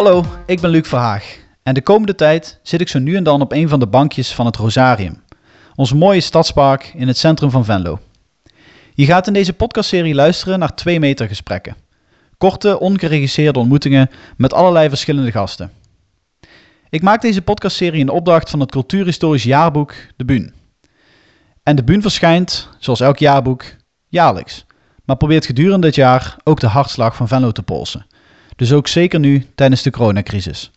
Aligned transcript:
Hallo, 0.00 0.24
ik 0.46 0.60
ben 0.60 0.70
Luc 0.70 0.88
Verhaag 0.88 1.38
en 1.62 1.74
de 1.74 1.82
komende 1.82 2.14
tijd 2.14 2.60
zit 2.62 2.80
ik 2.80 2.88
zo 2.88 2.98
nu 2.98 3.16
en 3.16 3.24
dan 3.24 3.40
op 3.40 3.52
een 3.52 3.68
van 3.68 3.80
de 3.80 3.86
bankjes 3.86 4.34
van 4.34 4.46
het 4.46 4.56
Rosarium, 4.56 5.22
ons 5.74 5.92
mooie 5.92 6.20
stadspark 6.20 6.92
in 6.94 7.06
het 7.08 7.18
centrum 7.18 7.50
van 7.50 7.64
Venlo. 7.64 7.98
Je 8.94 9.04
gaat 9.04 9.26
in 9.26 9.32
deze 9.32 9.52
podcastserie 9.52 10.14
luisteren 10.14 10.58
naar 10.58 10.74
2 10.74 11.00
meter 11.00 11.28
gesprekken. 11.28 11.76
Korte, 12.38 12.78
ongeregisseerde 12.78 13.58
ontmoetingen 13.58 14.10
met 14.36 14.52
allerlei 14.52 14.88
verschillende 14.88 15.30
gasten. 15.30 15.72
Ik 16.90 17.02
maak 17.02 17.20
deze 17.20 17.42
podcastserie 17.42 18.00
in 18.00 18.08
opdracht 18.08 18.50
van 18.50 18.60
het 18.60 18.70
cultuurhistorisch 18.70 19.44
jaarboek 19.44 19.94
De 20.16 20.24
Buun. 20.24 20.54
En 21.62 21.76
De 21.76 21.84
Buun 21.84 22.02
verschijnt, 22.02 22.68
zoals 22.78 23.00
elk 23.00 23.18
jaarboek, 23.18 23.64
jaarlijks, 24.08 24.66
maar 25.04 25.16
probeert 25.16 25.46
gedurende 25.46 25.86
dit 25.86 25.94
jaar 25.94 26.36
ook 26.44 26.60
de 26.60 26.68
hartslag 26.68 27.16
van 27.16 27.28
Venlo 27.28 27.50
te 27.50 27.62
polsen. 27.62 28.06
Dus 28.60 28.72
ook 28.72 28.88
zeker 28.88 29.20
nu 29.20 29.46
tijdens 29.54 29.82
de 29.82 29.90
coronacrisis. 29.90 30.70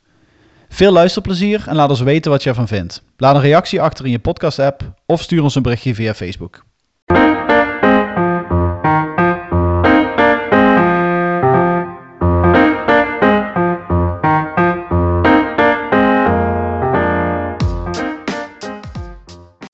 Veel 0.70 0.92
luisterplezier 0.92 1.64
en 1.68 1.76
laat 1.76 1.90
ons 1.90 2.02
weten 2.02 2.32
wat 2.32 2.44
je 2.44 2.50
ervan 2.50 2.68
vindt. 2.68 3.02
Laat 3.18 3.36
een 3.36 3.42
reactie 3.42 3.82
achter 3.82 4.06
in 4.06 4.12
je 4.12 4.20
podcast-app 4.20 4.94
of 5.06 5.22
stuur 5.22 5.44
ons 5.44 5.56
een 5.56 5.62
berichtje 5.62 5.96
via 5.96 6.14
Facebook. 6.14 6.64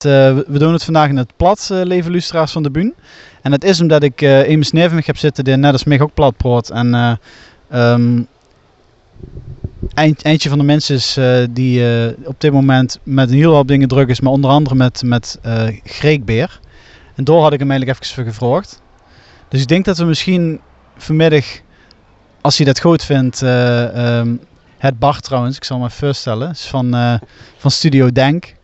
Uh, 0.06 0.38
we 0.46 0.58
doen 0.58 0.72
het 0.72 0.84
vandaag 0.84 1.08
in 1.08 1.16
het 1.16 1.36
plat, 1.36 1.68
uh, 1.72 1.80
leven 1.82 2.10
lustra's 2.10 2.52
van 2.52 2.62
de 2.62 2.70
Buun. 2.70 2.94
En 3.42 3.50
dat 3.50 3.64
is 3.64 3.80
omdat 3.80 4.02
ik 4.02 4.20
uh, 4.20 4.48
Emus 4.48 4.72
Neven 4.72 5.02
heb 5.04 5.16
zitten 5.16 5.44
die 5.44 5.56
net 5.56 5.72
als 5.72 5.84
mij 5.84 6.00
ook 6.00 6.14
plat 6.14 6.36
proot. 6.36 6.70
En 6.70 7.18
um, 7.72 8.26
eind, 9.94 10.22
eindje 10.22 10.48
van 10.48 10.58
de 10.58 10.64
mensen 10.64 10.94
is 10.94 11.16
uh, 11.16 11.44
die 11.50 11.80
uh, 11.80 12.26
op 12.26 12.40
dit 12.40 12.52
moment 12.52 12.98
met 13.02 13.30
een 13.30 13.36
heel 13.36 13.54
hoop 13.54 13.68
dingen 13.68 13.88
druk 13.88 14.08
is, 14.08 14.20
maar 14.20 14.32
onder 14.32 14.50
andere 14.50 14.74
met, 14.74 15.02
met 15.02 15.38
uh, 15.46 15.62
Greekbeer. 15.84 16.60
En 17.14 17.24
door 17.24 17.42
had 17.42 17.52
ik 17.52 17.58
hem 17.58 17.70
eigenlijk 17.70 18.00
even 18.02 18.24
gevraagd. 18.24 18.82
Dus 19.48 19.60
ik 19.60 19.68
denk 19.68 19.84
dat 19.84 19.98
we 19.98 20.04
misschien 20.04 20.60
vanmiddag, 20.96 21.44
als 22.40 22.56
hij 22.56 22.66
dat 22.66 22.80
goed 22.80 23.04
vindt, 23.04 23.40
um, 23.40 24.40
het 24.78 24.98
Bart 24.98 25.22
trouwens, 25.22 25.56
ik 25.56 25.64
zal 25.64 25.78
me 25.78 25.90
voorstellen, 25.90 26.50
is 26.50 26.66
van, 26.66 27.18
van 27.56 27.70
Studio 27.70 28.12
Denk 28.12 28.54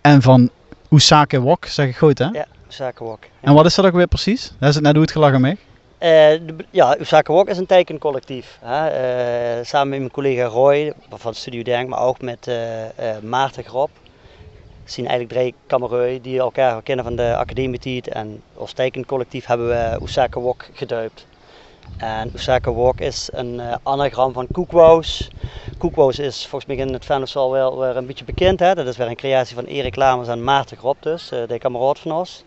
en 0.00 0.22
van 0.22 0.50
Oesake 0.90 1.40
Wok, 1.40 1.66
zeg 1.66 1.88
ik 1.88 1.96
goed 1.96 2.18
hè? 2.18 2.24
Ja, 2.24 2.46
Oesake 2.66 3.04
Wok. 3.04 3.22
Ja. 3.22 3.48
En 3.48 3.54
wat 3.54 3.66
is 3.66 3.74
dat 3.74 3.84
ook 3.84 3.92
weer 3.92 4.06
precies? 4.06 4.52
Dat 4.58 4.68
is 4.68 4.74
het 4.74 4.84
net 4.84 4.92
hoe 4.92 5.02
het 5.02 5.12
gelachen 5.12 5.40
mee. 5.40 5.58
Uh, 6.04 6.10
de, 6.10 6.54
ja, 6.70 6.98
Usaka 6.98 7.32
Wok 7.32 7.48
is 7.48 7.58
een 7.58 7.66
tekencollectief. 7.66 8.58
Hè? 8.60 8.86
Uh, 9.58 9.64
samen 9.64 9.88
met 9.88 9.98
mijn 9.98 10.10
collega 10.10 10.44
Roy 10.44 10.92
van 11.10 11.34
Studio 11.34 11.62
Denk, 11.62 11.88
maar 11.88 12.00
ook 12.00 12.20
met 12.20 12.46
uh, 12.46 12.56
Maarten 13.22 13.64
Grop. 13.64 13.90
We 14.84 14.90
zien 14.90 15.06
eigenlijk 15.06 15.38
drie 15.38 15.54
kamerui 15.66 16.20
die 16.20 16.38
elkaar 16.38 16.82
kennen 16.82 17.04
van 17.04 17.16
de 17.16 17.36
academietijd. 17.36 18.08
En 18.08 18.42
als 18.56 18.72
tekencollectief 18.72 19.46
hebben 19.46 19.68
we 19.68 19.98
Usaka 20.02 20.40
Wok 20.40 20.66
gedoopt. 20.72 21.26
En 21.98 22.32
Wok 22.62 23.00
is 23.00 23.28
een 23.32 23.60
anagram 23.82 24.32
van 24.32 24.46
Koekwoos. 24.52 25.30
Koekwoos 25.78 26.18
is 26.18 26.46
volgens 26.46 26.66
mij 26.66 26.86
in 26.86 26.92
het 26.92 27.04
Venus 27.04 27.36
al 27.36 27.50
wel 27.50 27.78
weer 27.78 27.96
een 27.96 28.06
beetje 28.06 28.24
bekend. 28.24 28.60
Hè? 28.60 28.74
Dat 28.74 28.86
is 28.86 28.96
weer 28.96 29.08
een 29.08 29.16
creatie 29.16 29.54
van 29.54 29.64
Erik 29.64 29.96
Lamers 29.96 30.28
en 30.28 30.44
Maarten 30.44 30.76
Grop 30.76 30.96
dus, 31.00 31.28
de 31.28 31.58
kameraad 31.58 31.98
van 31.98 32.12
ons. 32.12 32.44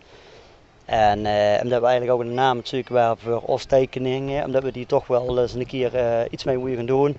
En 0.88 1.18
uh, 1.18 1.62
omdat 1.62 1.80
we 1.80 1.86
eigenlijk 1.86 2.10
ook 2.10 2.20
een 2.20 2.34
naam 2.34 2.56
natuurlijk 2.56 2.88
waren 2.88 3.18
voor 3.18 3.40
ons 3.40 3.64
tekeningen, 3.64 4.44
omdat 4.44 4.62
we 4.62 4.72
die 4.72 4.86
toch 4.86 5.06
wel 5.06 5.40
eens 5.40 5.54
een 5.54 5.66
keer 5.66 5.94
uh, 5.94 6.20
iets 6.30 6.44
mee 6.44 6.58
moeten 6.58 6.76
gaan 6.76 6.86
doen, 6.86 7.16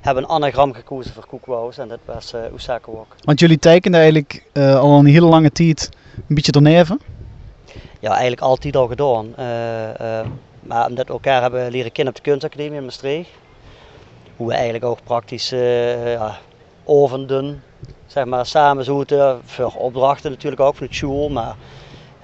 hebben 0.00 0.22
we 0.22 0.28
een 0.28 0.34
anagram 0.34 0.72
gekozen 0.72 1.12
voor 1.12 1.26
Koekwoos 1.26 1.78
en 1.78 1.88
dat 1.88 1.98
was 2.04 2.34
uh, 2.34 2.40
Osaka 2.54 2.90
Wok. 2.90 3.06
Want 3.24 3.40
jullie 3.40 3.58
tekenen 3.58 4.00
eigenlijk 4.00 4.42
al 4.54 4.98
een 4.98 5.06
hele 5.06 5.26
lange 5.26 5.50
tijd 5.50 5.88
een 6.28 6.34
beetje 6.34 6.52
doorneven? 6.52 7.00
Ja, 8.00 8.10
eigenlijk 8.10 8.40
altijd 8.40 8.76
al 8.76 8.86
gedaan. 8.86 9.34
maar 10.60 10.86
omdat 10.88 11.06
we 11.06 11.12
elkaar 11.12 11.42
hebben 11.42 11.70
leren 11.70 11.92
kennen 11.92 12.14
op 12.14 12.22
de 12.24 12.30
kunstacademie 12.30 12.78
in 12.78 12.84
Maastricht, 12.84 13.30
hoe 14.36 14.46
we 14.46 14.54
eigenlijk 14.54 14.84
ook 14.84 14.98
praktisch 15.04 15.48
ja, 15.48 16.38
ovenden, 16.84 17.62
zeg 18.06 18.24
maar, 18.24 18.46
samen 18.46 18.84
zoeten, 18.84 19.40
voor 19.44 19.72
opdrachten 19.72 20.30
natuurlijk 20.30 20.62
ook 20.62 20.74
van 20.74 20.86
het 20.86 20.96
school, 20.96 21.28
maar 21.28 21.56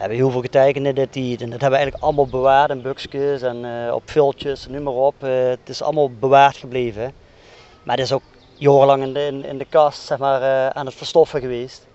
hebben 0.02 0.20
heel 0.20 0.30
veel 0.30 0.40
getekend 0.40 0.86
in 0.86 0.94
tijd. 0.94 1.40
En 1.40 1.50
dat 1.50 1.60
hebben 1.60 1.70
we 1.70 1.76
eigenlijk 1.76 2.04
allemaal 2.04 2.26
bewaard 2.26 2.70
in 2.70 2.82
boekjes 2.82 3.42
en 3.42 3.64
uh, 3.64 3.94
op 3.94 4.10
viltjes, 4.10 4.66
noem 4.68 4.82
maar 4.82 4.92
op. 4.92 5.14
Uh, 5.24 5.30
het 5.48 5.68
is 5.68 5.82
allemaal 5.82 6.10
bewaard 6.10 6.56
gebleven. 6.56 7.12
Maar 7.82 7.96
het 7.96 8.04
is 8.04 8.12
ook 8.12 8.22
jarenlang 8.54 9.02
in 9.02 9.12
de, 9.12 9.26
in, 9.26 9.44
in 9.44 9.58
de 9.58 9.66
kast 9.68 10.06
zeg 10.06 10.18
maar, 10.18 10.40
uh, 10.40 10.68
aan 10.68 10.86
het 10.86 10.94
verstoffen 10.94 11.40
geweest. 11.40 11.86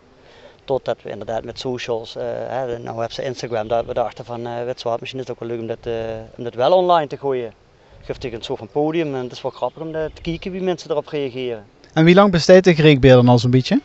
Totdat 0.66 1.02
we 1.02 1.10
inderdaad 1.10 1.44
met 1.44 1.60
socials, 1.60 2.14
hè, 2.14 2.66
nou 2.80 2.98
hebben 2.98 3.14
ze 3.14 3.24
Instagram, 3.24 3.68
dat 3.68 3.86
we 3.86 3.94
dachten 3.94 4.26
van, 4.26 4.48
uh, 4.48 4.64
weet 4.64 4.84
wat, 4.84 5.00
misschien 5.00 5.22
is 5.22 5.28
het 5.28 5.36
ook 5.36 5.48
wel 5.48 5.58
leuk 5.58 5.60
om 5.60 5.68
dat, 5.68 5.94
om 6.38 6.44
dat 6.44 6.54
wel 6.54 6.72
online 6.72 7.08
te 7.08 7.18
gooien. 7.18 7.54
Geeft 8.02 8.22
tegen 8.22 8.38
een 8.38 8.44
soort 8.44 8.60
van 8.60 8.70
podium 8.72 9.16
en 9.16 9.24
het 9.24 9.32
is 9.32 9.42
wel 9.42 9.52
grappig 9.52 9.82
om 9.82 9.92
te 9.92 10.22
kijken 10.22 10.52
wie 10.52 10.62
mensen 10.62 10.92
erop 10.92 11.08
reageren. 11.08 11.66
En 11.94 12.06
wie 12.06 12.16
lang 12.16 12.32
bestaat 12.32 12.64
de 12.64 12.74
Greekbeelden 12.74 13.30
al 13.30 13.40
zo'n 13.40 13.52
beetje? 13.52 13.82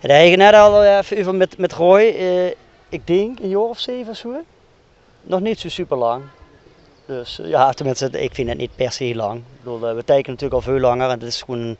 De 0.00 0.12
eigenaar 0.12 0.54
al 0.54 0.84
even 0.84 1.36
met, 1.36 1.58
met 1.58 1.72
Roy 1.72 2.02
ik 2.88 3.06
denk 3.06 3.38
een 3.40 3.48
jaar 3.48 3.60
of 3.60 3.78
zeven 3.78 4.16
zo. 4.16 4.42
Nog 5.22 5.40
niet 5.40 5.60
zo 5.60 5.68
super 5.68 5.96
lang. 5.96 6.22
Dus 7.06 7.40
ja, 7.42 7.72
tenminste, 7.72 8.10
ik 8.10 8.34
vind 8.34 8.48
het 8.48 8.58
niet 8.58 8.76
per 8.76 8.92
se 8.92 9.14
lang. 9.14 9.38
Ik 9.38 9.62
bedoel, 9.62 9.80
we 9.80 10.04
tekenen 10.04 10.30
natuurlijk 10.30 10.52
al 10.52 10.60
veel 10.60 10.78
langer 10.78 11.04
en 11.04 11.18
het 11.18 11.22
is 11.22 11.42
gewoon 11.42 11.76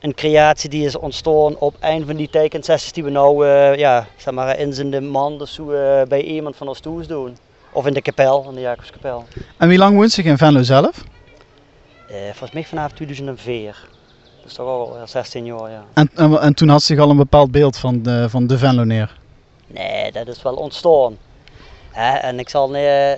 een, 0.00 0.14
creatie 0.14 0.70
die 0.70 0.84
is 0.84 0.96
ontstaan 0.96 1.58
op 1.58 1.76
een 1.80 2.06
van 2.06 2.16
die 2.16 2.30
tekensessies 2.30 2.92
die 2.92 3.04
we 3.04 3.10
nou 3.10 3.46
uh, 3.46 3.76
ja, 3.76 4.06
zeg 4.16 4.34
maar, 4.34 4.58
in 4.58 4.72
zijn 4.72 4.90
de 4.90 5.00
man 5.00 5.38
dus 5.38 5.54
zo, 5.54 5.70
uh, 5.70 6.02
bij 6.02 6.22
iemand 6.22 6.56
van 6.56 6.68
ons 6.68 6.80
toes 6.80 7.06
doen. 7.06 7.36
Of 7.72 7.86
in 7.86 7.94
de 7.94 8.02
kapel, 8.02 8.46
in 8.48 8.54
de 8.54 8.60
Jacobskapel. 8.60 9.24
En 9.56 9.68
wie 9.68 9.78
lang 9.78 9.96
woont 9.96 10.12
zich 10.12 10.24
in 10.24 10.38
Venlo 10.38 10.62
zelf? 10.62 11.04
Uh, 12.10 12.16
volgens 12.22 12.50
mij 12.50 12.64
vanaf 12.64 12.92
2004. 12.92 13.88
Dus 14.42 14.54
toch 14.54 14.66
al 14.66 14.96
16 15.04 15.44
jaar, 15.44 15.70
ja. 15.70 15.84
En, 15.94 16.10
en, 16.14 16.40
en, 16.40 16.54
toen 16.54 16.68
had 16.68 16.82
zich 16.82 16.98
al 16.98 17.10
een 17.10 17.16
bepaald 17.16 17.50
beeld 17.50 17.76
van 17.76 18.02
de, 18.02 18.26
van 18.28 18.46
de 18.46 18.58
Venlo 18.58 18.84
neer? 18.84 19.16
Nee, 19.76 20.12
dat 20.12 20.28
is 20.28 20.42
wel 20.42 20.54
ontstaan. 20.54 21.18
en 21.92 22.38
ik 22.38 22.48
zal 22.48 22.76
uh, 22.76 23.12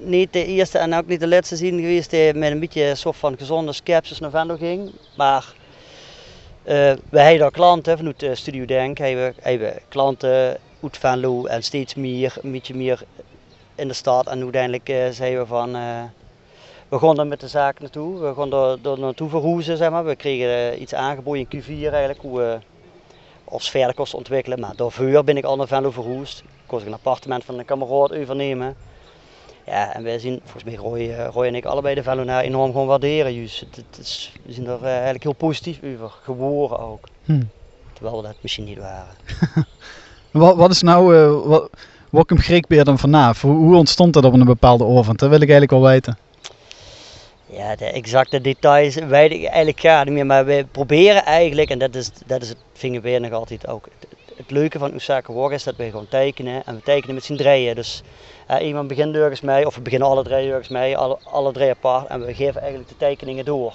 niet 0.00 0.32
de 0.32 0.44
eerste 0.44 0.78
en 0.78 0.94
ook 0.94 1.06
niet 1.06 1.20
de 1.20 1.28
laatste 1.28 1.56
zien 1.56 1.80
geweest 1.80 2.10
die 2.10 2.34
met 2.34 2.50
een 2.50 2.60
beetje 2.60 2.94
soort 2.94 3.16
van 3.16 3.38
gezonde 3.38 3.72
skepsis 3.72 4.18
naar 4.18 4.30
Venlo 4.30 4.56
ging. 4.56 4.92
Maar 5.16 5.54
uh, 6.64 6.92
wij 7.10 7.22
hebben 7.22 7.38
daar 7.38 7.50
klanten 7.50 7.96
vanuit 7.96 8.26
Studio 8.32 8.64
Denk, 8.64 8.98
hebben, 8.98 9.34
hebben 9.40 9.78
klanten 9.88 10.58
uit 10.82 10.98
Venlo 10.98 11.46
en 11.46 11.62
steeds 11.62 11.94
meer, 11.94 12.36
een 12.42 12.52
beetje 12.52 12.74
meer 12.74 13.02
in 13.74 13.88
de 13.88 13.94
stad. 13.94 14.26
En 14.26 14.42
uiteindelijk 14.42 14.88
uh, 14.88 15.08
zeiden 15.10 15.40
we 15.40 15.46
van, 15.46 15.76
uh, 15.76 16.02
we 16.88 17.14
er 17.16 17.26
met 17.26 17.40
de 17.40 17.48
zaak 17.48 17.80
naartoe. 17.80 18.20
We 18.20 18.34
gaan 18.34 18.52
er, 18.52 18.78
er 18.90 18.98
naartoe 18.98 19.28
verhoezen, 19.28 19.76
zeg 19.76 19.90
maar. 19.90 20.04
We 20.04 20.16
kregen 20.16 20.82
iets 20.82 20.94
aangeboden 20.94 21.46
in 21.48 21.62
Q4 21.62 21.66
eigenlijk, 21.68 22.20
hoe 22.20 22.38
we 22.38 22.58
of 23.50 23.62
verder 23.62 23.94
kost 23.94 24.14
ontwikkelen. 24.14 24.60
Maar 24.60 24.76
daarvoor 24.76 25.24
ben 25.24 25.36
ik 25.36 25.44
al 25.44 25.56
naar 25.56 25.66
Venlo 25.66 25.90
verhoest. 25.90 26.38
Ik 26.40 26.46
kost 26.66 26.86
een 26.86 26.92
appartement 26.92 27.44
van 27.44 27.58
een 27.58 27.64
kameraad 27.64 28.12
overnemen. 28.12 28.76
Ja, 29.66 29.94
en 29.94 30.02
wij 30.02 30.18
zien, 30.18 30.40
volgens 30.42 30.64
mij 30.64 30.74
Roy, 30.74 31.14
Roy 31.32 31.46
en 31.46 31.54
ik 31.54 31.64
allebei 31.64 31.94
de 31.94 32.02
Venlonaar 32.02 32.42
enorm 32.42 32.72
gewoon 32.72 32.86
waarderen. 32.86 33.34
Juist. 33.34 33.60
Het, 33.60 33.98
is, 33.98 34.32
we 34.46 34.52
zien 34.52 34.66
er 34.66 34.78
uh, 34.82 34.92
eigenlijk 34.92 35.22
heel 35.22 35.32
positief 35.32 35.80
over, 35.94 36.10
geworden 36.22 36.78
ook. 36.78 37.08
Hm. 37.24 37.42
Terwijl 37.92 38.16
we 38.16 38.22
dat 38.22 38.36
misschien 38.40 38.64
niet 38.64 38.78
waren. 38.78 39.14
wat, 40.30 40.56
wat 40.56 40.70
is 40.70 40.82
nou, 40.82 41.16
uh, 41.16 41.46
wat, 41.46 41.70
welkom 42.10 42.38
Greekbeer 42.38 42.84
dan 42.84 42.98
vanaf? 42.98 43.42
Hoe, 43.42 43.56
hoe 43.56 43.76
ontstond 43.76 44.12
dat 44.12 44.24
op 44.24 44.32
een 44.32 44.44
bepaalde 44.44 44.84
oorvond? 44.84 45.18
Dat 45.18 45.28
wil 45.28 45.40
ik 45.40 45.50
eigenlijk 45.50 45.82
wel 45.82 45.90
weten. 45.90 46.18
Ja, 47.52 47.76
de 47.76 47.84
exacte 47.84 48.40
details 48.40 48.94
weet 48.94 49.30
ik 49.30 49.44
eigenlijk 49.44 49.80
gar 49.80 50.04
niet 50.04 50.14
meer. 50.14 50.26
Maar 50.26 50.44
we 50.44 50.66
proberen 50.70 51.24
eigenlijk, 51.24 51.70
en 51.70 51.78
dat 51.78 51.94
is, 51.94 52.10
dat 52.26 52.42
is 52.42 52.48
het 52.48 52.58
vinger 52.72 53.00
weer 53.00 53.20
nog 53.20 53.32
altijd 53.32 53.68
ook. 53.68 53.88
Het, 54.36 54.50
leuke 54.50 54.78
van 54.78 54.94
Osaka 54.94 55.32
Walk 55.32 55.52
is 55.52 55.62
dat 55.62 55.76
we 55.76 55.90
gewoon 55.90 56.08
tekenen. 56.08 56.62
En 56.64 56.74
we 56.74 56.82
tekenen 56.82 57.14
met 57.14 57.24
z'n 57.24 57.34
drieën. 57.34 57.74
Dus 57.74 58.02
uh, 58.50 58.66
iemand 58.66 58.88
begint 58.88 59.14
ergens 59.14 59.40
mee, 59.40 59.66
of 59.66 59.74
we 59.74 59.80
beginnen 59.80 60.08
alle 60.08 60.22
drie 60.22 60.50
ergens 60.50 60.68
mee, 60.68 60.96
alle, 60.96 61.18
alle 61.22 61.52
drie 61.52 61.70
apart. 61.70 62.06
En 62.06 62.26
we 62.26 62.34
geven 62.34 62.60
eigenlijk 62.60 62.90
de 62.90 62.96
tekeningen 62.96 63.44
door. 63.44 63.74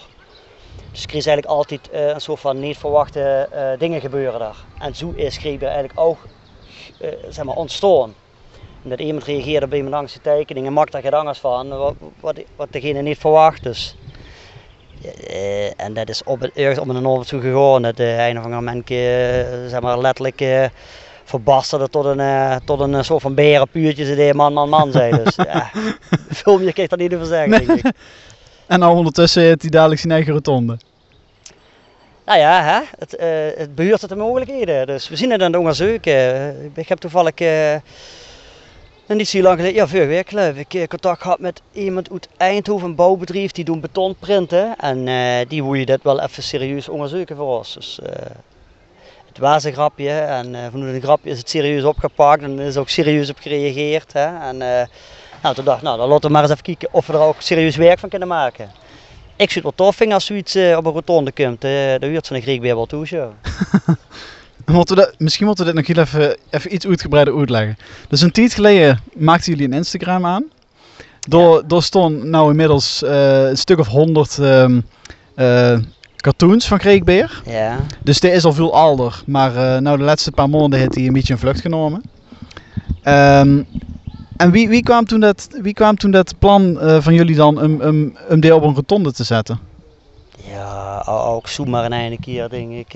Dus 0.92 1.04
er 1.04 1.16
is 1.16 1.26
eigenlijk 1.26 1.58
altijd 1.58 1.90
uh, 1.94 2.08
een 2.08 2.22
soort 2.22 2.40
van 2.40 2.60
niet 2.60 2.78
verwachte 2.78 3.50
uh, 3.54 3.80
dingen 3.80 4.02
gebeuren 4.02 4.40
daar. 4.40 4.58
En 4.80 4.96
zo 4.96 5.14
is 5.16 5.38
Grieber 5.38 5.68
eigenlijk 5.68 6.00
ook 6.00 6.18
zeg 7.30 7.46
maar 7.46 7.56
ontstaan 7.56 8.14
dat 8.90 9.00
iemand 9.00 9.24
reageerde 9.24 9.66
op 9.66 9.74
iemand 9.74 9.94
langs 9.94 10.14
de 10.14 10.22
tekening 10.22 10.66
en 10.66 10.74
maakt 10.74 10.92
daar 10.92 11.02
geen 11.02 11.14
angst 11.14 11.42
van, 11.42 11.70
wat, 11.70 11.94
wat, 12.20 12.40
wat 12.56 12.72
degene 12.72 13.02
niet 13.02 13.18
verwacht. 13.18 13.64
Dus. 13.64 13.96
Uh, 15.30 15.82
en 15.82 15.94
dat 15.94 16.10
is 16.10 16.24
op 16.24 16.40
het, 16.40 16.52
ergens 16.54 16.80
op 16.80 16.88
een 16.88 17.08
oven 17.08 17.28
toe 17.28 17.42
gegaan. 17.42 17.82
Dat 17.82 17.98
de 17.98 18.04
een 18.04 18.38
of 18.38 18.44
andere 18.44 18.62
moment 18.62 18.90
uh, 18.90 18.98
zeg 19.68 19.82
maar 19.82 20.00
letterlijk 20.00 20.42
uh, 20.42 20.66
verbasterde 21.24 21.90
tot 21.90 22.06
een, 22.06 22.60
tot 22.66 22.80
een 22.80 23.06
soort 23.06 23.22
van 23.22 23.36
berenpuurtje. 23.36 24.06
Ze 24.06 24.32
man, 24.36 24.54
man, 24.54 24.70
man 24.70 24.92
zei. 24.92 25.24
Dus 25.24 25.36
ja, 25.52 25.70
veel 26.30 26.60
meer 26.60 26.72
je 26.76 26.88
daar 26.88 27.00
niet 27.00 27.14
over 27.14 27.26
zeggen, 27.26 27.52
denk 27.52 27.80
ik. 27.80 27.94
En 28.68 28.80
nou 28.80 28.96
ondertussen 28.96 29.42
heeft 29.42 29.62
hij 29.62 29.70
dadelijk 29.70 30.02
zijn 30.02 30.14
eigen 30.14 30.34
rotonde. 30.34 30.78
Nou 32.26 32.40
ja, 32.40 32.64
hè? 32.64 32.80
Het, 33.00 33.16
het 33.58 33.76
behuurt 33.76 34.02
het 34.02 34.10
de 34.10 34.16
mogelijkheden. 34.16 34.88
Dus 34.88 35.10
we 35.10 35.16
zien 35.16 35.32
het 35.32 35.42
aan 35.42 35.52
de 35.52 35.58
onderzoeken. 35.60 36.72
Ik 36.76 36.88
heb 36.88 36.98
toevallig 36.98 37.34
uh, 39.08 39.18
niet 39.18 39.28
zo 39.28 39.42
lang 39.42 39.56
geleden, 39.56 39.76
ja, 39.76 39.88
vorige 39.88 40.08
week 40.08 40.30
geloof 40.30 40.56
ik, 40.56 40.90
contact 40.90 41.22
gehad 41.22 41.40
met 41.40 41.62
iemand 41.72 42.12
uit 42.12 42.28
Eindhoven, 42.38 42.88
een 42.88 42.96
bouwbedrijf, 42.96 43.52
die 43.52 43.64
doen 43.64 43.80
betonprinten. 43.80 44.76
En 44.78 45.08
uh, 45.08 45.48
die 45.48 45.64
wil 45.64 45.74
je 45.74 45.86
dit 45.86 46.04
wel 46.04 46.22
even 46.22 46.44
serieus 46.44 46.90
onderzoeken 46.90 47.36
voor 47.36 47.58
ons. 47.58 47.74
Dus, 47.74 48.00
het 49.28 49.38
was 49.38 49.64
een 49.64 49.74
grapje 49.74 50.10
en 50.10 50.72
vanuit 50.72 50.96
een 50.96 51.02
grapje 51.02 51.30
is 51.30 51.38
het 51.38 51.50
serieus 51.50 51.84
opgepakt 51.84 52.44
en 52.44 52.60
er 52.60 52.66
is 52.66 52.78
ook 52.78 52.90
serieus 52.90 53.30
op 53.30 53.38
gereageerd. 53.40 54.14
Hè? 54.14 54.48
En 54.48 54.58
nou, 55.42 55.56
toen 55.56 55.66
dacht 55.66 55.78
ik, 55.78 55.84
nou, 55.84 55.98
dan 55.98 56.08
laten 56.08 56.28
we 56.28 56.34
maar 56.34 56.42
eens 56.42 56.52
even 56.52 56.64
kijken 56.64 56.88
of 56.92 57.08
we 57.08 57.14
er 57.14 57.20
ook 57.20 57.42
serieus 57.42 57.76
werk 57.76 58.00
van 58.00 58.10
kunnen 58.10 58.28
maken. 58.28 58.72
Ik 59.38 59.52
zou 59.52 59.66
het 59.66 59.76
wel 59.78 59.88
tof 59.88 59.96
vinden 59.96 60.16
als 60.16 60.26
zoiets 60.26 60.56
uh, 60.56 60.78
op 60.78 60.86
een 60.86 60.92
rotonde 60.92 61.32
komt. 61.32 61.64
Uh, 61.64 61.72
de 61.72 61.98
huurt 62.00 62.28
van 62.28 62.36
de 62.36 62.42
Griek 62.42 62.62
weer 62.62 62.76
wel 62.76 62.86
toe. 62.86 63.08
Moeten 64.66 64.96
we 64.96 65.14
misschien 65.18 65.46
moeten 65.46 65.66
we 65.66 65.74
dit 65.74 65.88
nog 65.88 65.96
heel 65.96 66.06
even, 66.06 66.38
even 66.50 66.74
iets 66.74 66.88
uitgebreider 66.88 67.38
uitleggen. 67.38 67.78
Dus 68.08 68.22
een 68.22 68.32
tijd 68.32 68.54
geleden 68.54 69.00
maakten 69.14 69.52
jullie 69.52 69.68
een 69.68 69.78
Instagram 69.78 70.26
aan. 70.26 70.44
Door, 71.20 71.56
ja. 71.56 71.64
door 71.68 71.84
stond 71.84 72.24
nou 72.24 72.50
inmiddels 72.50 73.04
uh, 73.04 73.48
een 73.48 73.58
stuk 73.58 73.80
of 73.80 73.88
honderd 73.88 74.38
um, 74.38 74.86
cartoons 76.16 76.68
van 76.68 76.78
Kreekbeer. 76.78 77.42
Ja. 77.46 77.80
Dus 78.04 78.20
dit 78.20 78.34
is 78.34 78.46
al 78.46 78.54
veel 78.54 78.74
ouder. 78.74 79.22
Maar 79.26 79.82
nou 79.82 79.98
de 79.98 80.04
laatste 80.04 80.32
paar 80.32 80.50
maanden 80.50 80.80
heeft 80.80 80.96
hij 80.96 81.06
een 81.06 81.14
beetje 81.14 81.34
een 81.34 81.40
vlucht 81.40 81.62
genomen. 81.62 82.02
Um, 83.04 83.68
en 84.38 84.52
wie, 84.52 84.70
wie, 84.70 84.84
kwam 84.84 85.06
toen 85.06 85.20
dat, 85.20 85.48
wie 85.62 85.74
kwam 85.74 85.98
toen 85.98 86.12
dat 86.12 86.40
plan 86.40 86.78
van 87.02 87.14
jullie 87.14 87.36
dan 87.36 87.62
om, 87.62 87.82
om, 87.82 88.18
om 88.30 88.40
dit 88.40 88.52
op 88.52 88.64
een 88.64 88.76
rotonde 88.76 89.14
te 89.14 89.24
zetten? 89.24 89.60
Ja, 90.52 91.04
ook 91.08 91.48
zomaar 91.48 91.86
een 91.86 91.94
einde 91.94 92.20
keer 92.20 92.50
denk 92.50 92.72
ik. 92.72 92.94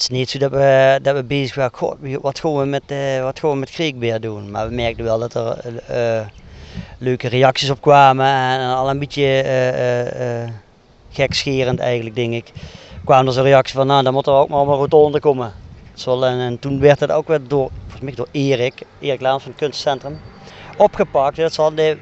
Het 0.00 0.10
is 0.10 0.18
niet 0.18 0.30
zo 0.30 0.38
dat 0.38 0.50
we, 0.50 0.98
dat 1.02 1.14
we 1.14 1.24
bezig 1.24 1.54
waren, 1.54 1.78
God, 1.78 1.96
wat 2.20 2.40
gaan 2.40 2.56
we 2.56 2.64
met, 2.64 2.82
uh, 2.86 3.22
wat 3.22 3.38
gaan 3.38 3.50
we 3.50 3.56
met 3.56 3.70
Kreekbeer 3.70 4.20
doen? 4.20 4.50
Maar 4.50 4.68
we 4.68 4.74
merkten 4.74 5.04
wel 5.04 5.18
dat 5.18 5.34
er 5.34 6.32
leuke 6.98 7.28
reacties 7.28 7.70
op 7.70 7.80
kwamen 7.80 8.26
en 8.26 8.74
al 8.74 8.90
een 8.90 8.98
beetje 8.98 10.52
gekscherend 11.10 11.78
eigenlijk 11.78 12.16
denk 12.16 12.32
ik. 12.32 12.52
Kwamen 13.04 13.26
er 13.26 13.32
zo'n 13.32 13.42
reactie 13.42 13.74
van, 13.74 13.86
nou 13.86 14.02
dan 14.02 14.12
moet 14.12 14.26
er 14.26 14.32
ook 14.32 14.48
maar 14.48 14.60
een 14.60 14.66
rotonde 14.66 15.20
komen. 15.20 15.52
En, 16.06 16.22
en 16.22 16.58
toen 16.58 16.80
werd 16.80 17.00
het 17.00 17.12
ook 17.12 17.28
weer 17.28 17.40
door 17.48 17.70
mij 18.00 18.14
door 18.14 18.28
Erik, 18.30 18.82
Erik 19.00 19.20
Laans 19.20 19.42
van 19.42 19.50
het 19.50 19.60
kunstcentrum, 19.60 20.20
opgepakt. 20.76 21.36
Dat 21.36 21.52
zal 21.52 21.74
de, 21.74 21.98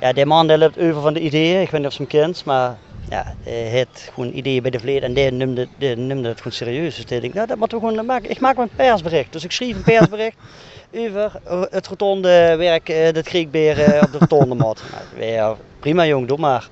ja, 0.00 0.12
die 0.12 0.26
man 0.26 0.46
die 0.46 0.58
loopt 0.58 0.78
over 0.78 1.02
van 1.02 1.14
de 1.14 1.20
ideeën, 1.20 1.60
ik 1.60 1.70
weet 1.70 1.80
niet 1.80 1.88
of 1.88 1.96
ze 1.96 2.02
hem 2.02 2.10
kent, 2.10 2.44
maar 2.44 2.76
ja, 3.10 3.34
hij 3.42 3.78
had 3.78 4.10
gewoon 4.14 4.34
ideeën 4.34 4.62
bij 4.62 4.70
de 4.70 4.78
vleet 4.78 5.02
en 5.02 5.14
die 5.14 5.30
noemde, 5.30 5.68
die 5.78 5.96
noemde 5.96 6.28
het 6.28 6.38
gewoon 6.38 6.52
serieus. 6.52 6.96
Dus 6.96 7.04
ik 7.04 7.20
dacht, 7.22 7.34
nou, 7.34 7.46
dat 7.46 7.58
moeten 7.58 7.80
we 7.80 7.86
gewoon 7.86 8.06
maken. 8.06 8.30
Ik 8.30 8.40
maak 8.40 8.56
een 8.56 8.70
persbericht. 8.76 9.32
Dus 9.32 9.44
ik 9.44 9.52
schreef 9.52 9.76
een 9.76 9.82
persbericht 9.82 10.36
over 10.98 11.40
het 11.70 11.86
rotonde 11.86 12.54
werk, 12.56 12.88
uh, 12.88 13.12
dat 13.12 13.28
Griekbeer 13.28 14.00
op 14.02 14.12
de 14.12 14.18
rotonde. 14.18 14.54
Nou, 14.54 14.76
ja, 15.20 15.56
prima 15.80 16.06
jong, 16.06 16.28
doe 16.28 16.38
maar. 16.38 16.68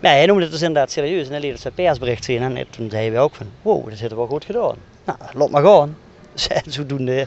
Maar 0.00 0.12
hij 0.12 0.26
noemde 0.26 0.42
het 0.42 0.52
dus 0.52 0.62
inderdaad 0.62 0.90
serieus 0.90 1.26
en 1.26 1.32
hij 1.32 1.40
liet 1.40 1.52
het 1.52 1.60
zijn 1.60 1.74
persbericht 1.74 2.24
zien 2.24 2.56
en 2.56 2.66
toen 2.70 2.90
zeiden 2.90 3.12
we 3.12 3.18
ook 3.18 3.34
van, 3.34 3.46
wow, 3.62 3.88
dat 3.88 3.98
zit 3.98 4.14
wel 4.14 4.26
goed 4.26 4.44
gedaan. 4.44 4.76
Nou, 5.04 5.18
laat 5.32 5.50
maar 5.50 5.62
gaan. 5.62 5.96
Zodoende 6.66 7.26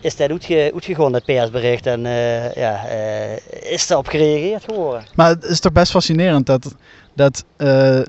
is 0.00 0.16
dat 0.16 0.30
uitgegaan, 0.30 1.12
dat 1.12 1.24
persbericht. 1.24 1.86
En 1.86 2.04
uh, 2.04 2.54
ja, 2.54 2.84
uh, 2.88 3.72
is 3.72 3.90
op 3.90 4.06
gereageerd 4.06 4.64
geworden. 4.64 5.04
Maar 5.14 5.28
het 5.28 5.44
is 5.44 5.60
toch 5.60 5.72
best 5.72 5.90
fascinerend 5.90 6.46
dat, 6.46 6.74
dat, 7.20 7.44
uh, 7.58 8.00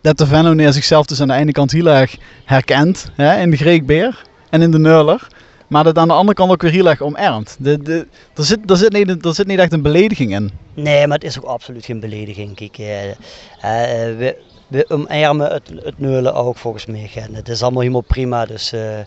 dat 0.00 0.18
de 0.18 0.26
Venlo 0.26 0.70
zichzelf 0.70 1.06
dus 1.06 1.20
aan 1.20 1.28
de 1.28 1.34
ene 1.34 1.52
kant 1.52 1.70
heel 1.70 1.88
erg 1.88 2.16
herkent 2.44 3.10
hè, 3.14 3.40
in 3.40 3.50
de 3.50 3.56
Greekbeer 3.56 4.22
en 4.50 4.62
in 4.62 4.70
de 4.70 4.78
Neuler. 4.78 5.26
Maar 5.66 5.84
dat 5.84 5.98
aan 5.98 6.08
de 6.08 6.14
andere 6.14 6.34
kant 6.34 6.50
ook 6.50 6.62
weer 6.62 6.70
heel 6.70 6.88
erg 6.88 7.00
omarmt. 7.00 7.56
De, 7.58 7.82
de, 7.82 8.06
er, 8.34 8.44
zit, 8.44 8.70
er, 8.70 8.76
zit 8.76 8.92
niet, 8.92 9.24
er 9.24 9.34
zit 9.34 9.46
niet 9.46 9.58
echt 9.58 9.72
een 9.72 9.82
belediging 9.82 10.34
in. 10.34 10.50
Nee, 10.74 11.06
maar 11.06 11.18
het 11.18 11.26
is 11.26 11.38
ook 11.38 11.44
absoluut 11.44 11.84
geen 11.84 12.00
belediging. 12.00 12.54
Kijk, 12.54 12.76
we, 12.76 14.36
we 14.68 14.84
omarmen 14.88 15.52
het, 15.52 15.70
het 15.82 15.98
neulen 15.98 16.34
ook 16.34 16.56
volgens 16.56 16.86
mij. 16.86 17.10
Het 17.32 17.48
is 17.48 17.62
allemaal 17.62 17.80
helemaal 17.80 18.00
prima. 18.00 18.44
Dus 18.44 18.72
er 18.72 19.06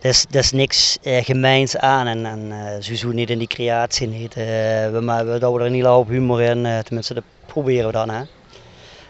is, 0.00 0.24
is 0.30 0.52
niks 0.52 0.98
gemeins 1.02 1.76
aan 1.76 2.06
en, 2.06 2.26
en 2.26 2.52
sowieso 2.82 3.08
niet 3.08 3.30
in 3.30 3.38
die 3.38 3.48
creatie 3.48 4.08
niet. 4.08 4.34
We, 4.34 4.98
maar, 5.02 5.24
we 5.24 5.38
houden 5.38 5.60
er 5.60 5.66
een 5.66 5.74
hele 5.74 6.04
humor 6.08 6.40
in, 6.40 6.82
tenminste 6.84 7.14
dat 7.14 7.24
proberen 7.46 7.86
we 7.86 7.92
dan. 7.92 8.10
Hè. 8.10 8.22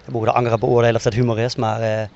We 0.09 0.15
mogen 0.15 0.29
de 0.29 0.35
anderen 0.35 0.61
beoordelen 0.61 0.97
of 0.97 1.03
dat 1.03 1.13
humor 1.13 1.39
is, 1.39 1.57
maar 1.57 2.09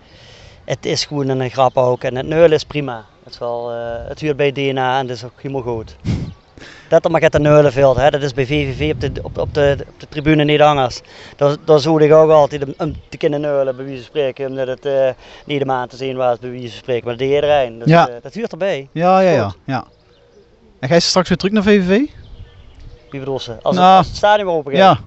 het 0.65 0.87
is 0.87 1.05
gewoon 1.05 1.29
een 1.29 1.51
grap 1.51 1.77
ook 1.77 2.05
en 2.05 2.17
het 2.17 2.27
neulen 2.27 2.53
is 2.53 2.65
prima. 2.65 3.05
Het, 3.25 3.33
is 3.33 3.39
wel, 3.39 3.71
het 4.09 4.21
huurt 4.21 4.37
bij 4.37 4.53
DNA 4.53 4.99
en 4.99 5.07
dat 5.07 5.17
is 5.17 5.25
ook 5.25 5.43
helemaal 5.43 5.63
goed. 5.63 5.97
dat 6.89 7.05
er 7.05 7.11
maar 7.11 7.21
het 7.21 7.39
neulenveld, 7.39 7.97
hè. 7.97 8.11
dat 8.11 8.23
is 8.23 8.35
bij 8.35 8.47
VVV 8.47 8.95
op 8.95 9.01
de, 9.01 9.13
op, 9.23 9.39
op 9.39 9.55
de, 9.55 9.77
op 9.89 10.01
de 10.01 10.07
tribune 10.09 10.45
niet 10.45 10.61
anders. 10.61 11.01
Daar, 11.65 11.81
zoek 11.81 12.01
ik 12.01 12.13
ook 12.13 12.31
altijd 12.31 12.77
om 12.77 12.95
te 13.09 13.17
kunnen 13.17 13.41
neulen, 13.41 13.77
bij 13.77 13.85
wie 13.85 13.97
ze 13.97 14.03
spreken, 14.03 14.47
omdat 14.47 14.67
het 14.67 14.87
uh, 14.87 15.11
niet 15.45 15.59
de 15.59 15.67
maand 15.67 15.91
te 15.91 15.97
zien 15.97 16.17
was, 16.17 16.39
bij 16.39 16.51
wie 16.51 16.69
ze 16.69 16.77
spreken, 16.77 17.07
maar 17.07 17.17
deed 17.17 17.35
iedereen. 17.35 17.79
Dus, 17.79 17.89
ja. 17.89 18.09
Dat 18.23 18.35
huurt 18.35 18.53
erbij. 18.53 18.89
Ja, 18.93 19.21
ja, 19.21 19.31
ja, 19.31 19.55
ja. 19.65 19.85
En 20.79 20.89
ga 20.89 20.95
je 20.95 21.01
straks 21.01 21.29
weer 21.29 21.39
terug 21.39 21.53
naar 21.53 21.63
VVV? 21.63 22.01
Wie 23.11 23.41
ze? 23.41 23.57
Als, 23.63 23.77
nou, 23.77 23.89
het, 23.89 23.99
als 23.99 24.07
het 24.07 24.17
stadion 24.17 24.47
weer 24.47 24.57
open 24.57 24.73
gaat? 24.73 24.99
Ja. 24.99 25.05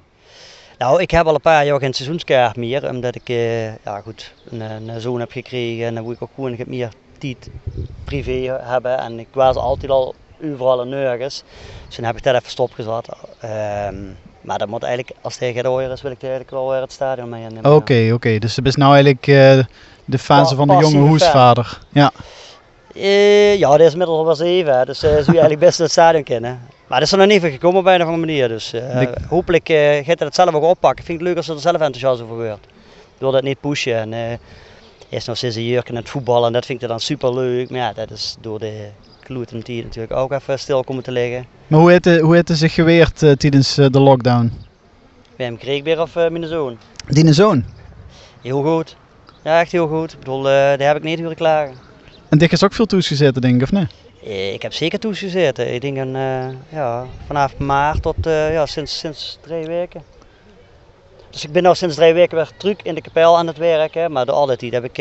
Nou, 0.77 1.01
ik 1.01 1.12
heb 1.12 1.25
al 1.25 1.33
een 1.33 1.42
paar 1.42 1.66
jaar 1.66 1.80
geen 1.80 1.94
seizoenskaart 1.94 2.56
meer, 2.56 2.89
omdat 2.89 3.16
ik 3.16 3.30
uh, 3.30 3.66
ja, 3.66 4.01
goed, 4.01 4.33
een, 4.50 4.62
een, 4.62 5.01
zoon 5.01 5.19
heb 5.19 5.31
gekregen 5.31 5.86
en 5.86 5.95
dan 5.95 6.04
moet 6.04 6.16
ik 6.16 6.22
ook 6.22 6.30
gewoon 6.36 6.57
meer 6.68 6.89
tijd 7.18 7.50
privé 8.04 8.57
hebben. 8.62 8.98
En 8.98 9.19
ik 9.19 9.27
was 9.31 9.56
altijd 9.56 9.92
al 9.92 10.16
overal 10.44 10.81
en 10.81 10.89
nergens. 10.89 11.44
Dus 11.86 11.95
toen 11.95 12.06
heb 12.06 12.18
ik 12.18 12.24
dat 12.24 12.36
even 12.36 12.50
stopgezet. 12.50 13.07
Um, 13.44 14.18
maar 14.42 14.57
dat 14.57 14.68
moet 14.68 14.83
eigenlijk, 14.83 15.18
als 15.22 15.36
tegen 15.36 15.63
de 15.63 15.89
is, 15.94 16.01
wil 16.01 16.12
ik 16.12 16.22
eigenlijk 16.22 16.51
wel 16.51 16.69
weer 16.69 16.81
het 16.81 16.92
stadion 16.92 17.30
mee 17.30 17.48
Oké, 17.57 17.69
oké. 17.69 18.13
Okay. 18.13 18.39
Dus 18.39 18.56
het 18.56 18.66
is 18.66 18.75
nou 18.75 18.94
eigenlijk 18.94 19.28
uh, 19.28 19.60
de 20.06 20.18
fase 20.18 20.56
van 20.56 20.68
de 20.68 20.78
jonge 20.78 21.07
hoesvader. 21.07 21.80
Ja. 21.89 22.12
Uh, 22.94 23.57
ja, 23.57 23.69
dat 23.69 23.80
is 23.80 23.92
inmiddels 23.92 24.26
wel 24.26 24.35
zeven, 24.35 24.85
dus 24.85 25.04
uh, 25.04 25.09
zou 25.09 25.19
je 25.19 25.26
eigenlijk 25.26 25.59
best 25.59 25.78
het 25.78 25.92
stadion 25.92 26.23
kennen. 26.23 26.59
Maar 26.87 26.99
dat 26.99 27.07
is 27.07 27.11
er 27.11 27.18
nog 27.18 27.27
niet 27.27 27.42
van 27.42 27.51
gekomen 27.51 27.80
op 27.80 27.85
een 27.85 28.01
of 28.01 28.07
andere 28.07 28.18
manier. 28.18 28.47
Dus 28.47 28.73
uh, 28.73 28.99
de... 28.99 29.13
hopelijk 29.30 29.69
uh, 29.69 30.06
gaat 30.06 30.19
het 30.19 30.35
zelf 30.35 30.54
ook 30.54 30.63
oppakken. 30.63 31.06
Vind 31.06 31.19
ik 31.19 31.25
het 31.25 31.35
leuk 31.35 31.37
als 31.37 31.56
er 31.56 31.59
zelf 31.59 31.81
enthousiast 31.81 32.21
over 32.21 32.35
wordt. 32.35 32.68
Wil 33.18 33.31
dat 33.31 33.44
niet 33.44 33.59
pushen. 33.59 33.95
En, 33.95 34.11
uh, 34.11 34.37
eerst 35.09 35.27
nog 35.27 35.37
sinds 35.37 35.56
een 35.56 35.65
jurk 35.65 35.89
in 35.89 35.95
het 35.95 36.09
voetballen 36.09 36.47
en 36.47 36.54
dat 36.54 36.65
vind 36.65 36.81
ik 36.81 36.87
dan 36.87 36.99
super 36.99 37.33
leuk. 37.33 37.69
Maar 37.69 37.80
ja, 37.80 37.94
dat 37.94 38.11
is 38.11 38.35
door 38.42 38.59
de 38.59 38.89
kloeten 39.19 39.59
die 39.59 39.83
natuurlijk 39.83 40.13
ook 40.13 40.31
even 40.31 40.59
stil 40.59 40.83
komen 40.83 41.04
te 41.04 41.11
liggen. 41.11 41.45
Maar 41.68 41.80
hoe 41.80 41.92
heeft, 41.92 42.19
hoe 42.19 42.35
heeft 42.35 42.49
zich 42.54 42.73
geweerd 42.73 43.21
uh, 43.21 43.31
tijdens 43.31 43.75
de 43.75 43.99
lockdown? 43.99 44.51
Bij 45.35 45.45
hem 45.45 45.57
kreeg 45.57 45.83
weer 45.83 46.01
of 46.01 46.15
mijn 46.15 46.47
zoon? 46.47 46.77
Die 47.07 47.33
zoon? 47.33 47.65
Heel 48.42 48.63
goed. 48.63 48.95
Ja, 49.44 49.59
echt 49.59 49.71
heel 49.71 49.87
goed. 49.87 50.13
Ik 50.13 50.19
bedoel, 50.19 50.42
daar 50.42 50.80
heb 50.80 50.97
ik 50.97 51.04
niet 51.04 51.19
horen 51.19 51.35
klagen. 51.35 51.75
En 52.30 52.37
Dick 52.37 52.51
is 52.51 52.63
ook 52.63 52.73
veel 52.73 52.85
toegezeten, 52.85 53.42
denk 53.42 53.56
ik, 53.56 53.61
of 53.61 53.71
nee? 53.71 53.87
Ik 54.25 54.61
heb 54.61 54.73
zeker 54.73 54.99
toegezeten. 54.99 55.73
Ik 55.73 55.81
denk 55.81 55.97
een, 55.97 56.15
ja, 56.69 57.05
vanaf 57.25 57.57
maart 57.57 58.01
tot 58.01 58.15
ja, 58.23 58.65
sinds, 58.65 58.99
sinds 58.99 59.37
drie 59.41 59.65
weken. 59.65 60.03
Dus 61.29 61.44
ik 61.44 61.51
ben 61.51 61.63
nu 61.63 61.75
sinds 61.75 61.95
drie 61.95 62.13
weken 62.13 62.37
weer 62.37 62.51
terug 62.57 62.75
in 62.83 62.95
de 62.95 63.01
kapel 63.01 63.37
aan 63.37 63.47
het 63.47 63.57
werken. 63.57 64.11
Maar 64.11 64.25
tijd 64.25 64.73
heb 64.73 64.83
ik, 64.83 64.97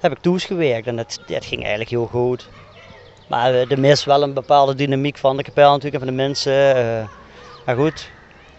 heb 0.00 0.12
ik 0.12 0.18
toegewerkt 0.20 0.86
en 0.86 0.96
dat, 0.96 1.20
ging 1.26 1.60
eigenlijk 1.60 1.90
heel 1.90 2.06
goed. 2.06 2.48
Maar 3.26 3.54
er 3.54 3.80
mis 3.80 4.04
wel 4.04 4.22
een 4.22 4.34
bepaalde 4.34 4.74
dynamiek 4.74 5.18
van 5.18 5.36
de 5.36 5.42
kapel 5.42 5.70
natuurlijk 5.70 5.94
en 5.94 6.08
van 6.08 6.16
de 6.16 6.22
mensen. 6.22 7.10
Maar 7.64 7.76
goed, 7.76 8.10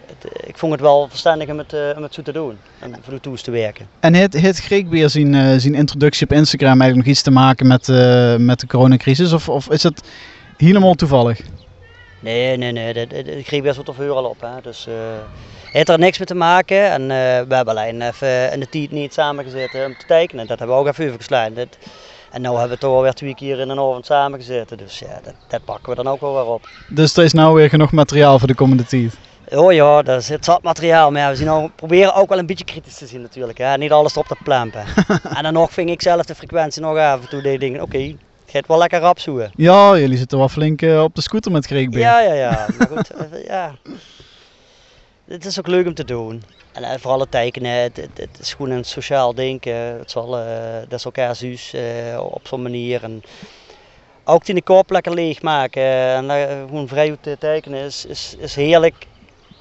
het, 0.10 0.48
ik 0.48 0.58
vond 0.58 0.72
het 0.72 0.82
wel 0.82 1.08
verstandig 1.10 1.50
om 1.50 1.58
het, 1.58 1.74
uh, 1.74 1.80
om 1.96 2.04
het 2.04 2.14
zo 2.14 2.22
te 2.22 2.32
doen. 2.32 2.58
En 2.80 2.96
voor 3.02 3.14
de 3.14 3.20
toes 3.20 3.42
te 3.42 3.52
werken. 3.52 3.88
En 4.00 4.14
heeft, 4.14 4.34
heeft 4.34 4.60
Greek 4.60 4.90
weer 4.90 5.10
zijn, 5.10 5.60
zijn 5.60 5.76
introductie 5.76 6.28
op 6.28 6.34
Instagram 6.34 6.82
eigenlijk 6.82 6.98
nog 6.98 7.06
iets 7.06 7.22
te 7.22 7.32
maken 7.32 7.68
met, 7.68 7.88
met 8.46 8.60
de 8.60 8.68
coronacrisis? 8.68 9.34
Of, 9.34 9.50
of 9.50 9.70
is 9.70 9.84
het 9.84 10.02
helemaal 10.58 10.94
toevallig? 10.94 11.42
Nee, 12.20 12.58
nee, 12.58 12.72
nee. 12.72 12.94
De, 12.94 13.08
de, 13.08 13.24
de 13.24 13.44
Greek 13.44 13.74
zat 13.74 13.88
er 13.88 14.12
al 14.12 14.24
op. 14.24 14.42
Hè. 14.42 14.62
Dus 14.62 14.86
het 14.86 15.72
heeft 15.72 15.90
er 15.90 16.00
niks 16.00 16.18
mee 16.18 16.28
te 16.28 16.36
maken. 16.36 16.92
En 16.92 17.08
we 17.48 17.56
hebben 17.56 17.68
alleen 17.68 18.02
even 18.02 18.52
in 18.52 18.60
de 18.60 18.70
tijd 18.70 18.92
niet 18.92 19.14
samengezeten 19.14 19.86
om 19.86 19.98
te 19.98 20.06
tekenen. 20.06 20.48
Dat 20.48 20.60
hebben 20.60 20.76
we 20.76 20.82
ook 20.82 20.88
even 20.88 21.06
overgeslagen. 21.06 21.70
En 22.32 22.42
nu 22.42 22.48
hebben 22.48 22.70
we 22.70 22.78
toch 22.78 22.94
alweer 22.94 23.14
twee 23.14 23.36
keer 23.36 23.60
in 23.60 23.70
een 23.70 23.80
avond 23.80 24.06
samengezeten. 24.06 24.78
Dus 24.78 25.00
ja, 25.00 25.20
dat, 25.24 25.34
dat, 25.48 25.66
pakken 25.66 25.90
we 25.90 26.04
dan 26.04 26.14
ook 26.14 26.22
wel 26.22 26.34
weer 26.34 26.46
op. 26.46 26.70
Dus 26.88 27.18
er 27.18 27.24
is 27.24 27.34
nou 27.34 27.56
weer 27.56 27.70
genoeg 27.70 27.92
materiaal 27.92 28.40
voor 28.40 28.48
de 28.48 28.56
komende 28.56 28.86
tijd? 28.86 29.18
Oh 29.52 29.74
ja, 29.74 30.04
er 30.04 30.22
zit 30.22 30.46
zat 30.46 30.64
materiaal. 30.64 31.12
Maar 31.12 31.22
ja, 31.22 31.30
we 31.30 31.36
zien 31.36 31.46
nou, 31.46 31.70
proberen 31.76 32.16
ook 32.16 32.30
wel 32.30 32.38
een 32.38 32.46
beetje 32.46 32.66
kritisch 32.66 32.98
te 32.98 33.08
zien 33.08 33.22
natuurlijk. 33.22 33.58
Hè. 33.58 33.78
Niet 33.78 33.92
alles 33.92 34.18
op 34.18 34.26
te 34.26 34.36
plampen. 34.44 34.84
en 35.38 35.44
dan 35.44 35.54
nog 35.54 35.72
ving 35.72 35.90
ik 35.90 36.02
zelf 36.02 36.26
de 36.26 36.36
frequentie 36.36 36.82
nog 36.82 36.98
af 36.98 37.22
en 37.22 37.30
toe. 37.30 37.42
Deed 37.42 37.64
ik 37.64 37.74
oké, 37.74 37.84
okay, 37.84 38.18
het 38.42 38.52
gaat 38.52 38.68
wel 38.68 38.78
lekker 38.78 39.00
rap 39.00 39.20
zoeken. 39.20 39.52
Ja, 39.56 39.98
jullie 39.98 40.18
zitten 40.18 40.38
wel 40.38 40.50
flink 40.50 40.82
uh, 40.82 41.04
op 41.04 41.16
de 41.16 41.22
scooter 41.22 41.52
met 41.52 41.68
Kreekbeer. 41.68 42.00
Ja, 42.00 42.22
ja, 42.22 42.34
ja. 42.34 42.68
Maar 42.78 42.88
goed, 42.88 43.12
uh, 43.16 43.46
ja. 43.48 43.76
het 45.28 45.46
is 45.46 45.60
ook 45.60 45.68
leuk 45.68 45.88
om 45.88 45.94
te 45.94 46.06
doen. 46.06 46.44
En 46.72 46.84
uh, 46.84 46.90
vooral 46.98 47.20
het 47.20 47.32
tekenen, 47.32 47.82
het, 47.82 47.98
het, 47.98 48.18
het, 48.18 48.40
is 48.40 48.54
gewoon 48.54 48.72
een 48.72 48.84
sociaal 48.84 49.34
denken. 49.34 49.76
Het 49.76 50.12
zal, 50.12 50.30
dat 50.88 51.00
is 51.00 51.06
elkaar 51.06 51.36
zuus 51.36 51.74
op 52.20 52.48
zo'n 52.48 52.62
manier. 52.62 53.04
En 53.04 53.24
ook 54.24 54.48
in 54.48 54.56
de 54.56 54.62
kop 54.62 54.90
lekker 54.90 55.14
leegmaken 55.14 55.84
en 55.84 56.30
gewoon 56.68 56.88
vrij 56.88 57.18
te 57.22 57.36
tekenen 57.40 57.84
is, 57.84 58.06
is, 58.06 58.36
is 58.40 58.56
heerlijk 58.56 59.08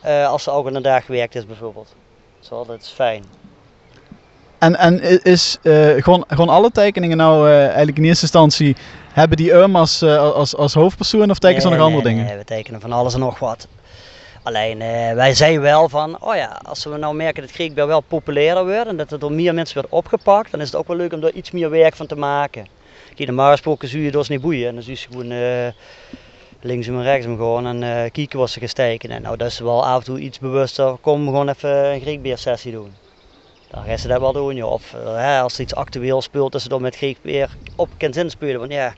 als 0.08 0.46
er 0.46 0.52
ook 0.52 0.66
een 0.66 0.82
dag 0.82 1.04
gewerkt 1.04 1.34
is 1.34 1.46
bijvoorbeeld. 1.46 1.94
Zo, 2.40 2.64
dat 2.64 2.80
is 2.80 2.88
fijn. 2.88 3.24
En, 4.58 4.76
en 4.76 5.22
is 5.24 5.58
gewoon, 5.62 6.24
gewoon 6.28 6.48
alle 6.48 6.70
tekeningen 6.70 7.16
nou 7.16 7.50
eigenlijk 7.50 7.98
in 7.98 8.04
eerste 8.04 8.22
instantie 8.22 8.76
hebben 9.12 9.36
die 9.36 9.52
Urmas 9.52 10.02
als, 10.02 10.56
als 10.56 10.74
hoofdpersoon 10.74 11.30
of 11.30 11.38
tekenen 11.38 11.62
ze 11.62 11.68
nog 11.68 11.78
andere 11.78 12.02
nee, 12.02 12.12
dingen? 12.12 12.26
Nee, 12.28 12.36
we 12.36 12.44
tekenen 12.44 12.80
van 12.80 12.92
alles 12.92 13.14
en 13.14 13.20
nog 13.20 13.38
wat. 13.38 13.68
Alleen 14.42 14.78
wij 15.14 15.34
zeggen 15.34 15.60
wel 15.60 15.88
van, 15.88 16.22
oh 16.22 16.34
ja, 16.34 16.60
als 16.64 16.84
we 16.84 16.96
nou 16.96 17.14
merken 17.14 17.42
dat 17.42 17.50
Griekbeer 17.50 17.86
wel 17.86 18.00
populairder 18.00 18.64
wordt 18.64 18.86
en 18.86 18.96
dat 18.96 19.12
er 19.12 19.18
door 19.18 19.32
meer 19.32 19.54
mensen 19.54 19.74
wordt 19.74 19.92
opgepakt, 19.92 20.50
dan 20.50 20.60
is 20.60 20.66
het 20.66 20.76
ook 20.76 20.86
wel 20.86 20.96
leuk 20.96 21.12
om 21.12 21.22
er 21.22 21.34
iets 21.34 21.50
meer 21.50 21.70
werk 21.70 21.96
van 21.96 22.06
te 22.06 22.16
maken. 22.16 22.66
Kijk, 23.14 23.28
normaal 23.28 23.50
gesproken 23.50 23.88
zie 23.88 24.02
je 24.02 24.10
dus 24.10 24.28
niet 24.28 24.40
boeien 24.40 24.68
en 24.68 24.74
dan 24.74 24.82
zie 24.82 24.98
je 25.00 25.06
gewoon 25.10 25.72
links 26.60 26.86
en 26.86 27.02
rechts 27.02 27.26
gewoon 27.26 27.66
en 27.66 27.82
uh, 27.82 28.10
kieken 28.12 28.38
was 28.38 28.52
ze 28.52 28.60
gesteken. 28.60 29.10
En 29.10 29.22
nou, 29.22 29.36
dat 29.36 29.48
is 29.48 29.58
wel 29.58 29.86
af 29.86 29.98
en 29.98 30.04
toe 30.04 30.18
iets 30.18 30.38
bewuster, 30.38 30.96
kom 31.00 31.24
gewoon 31.24 31.48
even 31.48 31.92
een 31.92 32.00
Griekbeer 32.00 32.38
sessie 32.38 32.72
doen. 32.72 32.92
Dan 33.70 33.84
gaan 33.84 33.98
ze 33.98 34.08
dat 34.08 34.20
wel 34.20 34.32
doen, 34.32 34.54
joh. 34.54 34.72
Of 34.72 34.94
hè, 35.04 35.40
als 35.40 35.54
er 35.54 35.60
iets 35.60 35.74
actueel 35.74 36.22
speelt, 36.22 36.52
dat 36.52 36.62
ze 36.62 36.68
dan 36.68 36.82
met 36.82 36.96
Griekbeer 36.96 37.56
op 37.76 37.88
kan 37.96 38.12
zinspelen. 38.12 38.58
Want 38.58 38.72
ja, 38.72 38.94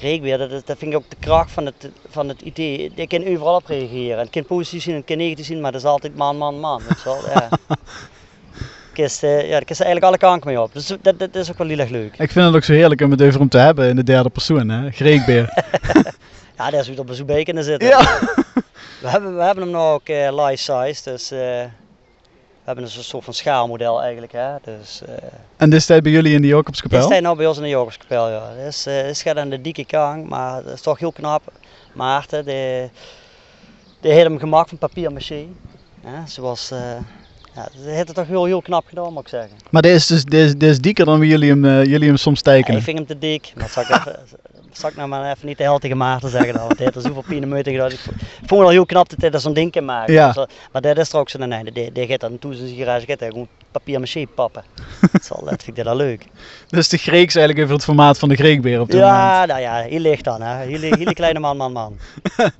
Reekbeer, 0.00 0.38
dat, 0.38 0.50
dat 0.50 0.78
vind 0.78 0.92
ik 0.92 0.96
ook 0.96 1.10
de 1.10 1.16
kracht 1.18 1.50
van 1.50 1.66
het, 1.66 1.90
van 2.08 2.28
het 2.28 2.40
idee. 2.40 2.92
Je 2.94 3.06
kan 3.06 3.26
overal 3.26 3.54
op 3.54 3.66
reageren. 3.66 4.18
Het 4.18 4.30
kan 4.30 4.44
positief 4.44 4.82
zien, 4.82 4.94
het 4.94 5.04
kan 5.04 5.16
negatief 5.16 5.46
zien, 5.46 5.60
maar 5.60 5.72
dat 5.72 5.80
is 5.80 5.86
altijd 5.86 6.16
man, 6.16 6.36
man, 6.36 6.60
man. 6.60 6.82
Weet 6.88 7.02
je 7.02 7.04
wel? 7.04 7.18
Ja. 7.34 7.48
Kist, 8.92 9.22
uh, 9.22 9.42
ja, 9.42 9.50
daar 9.50 9.64
kist 9.64 9.80
eigenlijk 9.80 10.04
alle 10.04 10.30
kanten 10.30 10.48
mee 10.48 10.60
op. 10.60 10.72
Dus 10.72 10.86
dat, 11.02 11.18
dat, 11.18 11.34
is 11.34 11.50
ook 11.50 11.58
wel 11.58 11.66
heel 11.66 11.78
erg 11.78 11.90
leuk. 11.90 12.12
Ik 12.18 12.30
vind 12.30 12.46
het 12.46 12.54
ook 12.54 12.64
zo 12.64 12.72
heerlijk 12.72 13.00
om 13.00 13.10
het 13.10 13.22
over 13.22 13.38
hem 13.38 13.48
te 13.48 13.58
hebben 13.58 13.88
in 13.88 13.96
de 13.96 14.02
derde 14.02 14.28
persoon, 14.28 14.68
hè? 14.68 14.90
Greekbeer. 14.90 15.52
ja, 16.60 16.70
daar 16.70 16.80
is 16.80 16.88
weer 16.88 17.00
op 17.00 17.08
een 17.08 17.14
zoebeken 17.14 17.64
zitten. 17.64 17.88
Ja. 17.88 18.18
we, 19.00 19.08
hebben, 19.08 19.36
we 19.36 19.42
hebben 19.42 19.64
hem 19.64 19.72
nog 19.72 19.92
ook 19.92 20.08
uh, 20.08 20.46
life 20.46 20.62
size, 20.62 21.10
dus... 21.10 21.32
Uh, 21.32 21.64
we 22.60 22.66
hebben 22.76 22.84
dus 22.84 22.96
een 22.96 23.04
soort 23.04 23.24
van 23.24 23.34
schaalmodel 23.34 24.02
eigenlijk. 24.02 24.32
Hè? 24.32 24.54
Dus, 24.62 25.02
uh, 25.08 25.14
en 25.56 25.70
dit 25.70 25.82
staat 25.82 26.02
bij 26.02 26.12
jullie 26.12 26.34
in 26.34 26.42
de 26.42 26.46
Jacobskapel? 26.46 26.98
Dit 26.98 27.06
staat 27.06 27.22
nou 27.22 27.36
bij 27.36 27.46
ons 27.46 27.56
in 27.56 27.62
de 27.62 27.68
Jacobskapel, 27.68 28.28
ja. 28.28 28.52
Uh, 28.56 29.06
het 29.06 29.20
gaat 29.20 29.36
aan 29.36 29.48
de 29.48 29.60
dikke 29.60 29.84
kang, 29.84 30.28
maar 30.28 30.62
dat 30.62 30.72
is 30.72 30.80
toch 30.80 30.98
heel 30.98 31.12
knap. 31.12 31.42
Maarten, 31.92 32.44
die, 32.44 32.90
die 34.00 34.12
heeft 34.12 34.26
hem 34.26 34.38
gemaakt 34.38 34.68
van 34.68 34.78
papier 34.78 35.12
maché. 35.12 35.46
Ja, 36.04 36.26
zoals, 36.26 36.72
ja, 37.54 37.62
dat 37.62 37.84
heeft 37.84 38.06
het 38.06 38.16
toch 38.16 38.26
heel, 38.26 38.44
heel 38.44 38.62
knap 38.62 38.86
gedaan, 38.86 39.12
moet 39.12 39.22
ik 39.22 39.28
zeggen. 39.28 39.56
Maar 39.70 39.82
dit 39.82 39.94
is 39.94 40.06
dus 40.06 40.24
dit 40.24 40.40
is, 40.40 40.52
dit 40.56 40.70
is 40.70 40.80
dieker 40.80 41.04
dan 41.04 41.18
wie 41.18 41.30
jullie 41.30 41.50
hem, 41.50 41.64
uh, 41.64 41.84
jullie 41.84 42.06
hem 42.06 42.16
soms 42.16 42.42
tekenen? 42.42 42.72
Ja, 42.72 42.78
ik 42.78 42.84
vind 42.84 42.98
hem 42.98 43.06
te 43.06 43.18
dik, 43.18 43.52
maar 43.54 43.64
dat 43.64 43.72
zal 43.72 43.82
ik 43.82 43.88
even, 43.98 44.18
zal 44.72 44.90
ik 44.90 44.96
nou 44.96 45.08
maar 45.08 45.30
even 45.30 45.46
niet 45.46 45.58
de 45.58 45.62
held 45.62 45.80
tegen 45.80 45.96
Maarten 45.96 46.30
zeggen 46.30 46.52
dan, 46.52 46.62
want 46.62 46.76
hij 46.76 46.84
heeft 46.84 46.96
er 46.96 47.02
zoveel 47.02 47.24
pijn 47.28 47.48
moeite 47.48 47.70
gedaan. 47.70 47.90
Ik 47.90 47.98
vond 48.36 48.50
het 48.50 48.60
al 48.60 48.68
heel 48.68 48.86
knap 48.86 49.08
dat 49.08 49.20
hij 49.20 49.30
er 49.30 49.40
zo'n 49.40 49.52
ding 49.52 49.72
kan 49.72 49.84
maken. 49.84 50.12
Ja. 50.12 50.32
Dus, 50.32 50.46
maar 50.72 50.82
dat 50.82 50.98
is 50.98 51.06
straks 51.06 51.38
een 51.38 51.52
einde. 51.52 51.72
Die, 51.72 51.92
die 51.92 52.06
gaat 52.06 52.20
dan 52.20 52.38
toe 52.38 52.54
zijn 52.54 52.76
garage, 52.76 53.06
gaat 53.06 53.20
hij 53.20 53.28
gewoon 53.28 53.48
papier 53.70 54.00
maché 54.00 54.26
pappen. 54.34 54.64
dat, 55.12 55.40
dat 55.44 55.62
vind 55.62 55.78
ik 55.78 55.84
dat 55.84 55.96
leuk. 55.96 56.26
Dus 56.68 56.88
de 56.88 56.96
Greeks 56.96 57.34
eigenlijk 57.34 57.64
over 57.64 57.76
het 57.76 57.84
formaat 57.84 58.18
van 58.18 58.28
de 58.28 58.36
Greekbeer 58.36 58.80
op 58.80 58.90
dit 58.90 59.00
ja, 59.00 59.30
moment? 59.30 59.48
nou 59.48 59.60
ja, 59.60 59.88
hier 59.88 60.00
ligt 60.00 60.24
dan. 60.24 60.42
Hè. 60.42 60.66
Hier, 60.66 60.96
hier 60.96 61.14
kleine 61.14 61.38
man, 61.38 61.56
man, 61.56 61.72
man. 61.72 61.98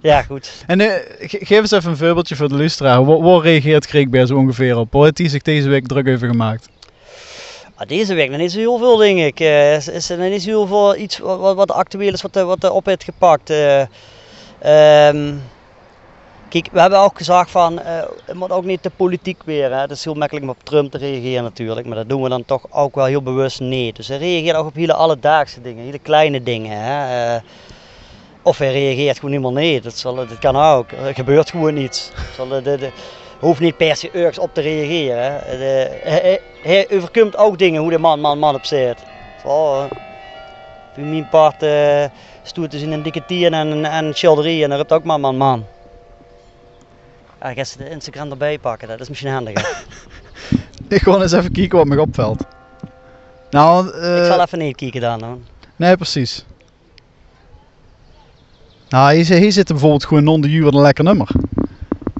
Ja, 0.00 0.22
goed. 0.22 0.64
En 0.66 0.80
uh, 0.80 0.92
geef 1.18 1.58
eens 1.58 1.70
even 1.70 1.90
een 1.90 1.96
voorbeeldje 1.96 2.36
voor 2.36 2.48
de 2.48 2.56
luisteraar. 2.56 3.04
Waar, 3.04 3.40
reageert 3.40 3.86
Greekbeer 3.86 4.26
zo 4.26 4.36
ongeveer 4.36 4.76
op? 4.76 4.92
Waar 4.92 5.02
heeft 5.02 5.18
hij 5.18 5.28
zich 5.28 5.42
deze 5.42 5.68
week 5.68 5.86
druk 5.86 6.08
over 6.08 6.28
gemaakt? 6.28 6.68
Ah, 7.74 7.88
deze 7.88 8.14
week 8.14 8.30
nog 8.30 8.38
niet 8.38 8.52
zo 8.52 8.58
heel 8.58 8.78
veel, 8.78 8.96
denk 8.96 9.18
ik. 9.18 9.40
Uh, 9.40 9.74
is, 9.74 9.88
is 9.88 10.10
er 10.10 10.30
niet 10.30 10.42
zo 10.42 10.48
heel 10.48 10.66
veel 10.66 10.96
iets 10.96 11.18
wat, 11.18 11.56
wat 11.56 11.70
actueel 11.70 12.12
is, 12.12 12.22
wat, 12.22 12.34
wat 12.34 12.64
er 12.64 12.72
op 12.72 12.86
heeft 12.86 13.04
gepakt. 13.04 13.50
Uh, 13.50 13.80
um, 15.08 15.42
kijk, 16.48 16.68
we 16.72 16.80
hebben 16.80 16.98
ook 16.98 17.16
gezegd 17.16 17.50
van, 17.50 17.78
uh, 17.78 18.02
het 18.24 18.34
moet 18.34 18.50
ook 18.50 18.64
niet 18.64 18.82
de 18.82 18.90
politiek 18.96 19.42
weer. 19.44 19.70
Hè. 19.70 19.80
Het 19.80 19.90
is 19.90 20.04
heel 20.04 20.14
makkelijk 20.14 20.46
om 20.46 20.50
op 20.50 20.64
Trump 20.64 20.90
te 20.90 20.98
reageren 20.98 21.42
natuurlijk, 21.42 21.86
maar 21.86 21.96
dat 21.96 22.08
doen 22.08 22.22
we 22.22 22.28
dan 22.28 22.44
toch 22.44 22.66
ook 22.70 22.94
wel 22.94 23.04
heel 23.04 23.22
bewust 23.22 23.60
niet. 23.60 23.96
Dus 23.96 24.08
hij 24.08 24.18
reageert 24.18 24.56
ook 24.56 24.66
op 24.66 24.74
hele 24.74 24.94
alledaagse 24.94 25.60
dingen, 25.60 25.84
hele 25.84 25.98
kleine 25.98 26.42
dingen. 26.42 26.82
Hè. 26.82 27.38
Of 28.42 28.58
hij 28.58 28.72
reageert 28.72 29.16
gewoon 29.16 29.30
helemaal 29.30 29.62
niet, 29.62 29.82
dat, 29.82 29.96
zal, 29.96 30.14
dat 30.14 30.38
kan 30.38 30.56
ook. 30.56 30.92
Er 30.92 31.14
gebeurt 31.14 31.50
gewoon 31.50 31.74
niets. 31.74 32.10
Zal, 32.36 32.48
de, 32.48 32.90
hoeft 33.38 33.60
niet 33.60 33.76
per 33.76 33.96
se 33.96 34.10
ergens 34.10 34.38
op 34.38 34.54
te 34.54 34.60
reageren. 34.60 35.58
De, 35.58 35.98
hij, 36.02 36.40
hij 36.62 36.86
overkomt 36.90 37.36
ook 37.36 37.58
dingen 37.58 37.80
hoe 37.80 37.90
de 37.90 37.98
man, 37.98 38.20
man, 38.20 38.38
man 38.38 38.54
op 38.54 38.64
zit. 38.64 38.98
Voor 39.42 39.88
mijn 40.94 41.28
part 41.28 41.62
uh, 41.62 42.04
stoert 42.42 42.70
dus 42.70 42.82
in 42.82 42.92
een 42.92 43.02
dikke 43.02 43.24
tier 43.26 43.52
en 43.52 43.84
een 43.84 44.14
childerie 44.14 44.62
en 44.62 44.68
dan 44.68 44.78
roept 44.78 44.92
ook 44.92 45.04
man, 45.04 45.20
man, 45.20 45.36
man. 45.36 45.66
Ja, 47.40 47.48
ik 47.48 47.66
ga 47.66 47.78
de 47.78 47.90
Instagram 47.90 48.30
erbij 48.30 48.58
pakken, 48.58 48.88
dat 48.88 49.00
is 49.00 49.08
misschien 49.08 49.30
handiger. 49.30 49.84
ik 50.88 51.02
gewoon 51.02 51.22
eens 51.22 51.32
even 51.32 51.52
kijken 51.52 51.78
wat 51.78 51.86
me 51.86 52.00
opvalt. 52.00 52.44
Nou, 53.50 53.94
uh, 53.94 54.18
ik 54.18 54.24
zal 54.24 54.40
even 54.40 54.58
niet 54.58 54.76
kijken 54.76 55.00
dan. 55.00 55.22
Hoor. 55.22 55.38
Nee, 55.76 55.96
precies. 55.96 56.44
Nou, 58.90 59.14
hier, 59.14 59.36
hier 59.36 59.52
zit 59.52 59.66
bijvoorbeeld 59.66 60.04
gewoon 60.04 60.24
non 60.24 60.40
de 60.40 60.48
een 60.48 60.80
lekker 60.80 61.04
nummer. 61.04 61.28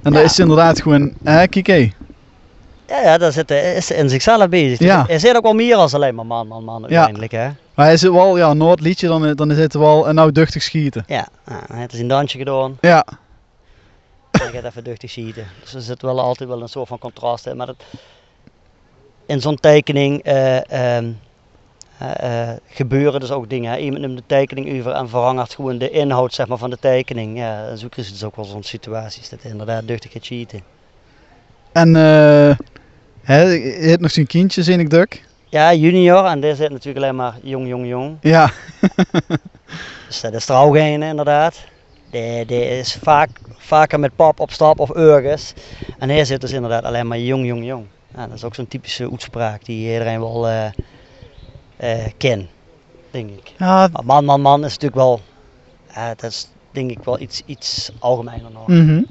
En 0.02 0.12
ja. 0.12 0.20
dat 0.20 0.24
is 0.24 0.38
inderdaad 0.38 0.82
gewoon, 0.82 1.12
hè, 1.24 1.46
kijk 1.46 1.66
hé. 1.66 1.92
Ja, 2.88 3.00
ja, 3.02 3.18
daar 3.18 3.32
zit, 3.32 3.50
is 3.50 3.88
hij 3.88 3.98
in 3.98 4.08
zichzelf 4.08 4.48
bezig. 4.48 4.78
Ja. 4.78 5.04
Hij 5.06 5.18
zit 5.18 5.36
ook 5.36 5.42
wel 5.42 5.52
meer 5.52 5.76
als 5.76 5.94
alleen 5.94 6.14
maar 6.14 6.26
man, 6.26 6.46
man, 6.46 6.64
man 6.64 6.82
uiteindelijk. 6.82 7.32
Ja. 7.32 7.38
Hè? 7.38 7.50
Maar 7.74 7.86
hij 7.86 7.96
zit 7.96 8.10
wel, 8.10 8.36
ja, 8.36 8.52
Noord 8.52 8.80
liedje, 8.80 9.06
dan, 9.06 9.34
dan 9.34 9.50
is 9.50 9.58
het 9.58 9.74
wel 9.74 10.08
een 10.08 10.14
nou 10.14 10.32
duchtig 10.32 10.62
schieten. 10.62 11.04
Ja, 11.06 11.28
nou, 11.46 11.62
hij 11.66 11.78
heeft 11.78 11.98
een 11.98 12.08
dansje 12.08 12.38
gedaan. 12.38 12.78
Ja. 12.80 13.04
En 14.30 14.40
hij 14.40 14.50
gaat 14.50 14.64
even 14.64 14.84
duchtig 14.84 15.10
schieten. 15.10 15.46
Dus 15.60 15.74
er 15.74 15.80
zit 15.80 16.02
wel 16.02 16.20
altijd 16.20 16.48
wel 16.48 16.62
een 16.62 16.68
soort 16.68 16.88
van 16.88 16.98
contrast 16.98 17.46
in. 17.46 17.56
Maar 17.56 17.66
dat, 17.66 17.84
in 19.26 19.40
zo'n 19.40 19.56
tekening 19.60 20.26
uh, 20.26 20.96
um, 20.96 21.18
uh, 22.02 22.50
gebeuren 22.66 23.20
dus 23.20 23.30
ook 23.30 23.50
dingen. 23.50 23.72
Hè. 23.72 23.78
Iemand 23.78 24.00
neemt 24.00 24.16
de 24.16 24.22
tekening 24.26 24.78
over 24.78 24.92
en 24.92 25.08
verandert 25.08 25.54
gewoon 25.54 25.78
de 25.78 25.90
inhoud 25.90 26.34
zeg 26.34 26.46
maar, 26.46 26.58
van 26.58 26.70
de 26.70 26.78
tekening. 26.80 27.38
Ja, 27.38 27.66
en 27.66 27.78
zo 27.78 27.86
is 27.96 28.04
het 28.06 28.14
dus 28.14 28.24
ook 28.24 28.36
wel 28.36 28.44
zo'n 28.44 28.62
situaties 28.62 29.28
dat 29.28 29.42
inderdaad 29.42 29.86
duchtig 29.86 30.12
gaat 30.12 30.26
cheaten. 30.26 30.62
En 31.72 31.88
uh, 31.88 32.56
hè, 33.22 33.42
je 33.42 33.88
hebt 33.88 34.00
nog 34.00 34.10
zijn 34.10 34.26
kindje, 34.26 34.62
zie 34.62 34.78
ik 34.78 34.90
duk. 34.90 35.22
Ja, 35.48 35.74
junior. 35.74 36.24
En 36.24 36.40
deze 36.40 36.56
zit 36.56 36.70
natuurlijk 36.70 37.04
alleen 37.04 37.16
maar 37.16 37.34
jong, 37.42 37.68
jong, 37.68 37.86
jong. 37.86 38.16
Ja. 38.20 38.50
dus 40.08 40.20
dat 40.20 40.34
is 40.34 40.48
een 40.48 41.02
inderdaad. 41.02 41.64
Die, 42.10 42.46
die 42.46 42.78
is 42.78 42.98
vaak, 43.02 43.30
vaker 43.56 44.00
met 44.00 44.16
pap 44.16 44.40
op 44.40 44.50
stap 44.50 44.78
of 44.78 44.90
ergens. 44.90 45.52
En 45.98 46.08
hij 46.08 46.24
zit 46.24 46.40
dus 46.40 46.52
inderdaad 46.52 46.84
alleen 46.84 47.06
maar 47.06 47.18
jong, 47.18 47.46
jong, 47.46 47.64
jong. 47.64 47.86
Ja, 48.14 48.26
dat 48.26 48.36
is 48.36 48.44
ook 48.44 48.54
zo'n 48.54 48.68
typische 48.68 49.10
uitspraak 49.10 49.64
die 49.64 49.92
iedereen 49.92 50.20
wel 50.20 50.48
uh, 50.48 50.64
uh, 51.82 52.06
kent, 52.16 52.48
denk 53.10 53.30
ik. 53.30 53.52
Ja. 53.56 53.88
Maar 53.92 54.04
man, 54.04 54.24
man, 54.24 54.40
man 54.40 54.64
is 54.64 54.78
natuurlijk 54.78 54.94
wel, 54.94 55.20
dat 56.16 56.30
is 56.30 56.48
denk 56.70 56.90
ik 56.90 57.04
wel 57.04 57.20
iets, 57.20 57.42
iets 57.46 57.90
algemeiner 57.98 58.50
nog. 58.50 58.66
Mm 58.66 58.86
-hmm. 58.86 59.06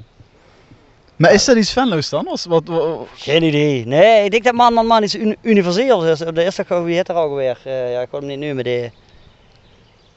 Maar 1.19 1.33
is 1.33 1.45
dat 1.45 1.57
iets 1.57 1.71
Venlo's 1.71 2.09
dan? 2.09 2.25
Wat, 2.25 2.43
wat, 2.43 2.67
wat, 2.67 3.07
Geen 3.15 3.43
idee. 3.43 3.85
Nee, 3.85 4.23
ik 4.23 4.31
denk 4.31 4.43
dat 4.43 4.53
man, 4.53 4.73
man, 4.73 4.85
man 4.85 5.03
is 5.03 5.15
un 5.15 5.37
universeel. 5.41 5.99
Dus 5.99 6.19
de 6.19 6.43
eerste 6.43 6.65
gewoon 6.65 6.83
wie 6.83 6.97
het 6.97 7.09
er 7.09 7.15
ook 7.15 7.35
weer. 7.35 7.57
Uh, 7.65 7.91
ja, 7.91 8.01
ik 8.01 8.07
hoor 8.11 8.19
hem 8.19 8.29
niet 8.29 8.39
nu, 8.39 8.53
maar 8.53 8.63
die, 8.63 8.91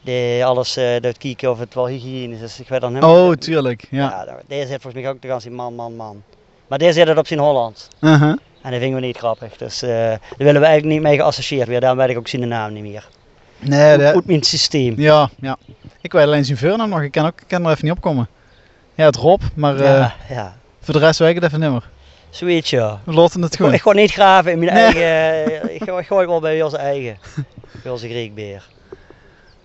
die 0.01 0.45
alles 0.45 0.79
uh, 0.79 1.01
doet 1.01 1.19
kijken 1.19 1.51
of 1.51 1.59
het 1.59 1.75
wel 1.75 1.87
hygiënisch 1.87 2.41
is. 2.41 2.61
Ik 2.61 2.69
weet 2.69 2.81
dan 2.81 2.95
helemaal 2.95 3.29
Oh, 3.29 3.33
tuurlijk. 3.33 3.87
Ja. 3.91 4.25
ja 4.27 4.39
deze 4.47 4.67
zit 4.67 4.83
volgens 4.83 5.03
mij 5.03 5.13
ook 5.13 5.23
de 5.23 5.29
kans 5.29 5.47
in 5.47 5.55
man, 5.55 5.75
man, 5.75 5.97
man. 5.97 6.23
Maar 6.67 6.79
deze 6.79 6.93
zit 6.93 7.09
het 7.09 7.19
op 7.19 7.27
zijn 7.27 7.41
Holland. 7.41 7.89
Uh 8.01 8.21
-huh. 8.21 8.37
En 8.63 8.71
dat 8.71 8.81
vinden 8.81 9.01
we 9.01 9.07
niet 9.07 9.17
grappig. 9.17 9.57
Dus 9.57 9.83
uh, 9.83 9.91
daar 9.91 10.21
willen 10.37 10.61
we 10.61 10.67
eigenlijk 10.67 10.95
niet 10.95 11.03
mee 11.03 11.17
geassocieerd 11.17 11.65
worden. 11.65 11.81
Daarom 11.81 11.99
weet 11.99 12.11
ik 12.11 12.19
ook 12.19 12.29
zijn 12.29 12.49
naam 12.49 12.73
niet 12.73 12.83
meer. 12.83 13.09
Nee, 13.59 13.99
dat... 13.99 14.13
Goed 14.13 14.27
mijn 14.27 14.43
systeem. 14.43 14.95
Ja, 15.01 15.31
ja. 15.41 15.57
Ik 16.01 16.13
weet 16.13 16.25
alleen 16.25 16.45
zijn 16.45 16.59
voornaam 16.59 16.89
nog. 16.89 17.03
Ik 17.03 17.13
kan, 17.13 17.27
ook, 17.27 17.41
ik 17.41 17.49
kan 17.49 17.65
er 17.65 17.71
even 17.71 17.85
niet 17.85 17.95
opkomen. 17.95 18.29
Ja, 18.95 19.05
het 19.05 19.17
Rob, 19.17 19.43
maar 19.55 19.75
uh, 19.75 19.83
ja, 19.83 20.15
ja. 20.29 20.57
voor 20.81 20.95
de 20.95 21.01
rest 21.01 21.19
weet 21.19 21.29
ik 21.29 21.35
het 21.35 21.45
even 21.45 21.61
niet 21.61 21.71
meer. 21.71 21.89
Zoiets 22.31 22.71
ja. 22.71 23.01
We 23.05 23.13
laten 23.13 23.43
het 23.43 23.57
gewoon. 23.57 23.73
Ik 23.73 23.81
ga 23.81 23.93
niet 23.93 24.13
graven 24.13 24.53
in 24.53 24.59
mijn 24.59 24.73
nee. 24.73 25.05
eigen. 25.05 25.75
ik, 25.75 25.83
ga, 25.85 25.99
ik 25.99 26.07
gooi 26.07 26.27
wel 26.27 26.41
bij 26.41 26.63
onze 26.63 26.77
eigen. 26.77 27.19
bij 27.83 27.93
onze 27.93 28.09
Griekbeer. 28.09 28.69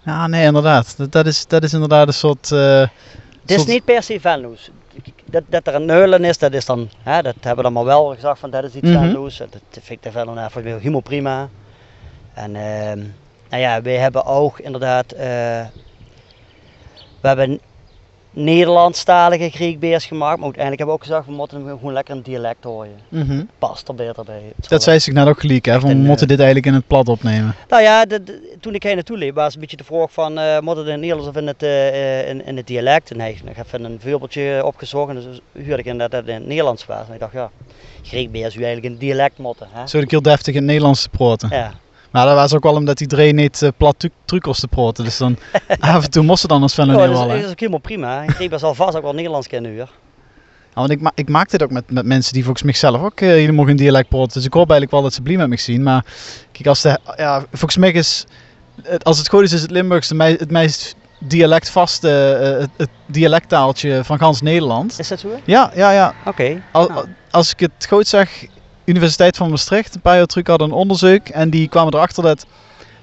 Ja, 0.05 0.27
nee, 0.27 0.45
inderdaad. 0.45 0.97
Dat, 0.97 1.11
dat, 1.11 1.25
is, 1.25 1.47
dat 1.47 1.63
is 1.63 1.73
inderdaad 1.73 2.07
een 2.07 2.13
soort. 2.13 2.51
Uh, 2.51 2.79
het 2.79 2.89
is 3.45 3.55
soort... 3.55 3.67
niet 3.67 3.85
per 3.85 4.03
se 4.03 4.19
Venloos. 4.19 4.71
Dat, 5.29 5.43
dat 5.47 5.67
er 5.67 5.75
een 5.75 5.85
neulen 5.85 6.23
is, 6.23 6.37
dat 6.37 6.53
is 6.53 6.65
dan, 6.65 6.89
hè, 7.03 7.21
dat 7.21 7.35
hebben 7.39 7.55
we 7.55 7.61
dan 7.63 7.73
maar 7.73 7.85
wel 7.85 8.05
gezegd 8.13 8.39
van 8.39 8.49
dat 8.49 8.63
is 8.63 8.73
iets 8.73 8.87
mm 8.87 8.95
-hmm. 8.95 9.29
Dat 9.37 9.59
vind 9.71 9.89
ik 9.89 10.03
de 10.03 10.11
Venlo 10.11 10.33
nou 10.33 10.51
voor 10.51 10.61
helemaal 10.61 11.01
prima. 11.01 11.49
En 12.33 12.55
uh, 12.55 13.03
nou 13.49 13.61
ja, 13.61 13.81
wij 13.81 13.97
hebben 13.97 14.25
ook 14.25 14.59
inderdaad, 14.59 15.13
uh, 15.13 15.19
we 17.21 17.27
hebben 17.27 17.59
Nederlandstalige 18.31 19.49
Griekbeers 19.49 20.05
gemaakt. 20.05 20.35
Maar 20.35 20.43
uiteindelijk 20.45 20.77
hebben 20.77 20.85
we 20.85 20.91
ook 20.91 21.03
gezegd, 21.07 21.25
we 21.25 21.31
moeten 21.31 21.65
hem 21.65 21.77
gewoon 21.77 21.93
lekker 21.93 22.15
een 22.15 22.21
dialect 22.23 22.63
horen. 22.63 22.99
Mhm. 23.09 23.43
Past 23.59 23.87
er 23.87 23.95
beter 23.95 24.23
bij. 24.23 24.41
Dat 24.67 24.83
zei 24.83 24.99
zich 24.99 25.13
net 25.13 25.27
ook 25.27 25.39
gelijk, 25.39 25.65
hè? 25.65 25.79
Van, 25.79 25.89
we 25.89 25.95
een, 25.95 26.01
moeten 26.01 26.21
eh, 26.21 26.27
dit 26.27 26.37
eigenlijk 26.37 26.67
in 26.67 26.73
het 26.73 26.87
plat 26.87 27.07
opnemen. 27.09 27.55
Nou 27.67 27.81
ja, 27.83 28.05
de- 28.05 28.23
de- 28.23 28.55
toen 28.59 28.73
ik 28.75 28.83
hier 28.83 28.95
naartoe 28.95 29.17
liep, 29.17 29.35
was 29.35 29.53
een 29.53 29.59
beetje 29.59 29.77
de 29.77 29.83
vraag 29.83 30.11
van, 30.11 30.37
eh 30.39 30.59
moet 30.59 30.75
het 30.77 30.85
in 30.85 30.91
het 30.91 31.01
Nederlands 31.01 31.29
of 31.29 31.35
in 31.37 31.47
het, 31.47 31.63
eh, 31.63 32.19
eh, 32.19 32.29
in, 32.29 32.45
in 32.45 32.57
het 32.57 32.67
dialect? 32.67 33.11
En 33.11 33.19
ik 33.21 33.55
heb 33.55 33.67
een 33.71 33.99
voorbeeldje 34.01 34.61
opgezocht 34.65 35.09
en 35.09 35.15
dus 35.15 35.39
huurde 35.51 35.77
ik 35.77 35.85
in 35.85 35.97
dat 35.97 36.11
het 36.11 36.27
in 36.27 36.33
het 36.33 36.45
Nederlands 36.45 36.85
was. 36.85 37.07
En 37.07 37.13
ik 37.13 37.19
dacht, 37.19 37.33
ja, 37.33 37.49
Griekbeers 38.03 38.55
u 38.55 38.57
eigenlijk 38.57 38.85
in 38.85 38.91
het 38.91 38.99
dialect 38.99 39.37
moeten. 39.37 39.67
Hè? 39.71 39.87
Zo 39.87 39.97
ik 39.97 40.11
heel 40.11 40.21
deftig 40.21 40.47
in 40.53 40.59
het 40.59 40.65
Nederlands 40.65 41.01
te 41.01 41.09
praten. 41.09 41.49
Ja. 41.51 41.73
Maar 42.17 42.25
dat 42.25 42.35
was 42.35 42.53
ook 42.53 42.63
wel 42.63 42.73
omdat 42.75 42.97
die 42.97 43.07
drie 43.07 43.33
niet 43.33 43.61
eh, 43.61 43.69
plat 43.77 44.09
trucos 44.25 44.59
te 44.59 44.67
praten. 44.67 45.03
Dus 45.03 45.17
dan 45.17 45.37
af 45.79 46.03
en 46.03 46.09
toe 46.09 46.23
moesten 46.23 46.49
dan 46.49 46.61
als 46.61 46.71
Sven 46.73 46.85
Ja, 46.85 46.91
en 46.91 46.97
dat, 46.97 47.07
heel 47.07 47.29
is, 47.35 47.41
wel. 47.41 47.49
ook 47.51 47.59
helemaal 47.59 47.79
prima. 47.79 48.23
Griekbeers 48.27 48.61
zal 48.61 48.75
vast 48.75 48.95
ook 48.97 49.03
wel 49.03 49.13
Nederlands 49.13 49.47
kennen 49.47 49.71
hier. 49.71 49.89
Ja, 50.73 50.73
want 50.73 50.89
ik, 50.89 51.01
ma 51.01 51.11
ik 51.15 51.29
maak 51.29 51.49
dit 51.49 51.63
ook 51.63 51.71
met, 51.71 51.91
met 51.91 52.05
mensen 52.05 52.33
die 52.33 52.43
volgens 52.43 52.63
mij 52.63 52.73
zelf 52.73 53.01
ook 53.01 53.21
uh, 53.21 53.29
helemaal 53.29 53.65
geen 53.65 53.75
dialect 53.75 54.09
praten. 54.09 54.33
Dus 54.33 54.45
ik 54.45 54.53
hoop 54.53 54.69
eigenlijk 54.69 54.91
wel 54.91 55.01
dat 55.01 55.13
ze 55.13 55.21
blij 55.21 55.37
met 55.37 55.47
me 55.49 55.57
zien. 55.57 55.83
Maar 55.83 56.05
kijk, 56.51 56.67
als 56.67 56.81
de, 56.81 56.99
ja, 57.17 57.39
volgens 57.51 57.77
mij 57.77 57.91
is, 57.91 58.25
het- 58.83 59.03
als 59.03 59.17
het 59.17 59.29
goed 59.29 59.41
is, 59.43 59.53
is 59.53 59.61
het 59.61 59.71
Limburgs 59.71 60.11
mei- 60.11 60.35
het 60.39 60.51
meest 60.51 60.95
dialectvaste, 61.19 62.09
eh, 62.33 62.59
het, 62.59 62.69
het 62.77 62.89
dialecttaaltje 63.05 64.03
van 64.03 64.17
gans 64.17 64.41
Nederland. 64.41 64.99
Is 64.99 65.07
dat 65.07 65.19
zo? 65.19 65.27
Ja, 65.45 65.71
ja, 65.75 65.91
ja. 65.91 66.13
Oké. 66.25 66.61
Al- 66.71 66.87
Nou. 66.87 67.07
Als 67.31 67.51
ik 67.51 67.59
het 67.59 67.85
goed 67.89 68.07
zeg, 68.07 68.45
Universiteit 68.87 69.37
van 69.37 69.49
Maastricht, 69.49 69.95
een 69.95 70.01
paar 70.01 70.15
jaar 70.17 70.25
terug 70.25 70.47
hadden 70.47 70.67
een 70.67 70.73
onderzoek. 70.73 71.27
En 71.27 71.49
die 71.49 71.67
kwamen 71.67 71.93
erachter 71.93 72.23
dat 72.23 72.45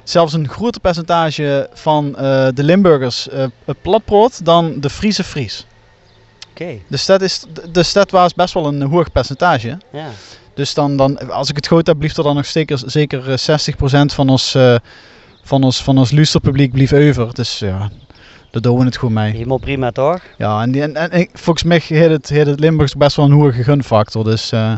zelfs 0.04 0.32
een 0.32 0.48
groter 0.48 0.80
percentage 0.80 1.68
van 1.72 2.16
eh, 2.16 2.48
de 2.54 2.62
Limburgers 2.64 3.28
eh 3.28 3.44
platpraat 3.82 4.44
dan 4.44 4.80
de 4.80 4.90
Friese 4.90 5.24
Fries. 5.24 5.66
Oké. 6.50 6.78
Dus 6.88 7.06
dat, 7.06 7.22
is, 7.22 7.44
dus 7.70 7.92
dat 7.92 8.10
was 8.10 8.34
best 8.34 8.54
wel 8.54 8.66
een 8.66 8.82
hoog 8.82 9.12
percentage. 9.12 9.78
Ja. 9.92 10.06
Dus 10.54 10.74
dan, 10.74 10.96
dan, 10.96 11.30
als 11.30 11.48
ik 11.50 11.56
het 11.56 11.66
goed 11.66 11.86
heb, 11.86 11.98
blieft 11.98 12.16
er 12.16 12.22
dan 12.24 12.34
nog 12.34 12.46
zeker, 12.46 12.82
zeker 12.86 13.30
eh, 13.30 13.58
60% 13.72 14.14
van 14.14 14.28
ons, 14.28 14.54
eh 14.54 14.74
van 15.42 15.62
ons, 15.62 15.82
van 15.82 15.98
ons 15.98 16.10
luisterpubliek 16.10 16.72
blief 16.72 16.92
over. 16.92 17.34
Dus 17.34 17.58
ja, 17.58 17.90
daar 18.50 18.62
doen 18.62 18.78
we 18.78 18.84
het 18.84 18.96
goed 18.96 19.10
mee. 19.10 19.32
Helemaal 19.32 19.58
prima 19.58 19.90
toch? 19.90 20.20
Ja, 20.38 20.62
en, 20.62 20.72
die, 20.72 20.82
en, 20.82 20.96
en 20.96 21.10
ik- 21.10 21.30
volgens 21.32 21.64
mij 21.64 21.82
heeft 21.86 22.10
het, 22.10 22.28
heeft 22.28 22.46
het 22.46 22.60
Limburgs 22.60 22.94
best 22.94 23.16
wel 23.16 23.24
een 23.24 23.32
hoge 23.32 23.62
gunfactor. 23.62 24.24
Dus 24.24 24.52
eh, 24.52 24.74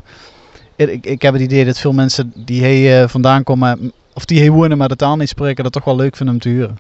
ik, 0.77 1.07
ik 1.07 1.23
heb 1.23 1.33
het 1.33 1.43
idee 1.43 1.65
dat 1.65 1.79
veel 1.79 1.93
mensen 1.93 2.33
die 2.35 2.65
hier 2.67 3.03
eh, 3.03 3.09
vandaan 3.09 3.43
komen, 3.43 3.93
of 4.15 4.25
die 4.25 4.41
hier 4.41 4.53
wonen 4.53 4.79
maar 4.79 4.89
de 4.89 4.97
taal 4.97 5.17
niet 5.17 5.29
spreken, 5.29 5.65
dat 5.65 5.73
toch 5.73 5.85
wel 5.85 5.97
leuk 5.97 6.17
vinden 6.17 6.35
om 6.35 6.41
te 6.41 6.49
huren. 6.49 6.79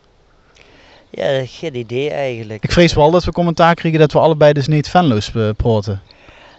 Ja, 1.11 1.43
geen 1.47 1.75
idee 1.76 2.11
eigenlijk. 2.11 2.65
Ik 2.65 2.73
vrees 2.73 2.95
wel 2.95 3.11
dat 3.11 3.25
we 3.25 3.33
commentaar 3.33 3.75
krijgen 3.75 4.00
dat 4.00 4.12
we 4.12 4.19
allebei 4.19 4.53
dus 4.53 4.67
niet 4.67 4.88
Venlo's 4.88 5.35
eh, 5.35 5.49
praten. 5.57 6.00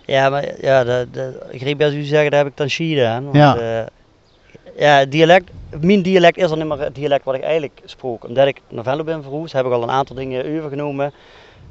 Ja, 0.05 0.29
maar 0.29 0.45
ja, 0.61 0.83
de, 0.83 1.07
de, 1.11 1.39
Griekbeers 1.51 1.93
u 1.93 2.03
zeggen, 2.03 2.29
daar 2.31 2.39
heb 2.39 2.49
ik 2.49 2.57
dan 2.57 2.69
China 2.69 3.15
aan. 3.15 3.23
Want, 3.23 3.35
Ja. 3.35 3.57
ja. 3.59 3.87
ja, 4.77 5.05
dialect, 5.05 5.49
mijn 5.81 6.01
dialect 6.01 6.37
is 6.37 6.49
dan 6.49 6.57
niet 6.57 6.67
meer 6.67 6.79
het 6.79 6.95
dialect 6.95 7.25
wat 7.25 7.35
ik 7.35 7.41
eigenlijk 7.41 7.81
sprook. 7.85 8.27
Omdat 8.27 8.47
ik 8.47 8.61
naar 8.69 8.83
Venlo 8.83 9.03
ben 9.03 9.23
verhuisd, 9.23 9.53
heb 9.53 9.65
ik 9.65 9.71
al 9.71 9.83
een 9.83 9.89
aantal 9.89 10.15
dingen 10.15 10.57
overgenomen. 10.57 11.11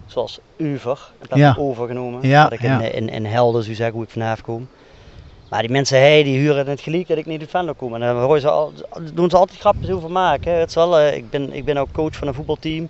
Zoals 0.06 0.38
uver, 0.56 0.98
in 1.20 1.26
plaats 1.26 1.42
Ja. 1.42 1.56
overgenomen. 1.58 2.28
Ja, 2.28 2.42
dat 2.42 2.52
ik 2.52 2.60
ja. 2.60 2.80
in, 2.80 2.92
in, 2.92 3.08
in 3.08 3.24
Helden, 3.24 3.62
zo 3.62 3.74
zeg 3.74 3.90
hoe 3.92 4.02
ik 4.02 4.10
vanavond 4.10 4.42
kom. 4.42 4.68
Maar 5.50 5.60
die 5.60 5.70
mensen, 5.70 5.98
hey, 5.98 6.22
die 6.22 6.38
huren 6.38 6.66
het 6.66 6.80
gelijk 6.80 7.08
dat 7.08 7.18
ik 7.18 7.26
niet 7.26 7.40
uit 7.40 7.50
Venlo 7.50 7.72
kom. 7.72 7.94
En 7.94 8.16
hoor 8.16 8.34
je 8.34 8.40
ze 8.40 8.50
al, 8.50 8.72
doen 9.14 9.30
ze 9.30 9.36
altijd 9.36 9.58
grapjes 9.60 9.90
over 9.90 10.10
maken. 10.10 10.52
hè. 10.52 10.58
Het 10.58 10.68
is 10.68 10.74
wel, 10.74 10.98
eh, 10.98 11.16
ik, 11.16 11.30
ben, 11.30 11.52
ik 11.52 11.64
ben 11.64 11.76
ook 11.76 11.92
coach 11.92 12.16
van 12.16 12.28
een 12.28 12.34
voetbalteam. 12.34 12.88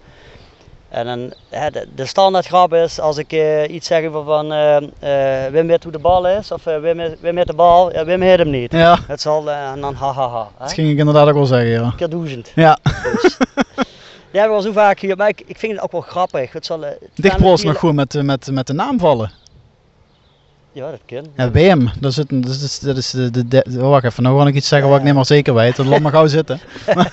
En 0.89 1.07
dan, 1.07 1.33
hè, 1.49 1.71
de, 1.71 1.89
de 1.95 2.07
standaard 2.07 2.47
grap 2.47 2.75
is 2.75 3.01
als 3.01 3.17
ik 3.17 3.33
eh, 3.33 3.75
iets 3.75 3.87
zeg 3.87 4.07
over 4.07 4.25
van 4.25 4.53
eh, 4.53 4.77
eh, 5.47 5.53
Wim 5.53 5.67
weet 5.67 5.83
hoe 5.83 5.93
de 5.93 5.99
bal 5.99 6.29
is 6.29 6.53
of 6.53 6.65
Wim, 6.65 7.17
Wim 7.21 7.37
heeft 7.37 7.47
de 7.47 7.55
bal, 7.55 7.93
ja, 7.93 8.05
Wim 8.05 8.21
heeft 8.21 8.39
hem 8.39 8.51
niet. 8.51 8.73
Ja, 8.73 8.99
Het 9.07 9.21
zal 9.21 9.51
en 9.51 9.81
dan 9.81 9.95
hahaha. 9.95 10.29
Ha, 10.29 10.49
dat 10.59 10.69
ha, 10.69 10.75
ging 10.75 10.91
ik 10.91 10.99
inderdaad 10.99 11.29
ook 11.29 11.35
wel 11.35 11.47
zeggen, 11.47 11.71
ja. 11.71 11.93
keer 11.97 12.09
duizend. 12.09 12.53
Ja, 12.55 12.79
Dus. 13.13 13.37
Die 14.31 14.41
hebben 14.41 14.61
we 14.61 14.65
al 14.67 14.73
zo 14.73 14.81
vaak 14.81 15.01
hier, 15.01 15.17
maar 15.17 15.29
ik, 15.29 15.43
ik 15.47 15.59
vind 15.59 15.73
het 15.73 15.83
ook 15.83 15.93
wel 15.93 16.01
grappig. 16.01 16.53
Het 16.53 16.67
zal, 16.67 16.85
zijn 17.15 17.67
nog 17.67 17.79
goed 17.79 17.95
met, 17.95 18.23
met, 18.23 18.51
met 18.51 18.67
de 18.67 18.73
naam 18.73 18.99
vallen. 18.99 19.31
Ja, 20.77 20.91
dat 20.91 21.01
kan. 21.07 21.27
Ja, 21.37 21.51
WM, 21.51 21.89
dat 22.01 22.11
is, 22.11 22.17
het, 22.17 22.29
dat 22.29 22.55
is, 22.55 22.79
dat 22.79 22.97
is 22.97 23.11
de, 23.11 23.31
de, 23.31 23.49
de, 23.49 23.65
oh, 23.69 23.89
wacht 23.89 24.05
even, 24.05 24.23
nou 24.23 24.41
ga 24.41 24.47
ik 24.47 24.55
iets 24.55 24.69
zeggen 24.69 24.89
wat 24.89 24.99
ik 24.99 25.05
niet 25.05 25.15
meer 25.15 25.25
zeker 25.25 25.55
weet. 25.55 25.77
Dat 25.77 25.87
laat 25.87 26.01
maar 26.01 26.13
gauw 26.13 26.27
zitten. 26.27 26.61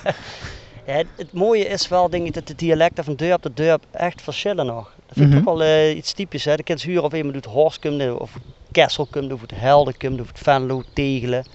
Ja, 0.86 0.92
het, 0.92 1.06
het 1.16 1.32
mooie 1.32 1.66
is 1.66 1.88
wel 1.88 2.10
denk 2.10 2.26
ik 2.26 2.34
dat 2.34 2.46
de 2.46 2.54
dialecten 2.54 3.04
van 3.04 3.16
dorp 3.16 3.42
tot 3.42 3.56
dorp 3.56 3.84
echt 3.90 4.22
verschillen 4.22 4.66
nog. 4.66 4.92
Dat 5.06 5.16
vind 5.16 5.28
ik 5.28 5.44
toch 5.44 5.44
wel 5.44 5.62
eh, 5.62 5.96
iets 5.96 6.12
typisch. 6.12 6.44
Hè. 6.44 6.56
De 6.56 6.62
kids 6.62 6.82
huren 6.82 7.02
of 7.02 7.12
iemand 7.12 7.34
doet 7.34 7.44
Horskum, 7.44 8.10
of 8.10 8.30
Kesselkum, 8.72 9.32
of 9.32 9.40
het 9.40 9.52
Heldenkum, 9.54 10.20
of 10.20 10.28
het 10.28 10.38
Venlo, 10.38 10.82
Tegelen. 10.92 11.46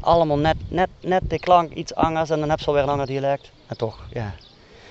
Allemaal 0.00 0.38
net, 0.38 0.56
net, 0.68 0.88
net 1.00 1.22
de 1.28 1.38
klank 1.38 1.72
iets 1.72 1.94
anders 1.94 2.30
en 2.30 2.40
dan 2.40 2.50
heb 2.50 2.60
je 2.60 2.66
alweer 2.66 2.82
een 2.82 2.88
ander 2.88 3.06
dialect. 3.06 3.50
En 3.66 3.76
toch, 3.76 3.98
ja, 4.12 4.34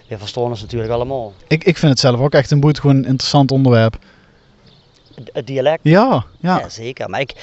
we 0.08 0.18
verstaan 0.18 0.44
ons 0.44 0.62
natuurlijk 0.62 0.92
allemaal. 0.92 1.34
Ik, 1.48 1.64
ik 1.64 1.78
vind 1.78 1.92
het 1.92 2.00
zelf 2.00 2.20
ook 2.20 2.34
echt 2.34 2.52
een 2.52 2.60
boeit, 2.60 2.80
gewoon 2.80 2.96
een 2.96 3.06
interessant 3.06 3.52
onderwerp. 3.52 3.98
Het, 5.34 5.48
dialect, 5.48 5.80
Ja, 5.84 6.26
ja. 6.40 6.60
ja. 6.60 6.70
zeker. 6.70 7.10
Maar 7.10 7.20
ik, 7.20 7.34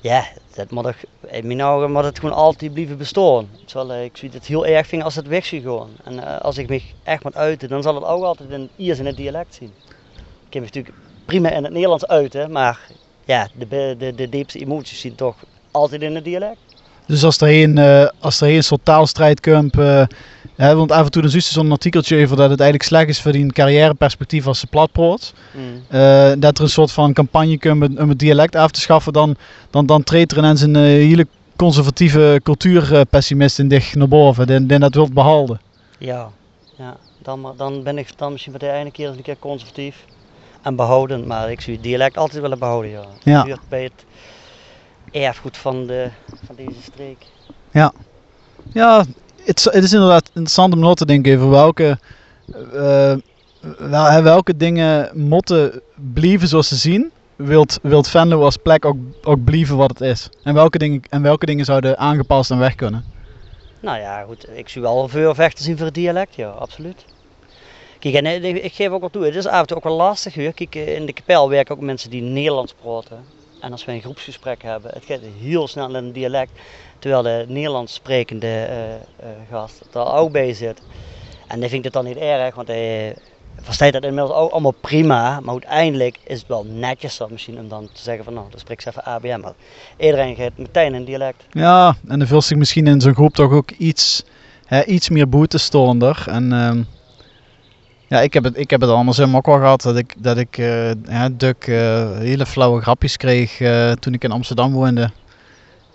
ja, 0.00 0.26
dat 0.54 0.70
moet 0.70 0.86
ik, 0.86 1.04
in 1.30 1.46
mijn 1.46 1.62
ogen 1.62 1.92
moet 1.92 2.04
het 2.04 2.18
gewoon 2.18 2.34
altijd 2.34 2.72
blijven 2.72 2.96
bestaan. 2.96 3.48
Terwijl 3.64 3.92
eh, 3.92 4.04
ik 4.04 4.16
zie 4.16 4.30
het 4.32 4.46
heel 4.46 4.66
erg 4.66 4.86
vind 4.86 5.02
als 5.02 5.14
het 5.14 5.26
weg 5.26 5.48
gaan. 5.48 5.88
En 6.04 6.26
eh, 6.26 6.40
als 6.40 6.58
ik 6.58 6.68
me 6.68 6.82
echt 7.02 7.24
moet 7.24 7.36
uiten, 7.36 7.68
dan 7.68 7.82
zal 7.82 7.94
het 7.94 8.04
ook 8.04 8.24
altijd 8.24 8.50
in, 8.50 8.68
eerst 8.76 9.00
in 9.00 9.06
het 9.06 9.16
dialect 9.16 9.54
zien. 9.54 9.72
Ik 10.46 10.52
heb 10.52 10.62
me 10.62 10.68
natuurlijk 10.74 10.94
prima 11.24 11.50
in 11.50 11.64
het 11.64 11.72
Nederlands 11.72 12.06
uiten, 12.06 12.50
maar 12.50 12.80
ja, 13.24 13.48
de, 13.54 13.94
de, 13.98 14.14
de 14.14 14.28
diepste 14.28 14.58
emoties 14.58 15.00
zien 15.00 15.14
toch 15.14 15.36
altijd 15.70 16.02
in 16.02 16.14
het 16.14 16.24
dialect. 16.24 16.65
Dus 17.06 17.24
als 17.24 17.40
er 17.40 17.62
een, 17.62 17.78
eh, 17.78 18.06
als 18.18 18.40
er 18.40 18.48
een 18.56 18.62
soort 18.64 18.80
taalstrijd 18.84 19.40
komt, 19.40 19.78
eh, 19.78 20.02
hè, 20.56 20.74
want 20.76 20.92
af 20.92 21.04
en 21.04 21.10
toe 21.10 21.22
dan 21.22 21.30
je 21.30 21.40
zo'n 21.40 21.70
artikeltje 21.72 22.22
over 22.24 22.36
dat 22.36 22.50
het 22.50 22.60
eigenlijk 22.60 22.88
slecht 22.90 23.08
is 23.08 23.20
voor 23.22 23.32
die 23.32 23.52
carrièreperspectief 23.52 24.46
als 24.46 24.58
ze 24.58 24.66
platpraat. 24.66 25.32
Eh, 25.88 26.32
dat 26.38 26.58
er 26.58 26.64
een 26.64 26.70
soort 26.70 26.92
van 26.92 27.12
campagne 27.12 27.58
komt 27.58 27.98
om- 27.98 28.08
het 28.08 28.18
dialect 28.18 28.56
af 28.56 28.70
te 28.70 28.80
schaffen, 28.80 29.12
dan, 29.12 29.36
dan, 29.70 29.86
dan 29.86 30.02
treedt 30.04 30.32
er 30.32 30.38
ineens 30.38 30.60
een 30.60 30.74
hele 30.76 31.26
conservatieve 31.56 32.40
cultuurpessimist 32.42 33.58
in 33.58 33.68
dich 33.68 33.94
naar 33.94 34.08
boven, 34.08 34.46
die, 34.46 34.66
die 34.66 34.78
dat 34.78 34.94
wilt 34.94 35.12
behouden. 35.12 35.60
Ja, 35.98 36.28
ja. 36.76 36.96
Dan, 37.22 37.54
dan 37.56 37.82
ben 37.82 37.98
ik 37.98 38.08
dan 38.16 38.30
misschien 38.32 38.52
voor 38.52 38.60
de 38.60 38.70
ene 38.72 38.90
keer 38.90 39.08
eens 39.08 39.16
een 39.16 39.22
keer 39.22 39.36
conservatief 39.38 40.04
en 40.62 40.76
behoudend, 40.76 41.26
maar 41.26 41.50
ik 41.50 41.60
zie 41.60 41.74
het 41.74 41.82
dialect 41.82 42.16
altijd 42.16 42.40
willen 42.42 42.58
behouden. 42.58 42.90
Ja. 42.90 43.06
Ja. 43.22 43.44
hoort 43.46 43.60
bij 43.68 43.82
het 43.82 44.04
erfgoed 45.10 45.56
van, 45.56 45.86
de, 45.86 46.08
van 46.46 46.54
deze 46.54 46.82
streek. 46.82 47.26
Ja, 48.72 49.04
het, 49.44 49.58
is- 49.58 49.64
het 49.72 49.84
is 49.84 49.92
inderdaad 49.92 50.26
interessant 50.26 50.72
om 50.74 50.80
na 50.80 50.94
te 50.94 51.06
denken 51.06 51.36
over 51.36 51.50
welke, 51.50 51.98
eh, 52.72 53.14
wel, 53.78 54.22
welke 54.22 54.56
dingen 54.56 55.10
moeten 55.14 55.82
blijven 56.12 56.48
zoals 56.48 56.68
ze 56.68 56.76
zien. 56.76 57.10
Wilt, 57.36 57.78
wilt 57.82 58.08
Venlo 58.08 58.42
als 58.42 58.56
plek 58.56 58.84
ook, 58.84 58.96
ook 59.22 59.44
blijven 59.44 59.76
wat 59.76 59.90
het 59.90 60.00
is? 60.00 60.28
En 60.42 60.54
welke, 60.54 60.78
dingen, 60.78 61.00
en 61.08 61.22
welke 61.22 61.46
dingen 61.46 61.64
zouden 61.64 61.98
aangepast 61.98 62.50
en 62.50 62.58
weg 62.58 62.74
kunnen? 62.74 63.04
Nou 63.80 63.98
ja, 63.98 64.22
goed, 64.22 64.46
ik 64.54 64.68
zie 64.68 64.82
wel 64.82 65.08
veel 65.08 65.34
vechten 65.34 65.64
zien 65.64 65.76
voor 65.76 65.86
het 65.86 65.94
dialect, 65.94 66.34
ja, 66.34 66.48
absoluut. 66.48 67.04
Kijk, 67.98 68.14
en 68.14 68.26
eh, 68.26 68.64
ik 68.64 68.72
geef 68.72 68.88
ook 68.88 69.00
wel 69.00 69.10
toe, 69.10 69.24
het 69.24 69.34
is 69.34 69.46
af 69.46 69.60
en 69.60 69.66
toe 69.66 69.76
ook 69.76 69.84
wel 69.84 69.96
lastig. 69.96 70.32
Kijk, 70.34 70.74
eh, 70.74 70.94
in 70.94 71.06
de 71.06 71.12
kapel 71.12 71.48
werken 71.48 71.74
ook 71.74 71.80
mensen 71.80 72.10
die 72.10 72.22
Nederlands 72.22 72.74
praten. 72.82 73.24
En 73.66 73.72
als 73.72 73.84
we 73.84 73.92
een 73.92 74.00
groepsgesprek 74.00 74.62
hebben, 74.62 74.90
het 74.94 75.04
gaat 75.04 75.20
heel 75.40 75.68
snel 75.68 75.88
in 75.88 75.94
een 75.94 76.12
dialect. 76.12 76.50
Terwijl 76.98 77.22
de 77.22 77.44
Nederlands 77.48 77.94
sprekende 77.94 78.46
eh, 78.46 78.94
eh, 78.94 79.00
gast 79.50 79.84
er 79.92 80.12
ook 80.12 80.32
bij 80.32 80.54
zit. 80.54 80.82
En 81.46 81.60
die 81.60 81.68
vindt 81.68 81.84
het 81.84 81.94
dan 81.94 82.04
niet 82.04 82.16
erg, 82.16 82.54
want 82.54 82.68
hij 82.68 83.16
verstaat 83.60 83.92
dat 83.92 84.04
inmiddels 84.04 84.36
ook 84.36 84.50
allemaal 84.50 84.74
prima. 84.80 85.40
Maar 85.40 85.52
uiteindelijk 85.52 86.18
is 86.24 86.38
het 86.38 86.48
wel 86.48 86.64
netjes 86.64 87.20
misschien 87.28 87.58
om 87.58 87.68
dan 87.68 87.88
te 87.92 88.02
zeggen 88.02 88.24
van 88.24 88.34
nou, 88.34 88.46
dan 88.50 88.60
spreek 88.60 88.80
ze 88.80 88.88
even 88.88 89.04
ABM. 89.04 89.40
Maar 89.40 89.54
iedereen 89.98 90.34
gaat 90.36 90.56
meteen 90.56 90.94
in 90.94 91.04
dialect. 91.04 91.44
Ja, 91.50 91.96
en 92.08 92.18
dan 92.18 92.28
voelt 92.28 92.44
zich 92.44 92.56
misschien 92.56 92.86
in 92.86 93.00
zo'n 93.00 93.14
groep 93.14 93.34
toch 93.34 93.52
ook 93.52 93.70
iets, 93.70 94.24
hè, 94.66 94.84
iets 94.84 95.08
meer 95.08 95.28
boetestonder. 95.28 96.24
En 96.26 96.52
ehm, 96.52 96.82
ja, 98.08 98.20
ik 98.20 98.32
heb, 98.32 98.44
het, 98.44 98.56
ik 98.56 98.70
heb 98.70 98.80
het 98.80 98.90
andersom 98.90 99.36
ook 99.36 99.46
wel 99.46 99.58
gehad 99.58 99.82
dat 99.82 99.96
ik, 99.96 100.14
dat 100.18 100.38
ik 100.38 100.58
eh, 100.58 100.90
ja, 100.94 101.28
Duk 101.28 101.66
eh, 101.66 102.10
hele 102.18 102.46
flauwe 102.46 102.82
grapjes 102.82 103.16
kreeg 103.16 103.60
eh, 103.60 103.92
toen 103.92 104.14
ik 104.14 104.24
in 104.24 104.30
Amsterdam 104.30 104.72
woonde. 104.72 105.10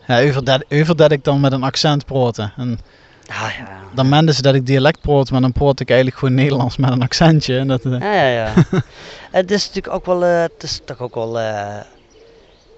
Ja, 0.08 0.22
over, 0.22 0.44
dat, 0.44 0.66
over 0.70 0.96
dat 0.96 1.12
ik 1.12 1.24
dan 1.24 1.40
met 1.40 1.52
een 1.52 1.64
accent 1.64 2.06
praatte. 2.06 2.52
En 2.58 2.80
Ah, 3.28 3.50
ja. 3.58 3.68
dan 3.94 4.10
menden 4.10 4.36
ze 4.36 4.42
dat 4.42 4.54
ik 4.54 4.66
dialect 4.66 5.02
praat, 5.02 5.32
maar 5.32 5.42
dan 5.42 5.52
praat 5.52 5.80
ik 5.80 5.90
eigenlijk 5.90 6.20
gewoon 6.20 6.34
Nederlands 6.34 6.78
met 6.78 6.92
een 6.92 7.02
accentje. 7.02 7.58
En 7.58 7.68
dat, 7.68 7.84
Ja, 7.84 8.14
ja, 8.14 8.30
ja. 8.30 8.54
het 9.32 9.52
is 9.52 9.68
natuurlijk 9.68 9.94
ook 9.94 10.06
wel, 10.06 10.22
het 10.22 10.64
is 10.64 10.82
toch 10.86 11.00
ook 11.00 11.16
wel 11.16 11.40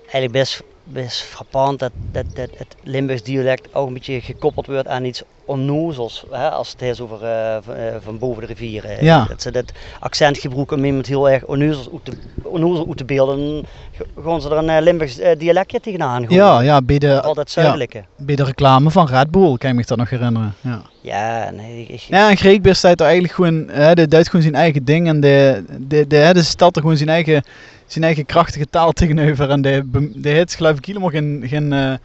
eigenlijk 0.01 0.31
best, 0.31 0.63
best 0.83 1.21
frappant 1.21 1.79
dat, 1.79 1.91
dat, 2.11 2.25
dat 2.35 2.49
het 2.57 2.75
Limburgs 2.83 3.23
dialect 3.23 3.75
ook 3.75 3.87
een 3.87 3.93
beetje 3.93 4.21
gekoppeld 4.21 4.65
wordt 4.65 4.87
aan 4.87 5.05
iets 5.05 5.23
onnozels, 5.45 6.25
hè, 6.31 6.49
als 6.49 6.71
het 6.71 6.81
is 6.81 7.01
over 7.01 7.23
eh, 7.23 7.57
van, 7.61 7.75
eh, 7.75 7.95
van 7.99 8.17
boven 8.19 8.41
de 8.41 8.47
rivier. 8.47 8.85
eh, 8.85 9.01
Ja. 9.01 9.25
Dat 9.29 9.41
ze 9.41 9.51
dat 9.51 9.71
accent 9.99 10.37
gebruiken 10.37 10.77
om 10.77 10.85
iemand 10.85 11.07
heel 11.07 11.29
erg 11.29 11.45
onnozels 11.45 11.89
uit 11.91 12.05
te, 12.05 12.11
onnozel 12.43 12.87
uit 12.87 12.97
te 12.97 13.05
beelden. 13.05 13.37
Dan 13.37 13.63
g- 13.95 14.23
gaan 14.25 14.41
ze 14.41 14.49
er 14.49 14.57
een 14.57 14.69
eh, 14.69 14.81
Limburgs 14.81 15.19
dialectje 15.37 15.79
tegenaan 15.79 16.21
gooien. 16.27 16.43
Ja, 16.43 16.61
ja, 16.61 16.81
bij 16.81 16.97
de, 16.97 17.21
Altijd 17.21 17.51
ja, 17.53 17.61
zuidelijke. 17.61 18.03
bij 18.17 18.35
de 18.35 18.43
reclame 18.43 18.91
van 18.91 19.07
Red 19.07 19.31
Bull, 19.31 19.57
kan 19.57 19.69
ik 19.69 19.75
me 19.75 19.83
dat 19.85 19.97
nog 19.97 20.09
herinneren. 20.09 20.53
Ja, 20.61 20.81
Ja, 21.01 21.49
nee, 21.51 21.85
ik, 21.85 21.99
ja 21.99 22.29
en 22.29 22.37
Greekbeer 22.37 22.75
staat 22.75 22.99
er 22.99 23.05
eigenlijk 23.05 23.33
gewoon, 23.35 23.67
hè, 23.71 23.93
die 23.93 24.07
duidt 24.07 24.27
gewoon 24.27 24.41
zijn 24.41 24.55
eigen 24.55 24.83
ding 24.85 25.07
en 25.07 25.19
de, 25.19 25.63
de, 25.79 26.07
de, 26.07 26.15
hè, 26.15 26.33
de 26.33 26.43
stelt 26.43 26.75
er 26.75 26.81
gewoon 26.81 26.97
zijn 26.97 27.09
eigen, 27.09 27.43
zijn 27.85 28.03
eigen 28.03 28.25
krachtige 28.25 28.65
taal 28.69 28.91
tegenover. 28.91 29.49
En 29.49 29.61
de, 29.61 29.81
de 30.15 30.29
heeft 30.29 30.55
geloof 30.55 30.77
ik 30.77 30.85
helemaal 30.85 31.09
geen, 31.09 31.43
geen, 31.47 31.99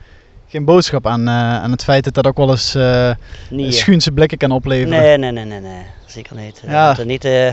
geen 0.48 0.64
boodschap 0.64 1.06
aan, 1.06 1.28
eh, 1.28 1.34
aan 1.34 1.70
het 1.70 1.84
feit 1.84 2.04
dat 2.04 2.14
dat 2.14 2.26
ook 2.26 2.36
wel 2.36 2.50
eens 2.50 2.74
eh 2.74 3.10
niet. 3.50 3.74
schuinse 3.74 4.12
blikken 4.12 4.38
kan 4.38 4.50
opleveren. 4.50 5.00
Nee, 5.00 5.16
nee, 5.18 5.30
nee, 5.32 5.44
nee, 5.44 5.60
nee, 5.60 5.82
zeker 6.06 6.36
niet. 6.36 6.62
Ja. 6.66 6.94
Daar, 6.94 7.06
niet 7.06 7.24
eh, 7.24 7.52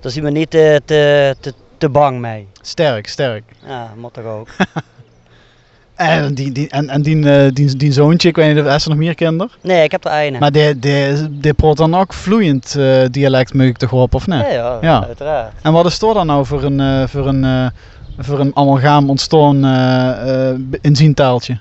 daar 0.00 0.12
zien 0.12 0.24
we 0.24 0.30
niet 0.30 0.50
te, 0.50 0.82
te, 0.84 1.54
te 1.78 1.88
bang 1.88 2.20
mee. 2.20 2.46
Sterk, 2.62 3.08
sterk. 3.08 3.42
Ja, 3.66 3.92
moet 3.96 4.12
toch 4.14 4.24
ook. 4.24 4.48
En 5.98 6.34
die, 6.34 6.52
die, 6.52 6.68
en, 6.68 6.88
en 6.88 7.02
die, 7.02 7.52
die, 7.52 7.76
die 7.76 7.92
zoontje, 7.92 8.28
ik 8.28 8.36
weet 8.36 8.54
niet 8.54 8.64
of 8.64 8.82
er 8.82 8.88
nog 8.88 8.98
meer 8.98 9.14
kinderen. 9.14 9.52
Nee, 9.62 9.82
ik 9.84 9.90
heb 9.90 10.04
er 10.04 10.26
een. 10.26 10.38
Maar 10.38 10.52
die, 10.52 10.78
die, 10.78 11.38
die 11.38 11.54
praat 11.54 11.76
dan 11.76 11.94
ook 11.94 12.12
vloeiend 12.12 12.76
dialect, 13.10 13.54
moet 13.54 13.64
ik 13.64 13.76
toch 13.76 13.92
op, 13.92 14.14
of 14.14 14.26
nee? 14.26 14.38
ja, 14.38 14.48
ja, 14.48 14.78
Ja. 14.80 15.06
uiteraard. 15.06 15.52
En 15.62 15.72
wat 15.72 15.86
is 15.86 16.02
er 16.02 16.14
dan 16.14 16.26
nou 16.26 16.46
voor 16.46 16.62
een, 16.62 16.80
eh, 16.80 17.02
voor 17.06 17.26
een, 17.26 17.72
voor 18.18 18.40
een 18.40 18.56
amalgaam 18.56 19.10
ontstaan 19.10 19.64
uh, 19.64 20.78
inzientaaltje? 20.80 21.58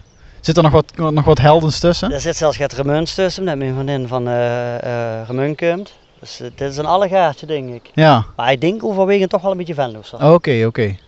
Zit 0.47 0.57
er 0.57 0.63
nog 0.63 0.71
wat, 0.71 1.11
nog 1.11 1.25
wat 1.25 1.37
heldens 1.37 1.79
tussen? 1.79 2.11
Er 2.11 2.21
zit 2.21 2.35
zelfs 2.35 2.57
het 2.57 2.73
Remuns 2.73 3.13
tussen, 3.13 3.45
dat 3.45 3.57
mijn 3.57 3.73
vriendin 3.73 4.07
van 4.07 4.27
uh, 4.27 5.55
komt. 5.55 5.93
Dus 6.19 6.41
uh, 6.41 6.47
dit 6.55 6.71
is 6.71 6.77
een 6.77 6.85
allegaartje, 6.85 7.45
denk 7.45 7.73
ik. 7.73 7.91
Ja. 7.93 8.25
Maar 8.35 8.51
ik 8.51 8.61
denk 8.61 8.83
overwegend 8.83 9.29
toch 9.29 9.41
wel 9.41 9.51
een 9.51 9.57
beetje 9.57 9.73
Venlo's. 9.73 10.13
Oké, 10.13 10.25
oké. 10.25 10.65
Okay. 10.65 10.99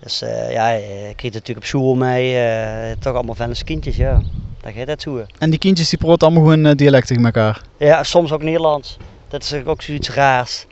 Dus 0.00 0.22
uh, 0.22 0.52
ja, 0.52 0.68
ik 0.68 1.16
kreeg 1.16 1.32
natuurlijk 1.32 1.58
op 1.58 1.64
school 1.64 1.94
mee, 1.94 2.34
uh, 2.34 2.96
toch 2.98 3.14
allemaal 3.14 3.34
Venlo's 3.34 3.64
kindjes, 3.64 3.96
ja. 3.96 4.22
Dat 4.60 4.72
gaat 4.76 4.86
het 4.86 5.02
zo. 5.02 5.24
En 5.38 5.50
die 5.50 5.58
kindjes 5.58 5.88
die 5.88 5.98
praten 5.98 6.26
allemaal 6.26 6.42
gewoon 6.42 6.66
uh, 6.66 6.72
dialecten 6.74 7.20
met 7.20 7.36
elkaar? 7.36 7.62
Ja, 7.76 8.02
soms 8.02 8.32
ook 8.32 8.42
Nederlands. 8.42 8.96
Dat 9.28 9.42
is 9.42 9.64
ook 9.64 9.82
zoiets 9.82 10.10
raars. 10.10 10.66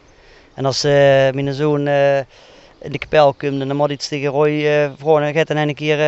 En 0.55 0.65
als 0.65 0.83
mijn 0.83 1.55
zoon 1.55 1.89
in 2.83 2.93
de 2.93 2.99
kapel 2.99 3.33
komt 3.33 3.61
en 3.61 3.69
dan 3.69 3.77
moet 3.77 3.91
iets 3.91 4.09
tegen 4.09 4.29
Roy 4.29 4.51
uh, 4.51 4.91
vragen, 4.99 5.33
gaat 5.33 5.47
dan 5.47 5.57
een 5.57 5.75
keer, 5.75 5.99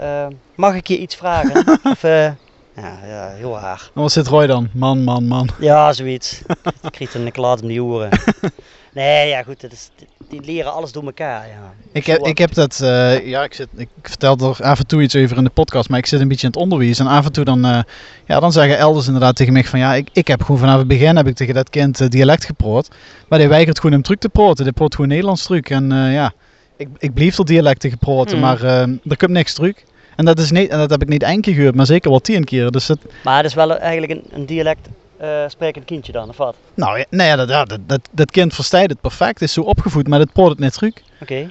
uh, 0.00 0.26
mag 0.54 0.74
ik 0.74 0.86
je 0.86 0.98
iets 0.98 1.14
vragen? 1.14 1.78
of, 1.92 2.02
ja, 2.02 2.98
ja, 3.06 3.28
heel 3.28 3.58
raar. 3.58 3.90
En 3.94 4.00
wat 4.00 4.12
zit 4.12 4.26
Roy 4.26 4.46
dan? 4.46 4.68
Man, 4.72 5.04
man, 5.04 5.26
man. 5.26 5.48
Ja, 5.58 5.92
zoiets. 5.92 6.42
Ik 6.82 6.90
kreeg 6.90 7.14
een 7.14 7.32
klaad 7.32 7.62
om 7.62 7.68
die 7.68 7.82
oren. 7.82 8.10
Nee, 8.94 9.28
ja 9.28 9.42
goed, 9.42 9.60
dat 9.60 9.72
is, 9.72 9.90
die 10.28 10.40
leren 10.40 10.72
alles 10.72 10.92
door 10.92 11.04
elkaar. 11.04 11.46
Ja. 11.46 11.72
Ik, 11.92 12.06
heb, 12.06 12.26
ik 12.26 12.38
heb 12.38 12.54
dat, 12.54 12.80
uh, 12.82 13.26
ja, 13.26 13.42
ik, 13.42 13.54
zit, 13.54 13.68
ik 13.76 13.88
vertel 14.02 14.36
er 14.36 14.64
af 14.64 14.78
en 14.78 14.86
toe 14.86 15.02
iets 15.02 15.16
over 15.16 15.36
in 15.36 15.44
de 15.44 15.50
podcast, 15.50 15.88
maar 15.88 15.98
ik 15.98 16.06
zit 16.06 16.20
een 16.20 16.28
beetje 16.28 16.46
in 16.46 16.52
het 16.52 16.62
onderwijs. 16.62 16.98
En 16.98 17.06
af 17.06 17.24
en 17.24 17.32
toe 17.32 17.44
dan, 17.44 17.66
uh, 17.66 17.80
ja, 18.26 18.40
dan 18.40 18.52
zeggen 18.52 18.78
elders 18.78 19.06
inderdaad 19.06 19.36
tegen 19.36 19.52
mij 19.52 19.64
van, 19.64 19.78
ja, 19.78 19.94
ik, 19.94 20.08
ik 20.12 20.28
heb 20.28 20.42
gewoon 20.42 20.60
vanaf 20.60 20.78
het 20.78 20.88
begin 20.88 21.16
heb 21.16 21.26
ik 21.26 21.34
tegen 21.34 21.54
dat 21.54 21.70
kind 21.70 22.00
uh, 22.00 22.08
dialect 22.08 22.44
geproot. 22.44 22.88
Maar 23.28 23.38
die 23.38 23.48
weigert 23.48 23.76
gewoon 23.76 23.92
hem 23.92 24.02
truc 24.02 24.20
te 24.20 24.28
proten. 24.28 24.64
Die 24.64 24.72
proot 24.72 24.94
gewoon 24.94 25.10
Nederlands 25.10 25.42
truc. 25.42 25.70
En 25.70 25.90
ja, 25.90 26.32
ik, 26.76 26.88
ik 26.98 27.14
blief 27.14 27.38
er 27.38 27.44
dialecten 27.44 27.90
geproten, 27.90 28.36
mm. 28.36 28.42
maar 28.42 28.64
er 28.64 29.16
komt 29.16 29.30
niks 29.30 29.54
truc. 29.54 29.84
En 30.16 30.24
dat, 30.24 30.38
is 30.38 30.50
niet, 30.50 30.70
en 30.70 30.78
dat 30.78 30.90
heb 30.90 31.02
ik 31.02 31.08
niet 31.08 31.22
één 31.22 31.40
keer 31.40 31.54
gehoord, 31.54 31.74
maar 31.74 31.86
zeker 31.86 32.10
wel 32.10 32.20
tien 32.20 32.44
keer. 32.44 32.70
Dus 32.70 32.88
het... 32.88 32.98
Maar 33.24 33.36
het 33.36 33.46
is 33.46 33.54
wel 33.54 33.78
eigenlijk 33.78 34.12
een, 34.12 34.24
een 34.30 34.46
dialect 34.46 34.88
uh, 35.24 35.48
sprekend 35.48 35.84
kindje 35.84 36.12
dan, 36.12 36.28
of 36.28 36.36
wat? 36.36 36.56
Nou 36.74 36.98
ja, 36.98 37.04
nee, 37.10 37.36
dat, 37.36 37.48
dat, 37.48 37.78
dat, 37.86 38.00
dat 38.10 38.30
kind 38.30 38.54
verstaat 38.54 38.88
het 38.88 39.00
perfect, 39.00 39.42
is 39.42 39.52
zo 39.52 39.60
opgevoed, 39.60 40.08
maar 40.08 40.18
dat 40.18 40.32
proot 40.32 40.50
het 40.50 40.58
niet 40.58 40.72
terug. 40.72 40.92
Oké. 40.92 41.22
Okay. 41.22 41.50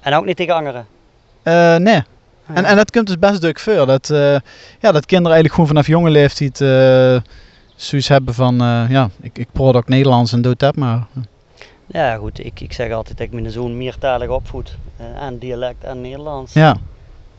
En 0.00 0.14
ook 0.14 0.24
niet 0.24 0.36
tegen 0.36 0.54
anderen? 0.54 0.86
Uh, 1.44 1.76
nee. 1.76 2.02
Ah, 2.46 2.56
en, 2.56 2.64
en 2.64 2.76
dat 2.76 2.90
komt 2.90 3.06
dus 3.06 3.18
best 3.18 3.40
druk 3.40 3.58
voor. 3.58 3.86
Dat, 3.86 4.08
uh, 4.10 4.36
ja, 4.80 4.92
dat 4.92 5.06
kinderen 5.06 5.32
eigenlijk 5.32 5.54
gewoon 5.54 5.66
vanaf 5.66 5.86
jonge 5.86 6.10
leeftijd 6.10 6.56
zoiets 7.76 8.08
hebben 8.08 8.34
van, 8.34 8.56
ja, 8.88 9.10
ik, 9.20 9.38
ik 9.38 9.48
proot 9.52 9.74
ook 9.74 9.88
Nederlands 9.88 10.32
en 10.32 10.42
doe 10.42 10.54
dat 10.56 10.76
maar. 10.76 11.06
Ja 11.86 12.16
goed, 12.16 12.44
ik, 12.44 12.60
ik 12.60 12.72
zeg 12.72 12.92
altijd 12.92 13.18
dat 13.18 13.26
ik 13.26 13.32
mijn 13.32 13.50
zoon 13.50 13.76
meertalig 13.76 14.28
opvoed. 14.28 14.76
en 15.20 15.38
dialect 15.38 15.84
en 15.84 16.00
Nederlands. 16.00 16.52
Ja. 16.52 16.76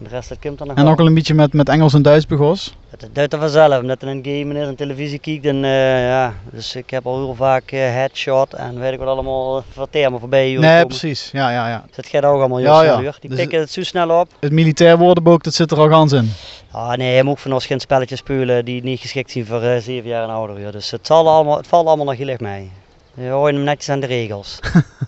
De 0.04 0.10
rest 0.10 0.30
dat 0.30 0.40
komt 0.40 0.58
dan 0.58 0.68
nog 0.68 0.78
En 0.78 0.88
ook 0.88 1.00
al 1.00 1.06
een 1.06 1.14
beetje 1.14 1.34
met, 1.34 1.54
met 1.54 1.70
Engels 1.70 1.94
en 1.94 2.02
Duits 2.02 2.26
begos? 2.26 2.76
Het 2.90 3.10
duidt 3.14 3.34
er 3.34 3.40
vanzelf, 3.40 3.82
omdat 3.82 4.02
er 4.02 4.08
een 4.08 4.24
game 4.24 4.60
en 4.60 4.76
televisie 4.76 5.20
kijkt. 5.20 5.46
En, 5.46 5.56
uh, 5.56 6.08
ja, 6.08 6.34
dus 6.52 6.76
ik 6.76 6.90
heb 6.90 7.06
al 7.06 7.18
heel 7.18 7.36
vaak 7.36 7.72
uh, 7.72 7.80
headshot 7.80 8.54
en 8.54 8.80
weet 8.80 8.94
ik 8.94 9.00
wat 9.00 9.08
allemaal 9.08 9.64
voor 9.72 9.90
termen 9.90 10.20
voorbij. 10.20 10.46
Nee, 10.46 10.60
komen. 10.60 10.88
precies. 10.88 11.30
Ja, 11.32 11.52
ja, 11.52 11.70
ja. 11.70 11.84
Dus 11.88 11.96
dat 11.96 12.06
gaat 12.06 12.24
ook 12.24 12.40
allemaal 12.40 12.60
ja, 12.60 12.84
ja. 12.84 13.14
Die 13.20 13.30
dus 13.30 13.40
pikken 13.40 13.60
het 13.60 13.72
zo 13.72 13.84
snel 13.84 14.20
op. 14.20 14.30
Het 14.40 14.52
militair 14.52 14.98
woordenboek, 14.98 15.44
dat 15.44 15.54
zit 15.54 15.72
er 15.72 15.78
al 15.78 15.90
gans 15.90 16.12
in. 16.12 16.32
Ah 16.72 16.94
nee, 16.94 17.16
je 17.16 17.24
moet 17.24 17.40
van 17.40 17.54
ons 17.54 17.66
geen 17.66 17.80
spelletjes 17.80 18.20
spelen 18.20 18.66
die 18.66 18.84
niet 18.84 19.00
geschikt 19.00 19.32
zijn 19.32 19.46
voor 19.46 19.64
uh, 19.64 19.78
7 19.78 20.10
jaar 20.10 20.24
en 20.24 20.30
ouder. 20.30 20.72
Dus 20.72 20.92
het, 20.92 21.08
zal 21.08 21.30
allemaal, 21.30 21.58
het 21.58 21.68
valt 21.68 21.88
allemaal 21.88 22.06
nog 22.06 22.18
heel 22.18 22.28
erg 22.28 22.40
mee. 22.40 22.72
Je 23.14 23.30
hoort 23.30 23.54
hem 23.54 23.64
netjes 23.64 23.90
aan 23.90 24.00
de 24.00 24.08
regels. 24.08 24.60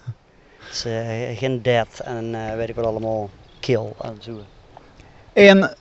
dus, 0.69 0.85
geen 1.37 1.61
dead 1.61 1.99
en 2.03 2.55
weet 2.57 2.69
ik 2.69 2.75
wat 2.75 2.85
allemaal 2.85 3.29
kill 3.59 3.93
en 4.01 4.17
zo. 4.19 4.31
En 5.35 5.75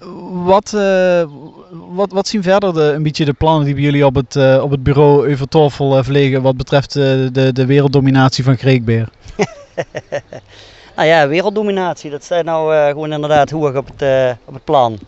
wat, 0.45 0.73
uh, 0.75 1.25
wat, 1.71 2.13
wat 2.13 2.29
zien 2.29 2.43
verder 2.43 2.75
de, 2.75 2.83
een 2.83 3.03
beetje 3.03 3.25
de 3.25 3.33
plannen 3.33 3.65
die 3.65 3.75
bij 3.75 3.83
jullie 3.83 4.07
op 4.07 4.15
het, 4.15 4.35
uh, 4.35 4.63
op 4.63 4.71
het 4.71 4.83
bureau 4.83 5.33
over 5.33 5.49
tafel 5.49 5.99
uh, 5.99 6.05
vliegen 6.05 6.43
wat 6.43 6.57
betreft 6.57 6.93
de, 6.93 7.51
de 7.53 7.67
werelddominatie 7.67 8.45
van 8.45 8.57
Greekbeer? 8.57 9.09
nou 10.97 11.09
ja, 11.09 11.29
werelddominatie, 11.29 12.11
dat 12.11 12.25
staat 12.25 12.45
nou 12.45 12.89
gewoon 12.89 13.13
inderdaad 13.13 13.51
hoog 13.51 13.77
op 13.77 13.87
het, 13.97 14.37
op 14.45 14.55
het 14.55 14.65
plan. 14.65 14.99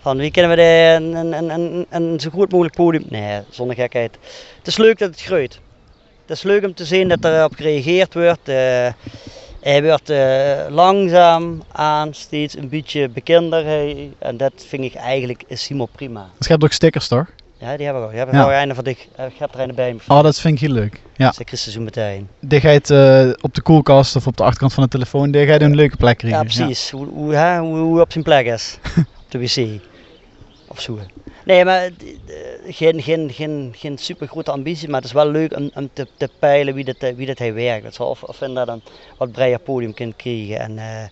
Van 0.00 0.16
wie 0.16 0.30
kunnen 0.30 0.50
we 0.50 0.56
de, 0.56 0.96
een, 0.96 1.32
een, 1.32 1.50
een, 1.50 1.86
een 1.90 2.20
zo 2.20 2.30
goed 2.30 2.50
mogelijk 2.50 2.76
podium... 2.76 3.04
Nee, 3.08 3.40
zonder 3.50 3.76
gekheid. 3.76 4.18
Het 4.58 4.66
is 4.66 4.76
leuk 4.76 4.98
dat 4.98 5.10
het 5.10 5.22
groeit. 5.22 5.60
Het 6.26 6.36
is 6.36 6.42
leuk 6.42 6.64
om 6.64 6.74
te 6.74 6.84
zien 6.84 7.08
dat 7.08 7.24
er 7.24 7.44
op 7.44 7.54
gereageerd 7.54 8.14
wordt. 8.14 8.50
Hij 9.64 9.82
wordt 9.82 10.10
uh, 10.10 10.54
langzaam 10.68 11.62
aan 11.72 12.14
steeds 12.14 12.56
een 12.56 12.68
beetje 12.68 13.08
bekender. 13.08 13.66
En 14.18 14.36
dat 14.36 14.52
vind 14.68 14.84
ik 14.84 14.94
eigenlijk 14.94 15.44
is 15.46 15.62
helemaal 15.62 15.88
prima. 15.92 16.28
Dus 16.38 16.46
je 16.46 16.52
hebt 16.52 16.64
ook 16.64 16.72
stickers 16.72 17.08
toch? 17.08 17.26
Ja, 17.58 17.76
die 17.76 17.84
hebben 17.84 18.02
we 18.02 18.08
ook. 18.08 18.14
Die 18.14 18.18
hebben 18.24 18.40
we 18.40 18.50
ja. 18.50 18.56
einde 18.56 18.74
van 18.74 18.84
dik. 18.84 19.08
Ik 19.16 19.38
heb 19.38 19.54
er 19.54 19.60
een 19.60 19.74
bij 19.74 19.92
me. 19.92 20.00
Oh, 20.08 20.22
dat 20.22 20.40
vind 20.40 20.54
ik 20.54 20.60
heel 20.60 20.76
leuk. 20.76 21.00
Ja. 21.16 21.32
Dus 21.36 21.52
is 21.52 21.72
zo 21.72 21.80
meteen. 21.80 22.28
Het 22.48 22.90
uh, 22.90 23.30
op 23.40 23.54
de 23.54 23.62
koelkast 23.62 24.16
of 24.16 24.26
op 24.26 24.36
de 24.36 24.42
achterkant 24.42 24.72
van 24.72 24.82
de 24.82 24.88
telefoon, 24.88 25.32
je 25.32 25.60
een 25.60 25.74
leuke 25.74 25.96
plek 25.96 26.18
krijgen. 26.18 26.40
Ja, 26.40 26.44
precies. 26.44 26.90
Ja. 26.90 26.96
Hoe, 26.96 27.06
hoe, 27.06 27.34
hè, 27.34 27.58
hoe, 27.58 27.78
hoe 27.78 28.00
op 28.00 28.12
zijn 28.12 28.24
plek 28.24 28.46
is. 28.46 28.78
op 29.24 29.30
de 29.30 29.38
wc. 29.38 29.80
Of 30.68 30.80
zo. 30.80 30.98
Nee, 31.44 31.64
maar 31.64 31.90
geen, 32.66 33.02
geen, 33.02 33.30
geen, 33.32 33.72
geen 33.76 33.98
super 33.98 34.28
grote 34.28 34.50
ambitie, 34.50 34.88
maar 34.88 34.96
het 34.96 35.04
is 35.04 35.12
wel 35.12 35.30
leuk 35.30 35.56
om, 35.56 35.70
om 35.74 35.88
te, 35.92 36.30
peilen 36.38 36.74
wie 36.74 36.84
dat, 36.84 37.14
wie 37.16 37.26
dat 37.26 37.38
hij 37.38 37.54
werkt. 37.54 38.00
Of, 38.00 38.22
of 38.22 38.40
inderdaad 38.40 38.76
een 38.76 38.82
wat 39.18 39.32
breder 39.32 39.58
podium 39.58 39.94
kunt 39.94 40.16
krijgen. 40.16 40.58
En 40.58 40.76
uh, 40.76 41.04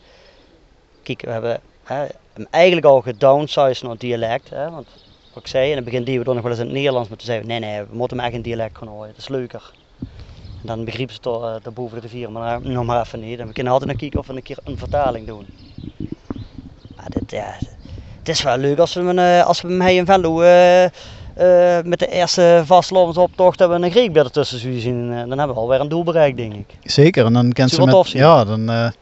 kijk, 1.02 1.22
we 1.22 1.30
hebben 1.30 1.60
hè, 1.82 2.06
hem 2.32 2.46
eigenlijk 2.50 2.86
al 2.86 3.00
gedownsized 3.00 3.82
naar 3.82 3.96
dialect. 3.98 4.50
Hè, 4.50 4.70
want 4.70 4.88
wat 5.32 5.42
ik 5.42 5.48
zei, 5.48 5.70
in 5.70 5.76
het 5.76 5.84
begin 5.84 6.04
deden 6.04 6.18
we 6.18 6.24
dan 6.24 6.34
nog 6.34 6.42
wel 6.42 6.52
eens 6.52 6.60
in 6.60 6.66
het 6.66 6.76
Nederlands, 6.76 7.08
maar 7.08 7.18
toen 7.18 7.26
zeiden 7.26 7.48
we 7.48 7.52
nee, 7.54 7.70
nee, 7.70 7.84
we 7.84 7.96
moeten 7.96 8.16
hem 8.16 8.26
echt 8.26 8.34
in 8.34 8.42
dialect 8.42 8.78
gaan 8.78 8.88
houden. 8.88 9.08
Dat 9.08 9.18
is 9.18 9.28
leuker. 9.28 9.72
Dan 10.60 10.84
begrepen 10.84 11.14
ze 11.14 11.20
toch 11.20 11.42
uh, 11.42 11.72
boven 11.74 12.00
de 12.00 12.02
rivier, 12.02 12.32
maar 12.32 12.60
nog 12.62 12.84
maar 12.84 13.00
even 13.04 13.20
niet. 13.20 13.38
En 13.38 13.46
we 13.46 13.52
kunnen 13.52 13.72
altijd 13.72 13.90
nog 13.90 14.00
kijken 14.00 14.20
of 14.20 14.26
we 14.26 14.32
een 14.32 14.42
keer 14.42 14.58
een 14.64 14.78
vertaling 14.78 15.26
doen. 15.26 15.48
Maar 16.96 17.10
dit, 17.10 17.30
ja, 17.30 17.54
het 18.22 18.28
is 18.28 18.42
wel 18.42 18.56
leuk 18.56 18.78
als 18.78 18.94
we 18.94 19.00
hem, 19.00 19.18
uh, 19.18 19.46
als 19.46 19.60
we 19.60 19.68
hem 19.68 19.82
in 19.82 20.06
Venlo 20.06 20.42
uh, 20.42 20.82
uh, 20.82 20.88
met 21.84 21.98
de 21.98 22.06
eerste 22.06 22.62
vastlovingsoptocht 22.66 23.58
hebben 23.58 23.80
we 23.80 23.86
een 23.86 23.92
Greekbeer 23.92 24.24
ertussen 24.24 24.80
zien. 24.80 25.08
dan 25.08 25.38
hebben 25.38 25.56
we 25.56 25.62
alweer 25.62 25.80
een 25.80 25.88
doel 25.88 26.04
bereikt, 26.04 26.36
denk 26.36 26.54
ik. 26.54 26.66
Zeker, 26.84 27.24
en 27.24 27.32
dan 27.32 27.52
kan 27.52 27.68
ze 27.68 27.84
met, 27.84 28.10
ja, 28.10 28.44
dan, 28.44 28.66
dan 28.66 28.92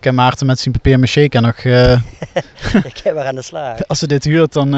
kan 0.00 0.14
Maarten 0.14 0.46
met 0.46 0.58
zijn 0.58 0.74
papier 0.74 0.98
maché 0.98 1.28
kan 1.28 1.42
nog... 1.42 1.56
ik 2.90 3.00
heb 3.02 3.14
weer 3.14 3.24
aan 3.24 3.34
de 3.34 3.42
slag. 3.42 3.78
Als 3.88 3.98
ze 3.98 4.06
dit 4.06 4.24
huurt, 4.24 4.52
dan, 4.52 4.70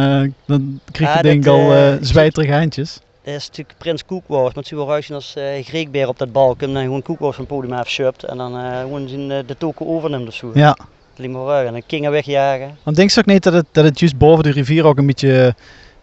dan 0.46 0.81
krijg 0.92 1.11
je 1.11 1.16
ja, 1.16 1.22
denk 1.22 1.44
ik 1.44 1.51
al 1.51 1.96
zwijterige 2.01 2.53
eindjes. 2.53 3.01
Dat 3.22 3.35
is 3.35 3.46
natuurlijk 3.46 3.79
Prins 3.79 4.05
Koekwoord, 4.05 4.55
met 4.55 4.66
zo'n 4.66 4.87
ruisje 4.87 5.14
als 5.14 5.35
uh, 5.38 5.44
Greekbeer 5.64 6.09
op 6.09 6.18
dat 6.18 6.33
balk. 6.33 6.62
En 6.62 6.72
dan 6.72 6.83
gewoon 6.83 7.03
Koekwoord 7.03 7.35
van 7.35 7.44
het 7.44 7.55
podium 7.55 7.72
afschupt 7.72 8.24
en 8.24 8.37
dan 8.37 8.57
uh, 8.57 8.81
gewoon 8.81 9.09
zien, 9.09 9.31
uh, 9.31 9.38
de 9.46 9.57
token 9.59 9.87
overneemt 9.87 10.29
of 10.29 10.35
zo. 10.35 10.51
Ja. 10.55 10.77
Limburg 11.18 11.66
en 11.66 11.74
een 11.74 11.87
kingen 11.87 12.11
wegjagen. 12.11 12.78
Want 12.83 12.96
denk 12.96 13.11
je 13.11 13.20
ook 13.20 13.26
niet 13.26 13.42
dat 13.42 13.52
het, 13.52 13.66
dat 13.72 13.85
het 13.85 13.98
juist 13.98 14.18
boven 14.18 14.44
de 14.44 14.50
rivier 14.50 14.85
ook 14.85 14.98
een 14.98 15.07
beetje, 15.07 15.54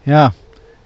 ja, 0.03 0.33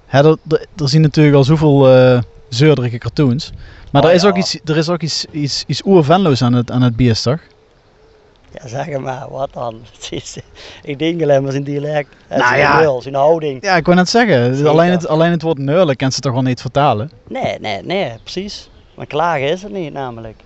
hè, 0.05 0.27
er, 0.29 0.37
zien 0.75 1.01
natuurlijk 1.01 1.35
al 1.35 1.43
zoveel 1.43 1.95
uh, 1.95 2.21
zeurderige 2.49 2.97
cartoons. 2.97 3.51
Maar 3.91 4.03
Oh, 4.03 4.09
er 4.09 4.15
is 4.15 4.21
ja. 4.21 4.27
ook 4.27 4.37
iets, 4.37 4.59
er 4.65 4.77
is 4.77 4.89
ook 4.89 5.01
iets, 5.01 5.25
iets, 5.31 5.63
iets 5.67 5.85
oer-Venlo's 5.85 6.41
aan 6.41 6.53
het, 6.53 6.71
aan 6.71 6.81
het 6.81 6.95
bier, 6.95 7.21
toch? 7.21 7.39
Ja, 8.51 8.67
zeg 8.67 8.99
maar, 8.99 9.29
wat 9.29 9.53
dan? 9.53 9.81
ik 10.83 10.99
denk 10.99 11.21
alleen 11.21 11.43
maar 11.43 11.51
zijn 11.51 11.63
dialect. 11.63 12.15
Nou 12.29 12.41
zijn 12.41 12.59
ja. 12.59 12.79
wil, 12.79 13.01
zijn 13.01 13.15
houding. 13.15 13.63
Ja, 13.63 13.75
ik 13.75 13.85
wou 13.85 13.97
net 13.97 14.09
zeggen, 14.09 14.55
Zeker. 14.55 14.71
alleen 14.71 14.91
het, 14.91 15.07
alleen 15.07 15.31
het 15.31 15.41
woord 15.41 15.57
neulen 15.57 15.95
kan 15.95 16.11
ze 16.11 16.19
toch 16.19 16.33
wel 16.33 16.41
niet 16.41 16.61
vertalen? 16.61 17.11
Nee, 17.27 17.59
nee, 17.59 17.83
nee, 17.83 18.13
precies. 18.23 18.69
Maar 18.95 19.05
klagen 19.05 19.49
is 19.49 19.61
het 19.61 19.71
niet 19.71 19.93
namelijk. 19.93 20.41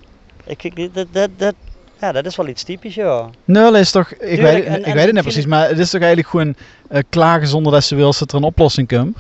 Ik, 0.46 0.64
ik, 0.64 0.94
dat, 0.94 1.08
dat, 1.12 1.30
dat, 1.38 1.56
ja, 2.04 2.12
dat 2.12 2.26
is 2.26 2.36
wel 2.36 2.48
iets 2.48 2.64
typisch, 2.64 2.96
joh. 2.96 3.26
Neulen 3.46 3.80
is 3.80 3.92
toch, 3.92 4.12
ik, 4.12 4.20
Tuurlijk, 4.20 4.42
weet, 4.42 4.66
en- 4.66 4.80
ik 4.80 4.86
en 4.86 4.94
weet 4.94 5.06
het 5.06 5.14
niet 5.14 5.24
precies, 5.24 5.46
maar 5.46 5.68
het 5.70 5.80
is 5.80 5.90
toch 5.90 6.02
eigenlijk 6.02 6.30
gewoon 6.30 6.56
eh, 6.90 7.02
klagen 7.10 7.48
zonder 7.48 7.72
dat 7.72 7.84
ze 7.84 7.96
wil 7.96 8.14
dat 8.20 8.32
er 8.32 8.38
een 8.38 8.44
oplossing 8.44 8.88
komt? 8.88 9.18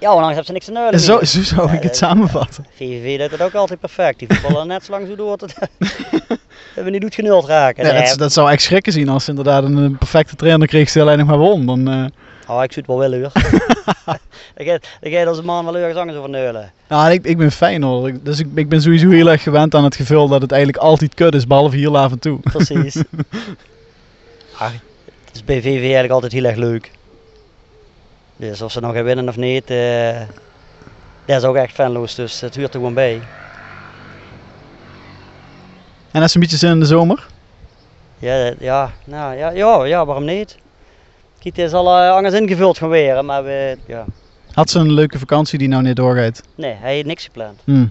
Ja, 0.00 0.06
hoe 0.10 0.16
lang 0.20 0.26
hebben 0.26 0.44
ze 0.44 0.52
niks 0.52 0.64
te 0.64 0.70
neulen? 0.72 0.92
En 0.92 1.00
zo, 1.00 1.24
zo 1.24 1.42
zou 1.42 1.66
ik 1.66 1.72
het 1.72 1.82
dat- 1.82 1.96
samenvatten. 1.96 2.66
VVV 2.74 3.18
doet 3.18 3.30
het 3.30 3.42
ook 3.42 3.54
altijd 3.54 3.80
perfect. 3.80 4.18
Die 4.18 4.28
voetballen 4.34 4.66
net 4.66 4.84
zo 4.84 4.92
lang 4.92 5.06
zo 5.06 5.14
door 5.16 5.36
tot 5.36 5.54
dat 5.58 5.68
we 6.84 6.90
niet 6.90 7.00
doet 7.00 7.14
genuld 7.14 7.44
raken. 7.46 7.86
Ja, 7.86 8.04
dat, 8.08 8.18
dat 8.18 8.32
zou 8.32 8.50
echt 8.50 8.62
schrikken 8.62 8.92
zien 8.92 9.08
als 9.08 9.24
ze 9.24 9.30
inderdaad 9.30 9.64
een, 9.64 9.98
perfecte 9.98 10.36
trainer 10.36 10.66
kreeg 10.68 10.92
die 10.92 11.02
alleen 11.02 11.18
nog 11.18 11.26
maar 11.26 11.38
won. 11.38 11.66
Dan, 11.66 11.88
eh, 11.88 12.04
Oh, 12.56 12.62
ik 12.62 12.72
zoet 12.72 12.86
wel 12.86 12.98
willen 12.98 13.20
hoor. 13.20 13.32
Dan 14.56 14.66
gaat- 14.66 14.86
dan 15.00 15.10
ga 15.12 15.18
je 15.18 15.26
als 15.26 15.38
een 15.38 15.44
man 15.44 15.64
wel 15.64 15.76
ergens 15.76 15.98
anders 15.98 16.18
over 16.18 16.30
neulen. 16.30 16.72
nou, 16.88 17.10
ik, 17.12 17.24
ik 17.24 17.36
ben 17.38 17.50
fijn 17.52 17.82
hoor. 17.82 18.08
Ik- 18.08 18.24
Dus 18.24 18.38
ik, 18.38 18.46
ik 18.54 18.68
ben 18.68 18.82
sowieso 18.82 19.10
heel 19.10 19.30
erg 19.30 19.42
gewend 19.42 19.74
aan 19.74 19.84
het 19.84 19.96
gevoel 19.96 20.28
dat 20.28 20.42
het 20.42 20.52
eigenlijk 20.52 20.82
altijd 20.82 21.14
kut 21.14 21.34
is, 21.34 21.46
behalve 21.46 21.76
hier 21.76 21.96
af 21.96 22.12
en 22.12 22.18
toe. 22.18 22.38
Precies. 22.40 22.96
Ach, 24.58 24.72
het 25.24 25.34
is 25.34 25.44
bij 25.44 25.60
VV 25.60 25.80
eigenlijk 25.82 26.12
altijd 26.12 26.32
heel 26.32 26.44
erg 26.44 26.56
leuk. 26.56 26.90
Dus 28.36 28.62
of 28.62 28.72
ze 28.72 28.80
nog 28.80 28.94
gaan 28.94 29.04
winnen 29.04 29.28
of 29.28 29.36
niet, 29.36 29.70
eh 29.70 30.20
dat 31.24 31.36
is 31.36 31.44
ook 31.44 31.56
echt 31.56 31.74
fanloos, 31.74 32.14
dus 32.14 32.40
het 32.40 32.54
huurt 32.54 32.68
er 32.68 32.78
gewoon 32.78 32.94
bij. 32.94 33.20
En 36.10 36.22
is 36.22 36.34
een 36.34 36.40
beetje 36.40 36.56
zin 36.56 36.70
in 36.70 36.80
de 36.80 36.86
zomer. 36.86 37.26
Ja, 38.18 38.52
ja, 38.58 38.92
nou, 39.04 39.36
ja, 39.36 39.50
ja, 39.50 39.84
ja, 39.84 40.04
waarom 40.04 40.24
niet? 40.24 40.56
Het 41.46 41.58
is 41.58 41.72
al 41.72 41.98
eh, 41.98 42.10
anders 42.10 42.34
ingevuld 42.34 42.78
gaan 42.78 42.88
weer, 42.88 43.24
maar 43.24 43.44
we, 43.44 43.78
ja. 43.86 44.04
Had 44.52 44.70
ze 44.70 44.78
een 44.78 44.92
leuke 44.92 45.18
vakantie 45.18 45.58
die 45.58 45.68
nou 45.68 45.82
niet 45.82 45.96
doorgaat? 45.96 46.42
Nee, 46.54 46.72
hij 46.72 46.94
heeft 46.94 47.06
niks 47.06 47.24
gepland. 47.24 47.60
Hm. 47.64 47.86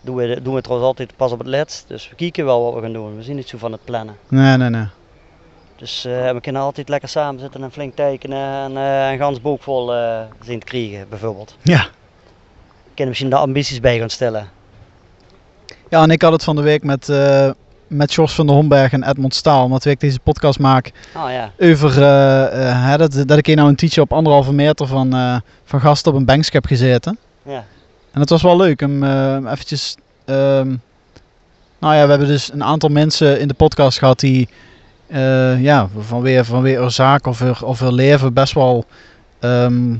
Doen 0.00 0.16
we, 0.16 0.40
doen 0.42 0.54
we 0.54 0.60
trouwens 0.60 0.88
altijd 0.88 1.16
pas 1.16 1.32
op 1.32 1.38
het 1.38 1.48
laatst, 1.48 1.84
dus 1.88 2.08
we 2.08 2.14
kijken 2.14 2.44
wel 2.44 2.62
wat 2.64 2.74
we 2.74 2.80
gaan 2.80 2.92
doen. 2.92 3.16
We 3.16 3.22
zien 3.22 3.36
niet 3.36 3.48
zo 3.48 3.58
van 3.58 3.72
het 3.72 3.84
plannen. 3.84 4.16
Nee, 4.28 4.56
nee, 4.56 4.68
nee. 4.68 4.86
Dus 5.76 6.04
eh, 6.04 6.30
we 6.30 6.40
kunnen 6.40 6.62
altijd 6.62 6.88
lekker 6.88 7.08
samen 7.08 7.40
zitten 7.40 7.62
en 7.62 7.72
flink 7.72 7.94
tekenen 7.94 8.64
en 8.64 8.76
eh, 8.76 9.10
een 9.10 9.18
gans 9.18 9.40
boek 9.40 9.62
vol 9.62 9.94
eh, 9.94 10.20
zien 10.44 10.58
te 10.58 10.66
krijgen, 10.66 11.08
bijvoorbeeld. 11.08 11.56
Ja. 11.62 11.86
We 12.56 12.88
kunnen 12.94 13.08
misschien 13.08 13.30
de 13.30 13.36
ambities 13.36 13.80
bij 13.80 13.98
gaan 13.98 14.10
stellen. 14.10 14.48
Ja, 15.88 16.02
en 16.02 16.10
ik 16.10 16.22
had 16.22 16.32
het 16.32 16.44
van 16.44 16.56
de 16.56 16.62
week 16.62 16.82
met, 16.82 17.08
met 17.92 18.12
Jos 18.14 18.34
van 18.34 18.46
der 18.46 18.54
Homberg 18.54 18.92
en 18.92 19.08
Edmond 19.08 19.34
Staal, 19.34 19.64
omdat 19.64 19.84
ik 19.84 20.00
deze 20.00 20.18
podcast 20.20 20.58
maak, 20.58 20.92
Oh 21.16 21.30
ja, 21.30 21.50
over 21.58 21.94
hè, 22.76 22.96
dat, 22.96 23.22
dat 23.26 23.38
ik 23.38 23.46
hier 23.46 23.56
nou 23.56 23.68
een 23.68 23.76
teacher 23.76 24.02
op 24.02 24.12
anderhalve 24.12 24.52
meter 24.52 24.86
van, 24.86 25.14
eh, 25.14 25.36
van 25.64 25.80
gasten 25.80 26.12
op 26.12 26.18
een 26.18 26.24
bankje 26.24 26.50
heb 26.52 26.66
gezeten. 26.66 27.18
ja, 27.42 27.64
En 28.12 28.20
het 28.20 28.30
was 28.30 28.42
wel 28.42 28.56
leuk 28.56 28.82
om 28.82 29.02
eh, 29.02 29.34
eventjes... 29.34 29.96
ehm, 30.24 30.68
nou 31.78 31.94
ja, 31.94 32.02
we 32.04 32.10
hebben 32.10 32.28
dus 32.28 32.52
een 32.52 32.64
aantal 32.64 32.88
mensen 32.88 33.40
in 33.40 33.48
de 33.48 33.54
podcast 33.54 33.98
gehad 33.98 34.20
die... 34.20 34.48
eh, 35.06 35.62
ja, 35.62 35.88
vanweer, 35.98 36.44
vanweer 36.44 36.80
hun 36.80 36.90
zaak 36.90 37.26
of 37.26 37.38
hun, 37.38 37.62
of 37.62 37.80
leven 37.80 38.32
best 38.32 38.52
wel... 38.52 38.84
ehm, 39.40 39.94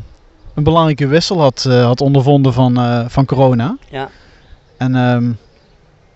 een 0.54 0.62
belangrijke 0.64 1.06
wissel 1.06 1.40
had, 1.40 1.62
had 1.62 2.00
ondervonden 2.00 2.52
van, 2.52 3.04
van 3.10 3.24
corona. 3.24 3.76
ja. 3.90 4.08
En 4.76 4.94
ehm, 4.96 5.30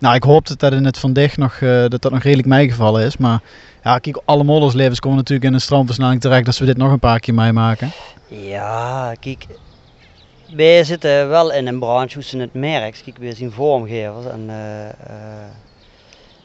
nou, 0.06 0.18
ik 0.18 0.24
hoopte 0.24 0.56
dat 0.56 0.72
in 0.72 0.84
het 0.84 0.98
Van 0.98 1.12
Dicht 1.12 1.36
nog, 1.36 1.54
eh, 1.54 1.88
dat 1.88 2.02
dat 2.02 2.12
nog 2.12 2.22
redelijk 2.22 2.48
meegevallen 2.48 3.04
is. 3.04 3.16
Maar 3.16 3.40
ja, 3.82 3.98
kijk, 3.98 4.20
alle 4.24 4.44
modderslevens 4.44 5.00
komen 5.00 5.16
natuurlijk 5.16 5.46
in 5.46 5.54
een 5.54 5.60
stroomversnelling 5.60 6.20
terecht 6.20 6.46
als 6.46 6.58
we 6.58 6.66
dit 6.66 6.76
nog 6.76 6.92
een 6.92 6.98
paar 6.98 7.20
keer 7.20 7.34
meemaken. 7.34 7.90
Ja, 8.26 9.14
kijk. 9.20 9.46
Wij 10.54 10.84
zitten 10.84 11.28
wel 11.28 11.52
in 11.52 11.66
een 11.66 11.78
branche 11.78 12.14
hoe 12.14 12.22
ze 12.22 12.38
het 12.38 12.54
merkt. 12.54 13.02
Kijk, 13.02 13.18
wij 13.18 13.34
zien 13.34 13.52
vormgevers 13.52 14.26
en 14.26 14.44
eh, 14.48 14.88
eh, 14.88 14.94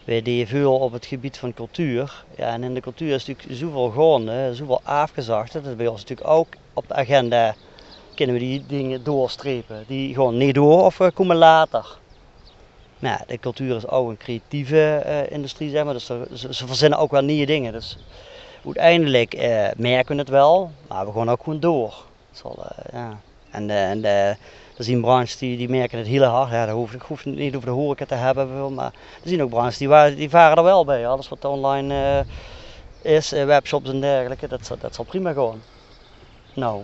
wij 0.06 0.22
die 0.22 0.48
veel 0.48 0.78
op 0.78 0.92
het 0.92 1.06
gebied 1.06 1.38
van 1.38 1.54
cultuur. 1.54 2.24
Ja, 2.38 2.48
en 2.54 2.64
in 2.64 2.74
de 2.74 2.82
cultuur 2.82 3.14
is 3.14 3.26
natuurlijk 3.26 3.60
zoveel 3.60 3.90
gaande, 3.90 4.56
zoveel 4.56 4.82
afgezacht. 4.84 5.54
Dat 5.54 5.66
is 5.66 5.76
bij 5.76 5.88
ons 5.88 6.02
natuurlijk 6.02 6.30
ook 6.30 6.48
op 6.74 6.88
de 6.88 6.94
agenda. 6.94 7.56
Kunnen 8.16 8.36
we 8.36 8.42
die 8.42 8.64
dingen 8.68 9.04
doorstrepen? 9.04 9.84
Die 9.88 10.14
gewoon 10.14 10.38
niet 10.38 10.56
door 10.56 10.86
of 10.86 11.00
komen 11.14 11.36
later? 11.36 12.00
Nou, 13.02 13.20
de 13.28 13.40
cultuur 13.40 13.76
is 13.76 13.88
ook 13.88 14.10
een 14.10 14.18
creatieve 14.18 14.96
eh, 14.96 15.32
industrie, 15.32 15.70
zeg 15.70 15.84
maar. 15.84 15.94
Dus 15.94 16.06
ze, 16.06 16.48
ze 16.50 16.68
verzinnen 16.68 17.00
ook 17.00 17.12
wel 17.12 17.22
nieuwe 17.22 17.46
dingen. 17.46 17.72
Dus 17.74 17.98
uiteindelijk 18.66 19.34
eh, 19.34 19.68
merken 19.76 20.16
we 20.16 20.22
het 20.22 20.30
wel, 20.30 20.72
maar 20.88 21.06
we 21.06 21.12
gaan 21.12 21.30
ook 21.30 21.44
gewoon 21.44 21.60
door. 21.60 22.04
Eh, 22.44 22.94
ja. 22.94 23.20
En, 23.52 23.70
en 23.70 24.04
er 24.06 24.38
zien 24.78 25.02
branches 25.02 25.38
die, 25.38 25.58
die 25.58 25.70
merken 25.70 25.98
het 25.98 26.08
heel 26.08 26.24
hard. 26.24 26.52
Ja, 26.52 26.66
dat 26.66 26.76
hoeft, 26.76 26.94
ik 26.94 27.02
hoef 27.02 27.26
niet 27.26 27.56
over 27.56 27.68
de 27.68 27.74
horeca 27.74 28.06
te 28.06 28.16
hebben, 28.16 28.74
maar 28.74 28.94
er 29.24 29.30
zien 29.30 29.42
ook 29.42 29.50
branches 29.50 29.78
die, 29.78 30.16
die 30.16 30.30
varen 30.30 30.58
er 30.58 30.64
wel 30.64 30.86
bij. 30.86 31.08
Alles 31.08 31.30
wat 31.30 31.46
online 31.46 32.26
is, 33.02 33.30
webshops 33.30 33.90
en 33.90 34.02
dergelijke, 34.02 34.48
dat, 34.48 34.76
dat 34.80 34.96
zal 34.96 35.06
prima 35.06 35.34
gaan. 35.34 35.64
Nou. 36.54 36.84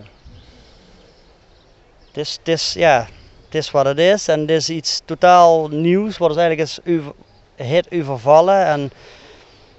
Het 2.06 2.16
is, 2.16 2.36
het 2.38 2.48
is, 2.48 2.72
ja, 2.72 3.06
het 3.48 3.56
is 3.56 3.70
wat 3.70 3.86
het 3.86 3.98
is 3.98 4.28
en 4.28 4.40
het 4.40 4.50
is 4.50 4.70
iets 4.70 5.00
totaal 5.04 5.68
nieuws, 5.68 6.18
wat 6.18 6.30
is 6.30 6.36
eigenlijk 6.36 6.68
is 6.68 6.78
over, 6.94 7.12
het 7.56 7.88
overvallen. 7.92 8.66
En, 8.66 8.90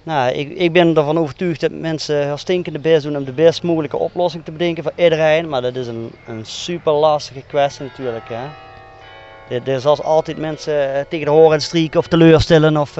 nou, 0.03 0.31
ik, 0.31 0.49
ik 0.49 0.73
ben 0.73 0.97
ervan 0.97 1.17
overtuigd 1.17 1.61
dat 1.61 1.71
mensen 1.71 2.25
heel 2.25 2.37
stinkende 2.37 2.79
best 2.79 3.03
doen 3.03 3.17
om 3.17 3.23
de 3.23 3.31
best 3.31 3.63
mogelijke 3.63 3.97
oplossing 3.97 4.45
te 4.45 4.51
bedenken 4.51 4.83
voor 4.83 4.91
iedereen. 4.95 5.49
Maar 5.49 5.61
dat 5.61 5.75
is 5.75 5.87
een, 5.87 6.11
een 6.27 6.45
super 6.45 6.93
lastige 6.93 7.41
kwestie 7.47 7.85
natuurlijk. 7.85 8.29
Hè. 8.29 9.79
Zal 9.79 10.03
altijd 10.03 10.37
mensen 10.37 10.93
eh, 10.95 11.01
tegen 11.09 11.25
de 11.25 11.31
horen 11.31 11.61
strieken 11.61 11.99
of 11.99 12.07
teleurstellen 12.07 12.77
of 12.77 12.97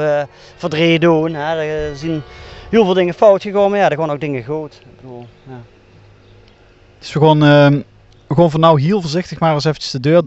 verdriet 0.56 1.02
doen. 1.02 1.34
Hè. 1.34 1.62
Er 1.62 1.96
zien 1.96 2.22
heel 2.70 2.86
veel 2.86 2.94
dingen 2.94 3.14
fout 3.14 3.42
gegaan, 3.42 3.70
maar 3.70 3.80
ja, 3.80 3.90
er 3.90 3.98
gaan 3.98 4.12
ook 4.12 4.20
dingen 4.20 4.44
goed. 4.44 4.74
Ik 4.74 5.02
bedoel, 5.02 5.28
ja. 5.48 5.62
Dus 7.00 7.14
we 7.14 7.20
gaan, 7.20 7.44
ehm, 7.44 7.82
gaan 8.28 8.52
voor 8.52 8.60
nou 8.60 8.82
heel 8.82 9.02
voorzichtig 9.02 9.40
maar 9.40 9.54
eens 9.54 9.66
eventjes 9.66 9.92
de 9.92 10.00
deur 10.00 10.22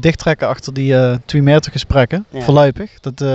dichttrekken 0.00 0.48
achter 0.48 0.74
die 0.74 0.96
eh 0.96 1.16
2 1.24 1.42
meter 1.42 1.72
gesprekken. 1.72 2.24
Ja. 2.30 2.40
Voorlopig. 2.40 2.90
Dat, 3.00 3.20
eh, 3.20 3.34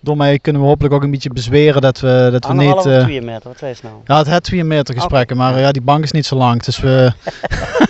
door 0.00 0.16
mij 0.16 0.38
kunnen 0.38 0.62
we 0.62 0.68
hopelijk 0.68 0.94
ook 0.94 1.02
een 1.02 1.10
beetje 1.10 1.30
bezweren 1.30 1.82
dat 1.82 2.00
we, 2.00 2.28
dat 2.32 2.46
we 2.46 2.54
niet... 2.54 2.86
Eh, 2.86 3.02
twee 3.02 3.22
meter, 3.22 3.48
wat 3.48 3.60
je 3.60 3.74
nou? 3.82 3.94
ja, 4.04 4.18
het 4.18 4.26
het 4.26 4.42
2 4.44 4.64
meter 4.64 4.94
gesprekken, 4.94 5.36
maar 5.36 5.58
ja, 5.58 5.72
die 5.72 5.82
bank 5.82 6.04
is 6.04 6.10
niet 6.12 6.26
zo 6.26 6.36
lang. 6.36 6.62
Dus 6.62 6.80
we... 6.80 7.12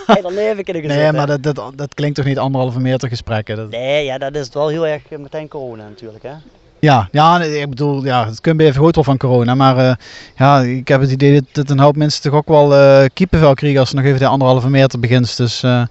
Hey, 0.05 0.21
dan 0.21 0.37
even 0.37 0.63
kunnen 0.63 0.83
Nee, 0.83 0.91
gezeten. 0.91 1.15
maar 1.15 1.27
dat, 1.27 1.43
dat, 1.43 1.71
dat 1.75 1.93
klinkt 1.93 2.15
toch 2.15 2.25
niet 2.25 2.37
anderhalve 2.39 2.79
meter 2.79 3.09
gesprekken? 3.09 3.55
Dat, 3.55 3.69
Nee, 3.69 4.05
ja, 4.05 4.17
dat 4.17 4.35
is 4.35 4.49
wel 4.53 4.67
heel 4.67 4.87
erg 4.87 5.01
meteen 5.09 5.47
corona 5.47 5.83
natuurlijk. 5.83 6.23
Hè? 6.23 6.31
Ja, 6.79 7.07
ja, 7.11 7.37
nee, 7.37 7.59
ik 7.59 7.69
bedoel, 7.69 8.05
ja, 8.05 8.25
het 8.25 8.41
kun 8.41 8.57
je 8.57 8.63
even 8.63 8.81
goed 8.81 8.95
wel 8.95 9.03
van 9.03 9.17
corona. 9.17 9.55
Maar 9.55 9.99
ja, 10.35 10.59
ik 10.59 10.87
heb 10.87 11.01
het 11.01 11.11
idee 11.11 11.33
dat, 11.33 11.43
dat 11.51 11.69
een 11.69 11.79
hoop 11.79 11.95
mensen 11.95 12.21
toch 12.21 12.33
ook 12.33 12.47
wel 12.47 12.75
eh 12.75 13.05
kiepenvel 13.13 13.53
krijgen 13.53 13.79
als 13.79 13.89
ze 13.89 13.95
nog 13.95 14.05
even 14.05 14.19
de 14.19 14.27
anderhalve 14.27 14.69
meter 14.69 14.99
begint. 14.99 15.37
Dus 15.37 15.63
eh, 15.63 15.83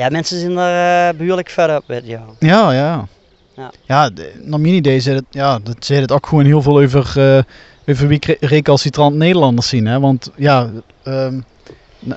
Ja, 0.00 0.08
mensen 0.08 0.40
zijn 0.40 0.56
er 0.56 1.08
eh 1.08 1.18
behoorlijk 1.18 1.48
verder 1.50 1.76
op 1.76 1.82
met, 1.86 2.06
ja. 2.06 2.20
ja, 2.38 2.72
ja. 2.72 3.06
Ja. 3.56 3.70
Ja, 3.86 4.10
de- 4.10 4.40
naar 4.44 4.60
mijn 4.60 4.74
idee 4.74 5.00
zei 5.00 5.16
het, 5.16 5.24
ja, 5.30 5.58
dat 5.62 5.76
zei 5.84 6.00
het 6.00 6.12
ook 6.12 6.26
gewoon 6.26 6.44
heel 6.44 6.62
veel 6.62 6.80
over, 6.80 7.12
eh, 7.36 7.42
over 7.86 8.08
wie 8.08 8.36
recalcitrant 8.40 9.14
Nederlanders 9.16 9.68
zien. 9.68 9.86
Hè? 9.86 10.00
Want 10.00 10.30
ja, 10.36 10.70
n- 11.08 11.44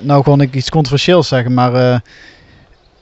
nou 0.00 0.22
gewoon 0.22 0.40
ik 0.40 0.54
iets 0.54 0.70
controversieels 0.70 1.28
zeggen, 1.28 1.54
maar 1.54 1.74
eh, 1.74 1.98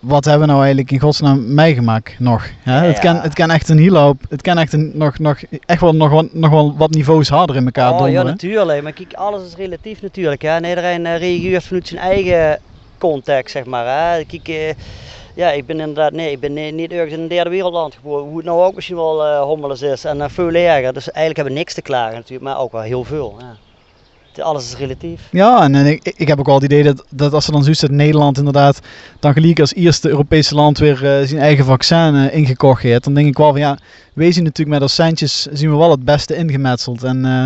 wat 0.00 0.24
hebben 0.24 0.42
we 0.42 0.46
nou 0.48 0.58
eigenlijk 0.60 0.90
in 0.90 1.00
godsnaam 1.00 1.54
meegemaakt 1.54 2.18
nog? 2.18 2.46
Hè? 2.62 2.76
Ja, 2.80 2.82
Het, 2.86 2.98
kan, 2.98 3.14
ja. 3.14 3.22
het 3.22 3.34
kan 3.34 3.50
echt 3.50 3.68
een 3.68 3.78
hele 3.78 3.98
hoop, 3.98 4.20
het 4.28 4.42
kan 4.42 4.58
echt, 4.58 4.72
een, 4.72 4.90
nog, 4.94 5.18
nog, 5.18 5.40
echt 5.66 5.80
wel 5.80 5.94
nog, 5.94 6.10
wel- 6.10 6.28
nog 6.32 6.50
wel 6.50 6.76
wat 6.76 6.90
niveaus 6.90 7.28
harder 7.28 7.56
in 7.56 7.64
elkaar 7.64 7.90
Oh, 7.92 7.98
ja, 7.98 8.02
donderen. 8.04 8.26
natuurlijk. 8.26 8.82
Maar 8.82 8.92
kijk, 8.92 9.12
alles 9.12 9.46
is 9.46 9.54
relatief 9.56 10.02
natuurlijk. 10.02 10.42
Hè. 10.42 10.48
En 10.48 10.64
iedereen 10.64 11.16
reageert 11.18 11.64
vanuit 11.64 11.88
zijn 11.88 12.00
eigen 12.00 12.58
context, 13.08 13.52
zeg 13.52 13.64
maar. 13.64 13.86
Hè. 13.86 14.24
Kijk, 14.24 14.48
eh, 14.48 14.74
ja, 15.34 15.50
ik 15.50 15.66
ben 15.66 15.80
inderdaad, 15.80 16.12
nee, 16.12 16.30
ik 16.30 16.40
ben 16.40 16.52
nee, 16.52 16.72
niet 16.72 16.92
ergens 16.92 17.12
in 17.12 17.20
een 17.20 17.28
derde 17.28 17.50
wereldland 17.50 17.94
geboren. 17.94 18.24
Hoe 18.24 18.36
het 18.36 18.46
nou 18.46 18.62
ook 18.62 18.74
misschien 18.74 18.96
wel 18.96 19.24
eh 19.24 19.40
hommeles 19.40 19.82
is 19.82 20.04
en 20.04 20.20
eh, 20.20 20.28
veel 20.28 20.54
erger. 20.54 20.92
Dus 20.92 21.10
eigenlijk 21.10 21.36
hebben 21.36 21.54
we 21.54 21.58
niks 21.58 21.74
te 21.74 21.82
klagen 21.82 22.14
natuurlijk, 22.14 22.44
maar 22.44 22.58
ook 22.58 22.72
wel 22.72 22.80
heel 22.80 23.04
veel. 23.04 23.36
Ja. 23.38 23.56
Alles 24.40 24.64
is 24.64 24.76
relatief. 24.76 25.28
Ja, 25.30 25.62
en, 25.62 25.74
ik, 25.74 26.12
ik 26.16 26.28
heb 26.28 26.38
ook 26.38 26.46
wel 26.46 26.54
het 26.54 26.64
idee 26.64 26.82
dat, 26.82 27.04
dat 27.10 27.32
als 27.32 27.46
er 27.46 27.52
dan 27.52 27.62
zoiets 27.62 27.80
dat 27.80 27.90
Nederland 27.90 28.38
inderdaad 28.38 28.80
dan 29.20 29.32
gelijk 29.32 29.60
als 29.60 29.74
eerste 29.74 30.08
Europese 30.08 30.54
land 30.54 30.78
weer 30.78 30.94
eh, 30.94 31.26
zijn 31.26 31.40
eigen 31.40 31.64
vaccin 31.64 32.14
eh, 32.14 32.34
ingekocht 32.34 32.82
heeft, 32.82 33.04
dan 33.04 33.14
denk 33.14 33.26
ik 33.26 33.36
wel 33.36 33.50
van 33.50 33.60
ja, 33.60 33.78
wij 34.12 34.32
zien 34.32 34.44
natuurlijk 34.44 34.70
met 34.70 34.82
als 34.82 34.94
centjes 34.94 35.42
zien 35.42 35.70
we 35.70 35.76
wel 35.76 35.90
het 35.90 36.04
beste 36.04 36.36
ingemetseld. 36.36 37.04
En 37.04 37.24
eh, 37.24 37.44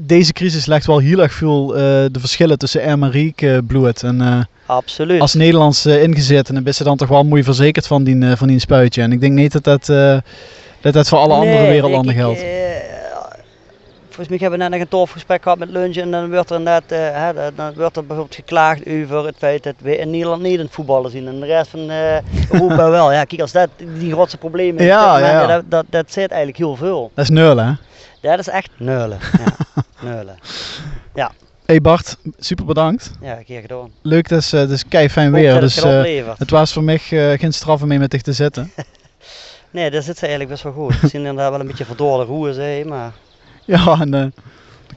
deze 0.00 0.32
crisis 0.32 0.66
legt 0.66 0.86
wel 0.86 0.98
heel 0.98 1.18
erg 1.22 1.32
veel 1.32 1.74
eh, 1.74 1.80
de 1.82 2.20
verschillen 2.20 2.58
tussen 2.58 2.82
arm 2.82 3.02
en 3.02 3.10
rijk 3.10 3.42
eh, 3.42 3.58
bloed. 3.66 4.02
En 4.02 4.20
eh, 4.20 4.40
Absoluut. 4.66 5.20
als 5.20 5.34
Nederlands 5.34 5.86
ingezet, 5.86 6.48
en 6.48 6.54
dan 6.54 6.62
ben 6.62 6.72
je 6.76 6.84
dan 6.84 6.96
toch 6.96 7.08
wel 7.08 7.24
mooi 7.24 7.42
verzekerd 7.44 7.86
van 7.86 8.04
die, 8.04 8.36
van 8.36 8.48
die 8.48 8.58
spuitje. 8.58 9.02
En 9.02 9.12
ik 9.12 9.20
denk 9.20 9.32
niet 9.32 9.52
dat 9.52 9.64
dat, 9.64 9.86
dat, 10.80 10.92
dat 10.92 11.08
voor 11.08 11.18
alle 11.18 11.34
andere 11.34 11.66
wereldlanden 11.66 12.12
ik- 12.14 12.18
geldt. 12.20 12.40
volgens 14.06 14.28
mij 14.28 14.38
hebben 14.38 14.58
we 14.58 14.64
net 14.64 14.70
nog 14.70 14.80
een 14.80 14.88
tof 14.88 15.10
gesprek 15.10 15.42
gehad 15.42 15.58
met 15.58 15.68
lunch 15.70 15.96
en 15.96 16.10
dan 16.10 16.30
wordt 16.30 16.50
er 16.50 16.60
net, 16.60 16.82
hè, 16.88 17.32
dan- 17.54 17.74
wordt 17.76 17.96
er 17.96 18.06
bijvoorbeeld 18.06 18.34
geklaagd 18.34 18.80
over 19.04 19.26
het 19.26 19.34
feit 19.38 19.62
dat 19.62 19.74
we 19.82 19.96
in 19.96 20.10
Nederland 20.10 20.42
niet 20.42 20.52
in 20.52 20.58
het 20.58 20.68
voetballen 20.74 21.10
zien 21.10 21.26
en 21.28 21.40
de 21.40 21.46
rest 21.46 21.70
van 21.70 21.90
Europa 22.60 22.90
wel. 22.90 23.12
Ja, 23.12 23.24
kijk, 23.24 23.40
als 23.40 23.52
dat 23.52 23.68
die 23.98 24.12
grootste 24.12 24.36
problemen 24.38 24.80
is, 24.80 24.86
Ja, 24.86 25.46
dat, 25.46 25.62
dat, 25.68 25.84
dat 25.90 26.12
zit 26.12 26.28
eigenlijk 26.30 26.58
heel 26.58 26.76
veel. 26.76 27.10
Dat 27.14 27.24
is 27.24 27.30
neulen, 27.30 27.66
hè? 27.66 27.72
Dat 28.20 28.38
is 28.38 28.48
echt 28.48 28.70
neulen. 28.76 29.18
Ja, 29.38 29.82
neulen. 30.08 30.38
Hey 31.68 31.80
Bart, 31.80 32.16
super 32.38 32.64
bedankt. 32.64 33.10
Ja, 33.20 33.34
keer 33.34 33.60
gedaan. 33.60 33.90
Leuk, 34.02 34.28
dat 34.28 34.38
is, 34.38 34.52
eh, 34.52 34.60
dat 34.60 34.70
is 34.70 34.88
kei 34.88 35.08
fijn 35.10 35.32
weer. 35.32 35.60
Dus 35.60 35.74
het 35.74 35.84
het 35.84 36.06
eh, 36.06 36.28
het 36.38 36.50
was 36.50 36.72
voor 36.72 36.82
mij 36.82 37.00
eh, 37.10 37.38
geen 37.38 37.52
straf 37.52 37.82
om 37.82 37.88
mee 37.88 37.98
met 37.98 38.10
dich 38.10 38.22
te 38.22 38.32
zitten. 38.32 38.72
Nee, 39.70 39.90
daar 39.90 40.02
zit 40.02 40.14
ze 40.14 40.20
eigenlijk 40.20 40.50
best 40.50 40.62
wel 40.62 40.72
goed. 40.72 41.00
We 41.00 41.08
zien 41.08 41.20
inderdaad 41.20 41.50
wel 41.50 41.60
een 41.60 41.66
beetje 41.66 41.84
verdorde 41.84 42.24
roer, 42.24 42.52
zei, 42.52 42.84
maar 42.84 43.12
ja, 43.64 43.96
en 44.00 44.10
dan 44.10 44.32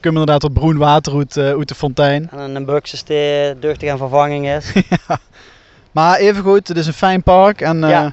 we 0.00 0.08
inderdaad 0.08 0.44
op 0.44 0.54
Broen 0.54 0.76
water 0.76 1.16
uit, 1.16 1.36
uit 1.36 1.68
de 1.68 1.74
fontein. 1.74 2.30
en 2.30 2.54
een 2.54 2.64
buxus 2.64 3.04
die 3.04 3.58
duchtig 3.58 3.90
aan 3.90 3.98
vervanging 3.98 4.48
is. 4.48 4.72
Maar 5.90 6.18
even 6.18 6.42
goed, 6.42 6.68
het 6.68 6.76
is 6.76 6.86
een 6.86 6.92
fijn 6.92 7.22
park 7.22 7.60
en 7.60 7.78
Ja. 7.78 8.12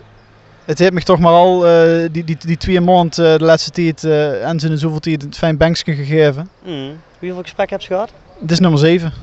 Het 0.70 0.80
heeft 0.80 0.94
me 0.94 1.02
toch 1.04 1.20
maar 1.20 1.32
al 1.34 1.68
eh, 1.68 2.10
die, 2.12 2.24
die, 2.24 2.38
die 2.40 2.58
twee 2.58 2.82
maanden 2.82 3.26
eh, 3.34 3.38
de 3.40 3.44
laatste 3.46 3.70
tijd 3.72 4.04
eh, 4.04 4.48
en 4.48 4.60
ze 4.60 4.68
in 4.70 4.78
zoveel 4.78 5.00
tijd 5.00 5.24
een 5.24 5.34
fijn 5.34 5.58
bankje 5.58 5.96
gegeven. 5.96 6.50
Mm. 6.66 7.02
Hoeveel 7.20 7.42
gesprek 7.42 7.70
heb 7.70 7.82
je 7.82 7.88
gehad? 7.88 8.12
Het 8.42 8.52
is 8.52 8.60
nummer 8.60 8.80
7. 8.80 9.14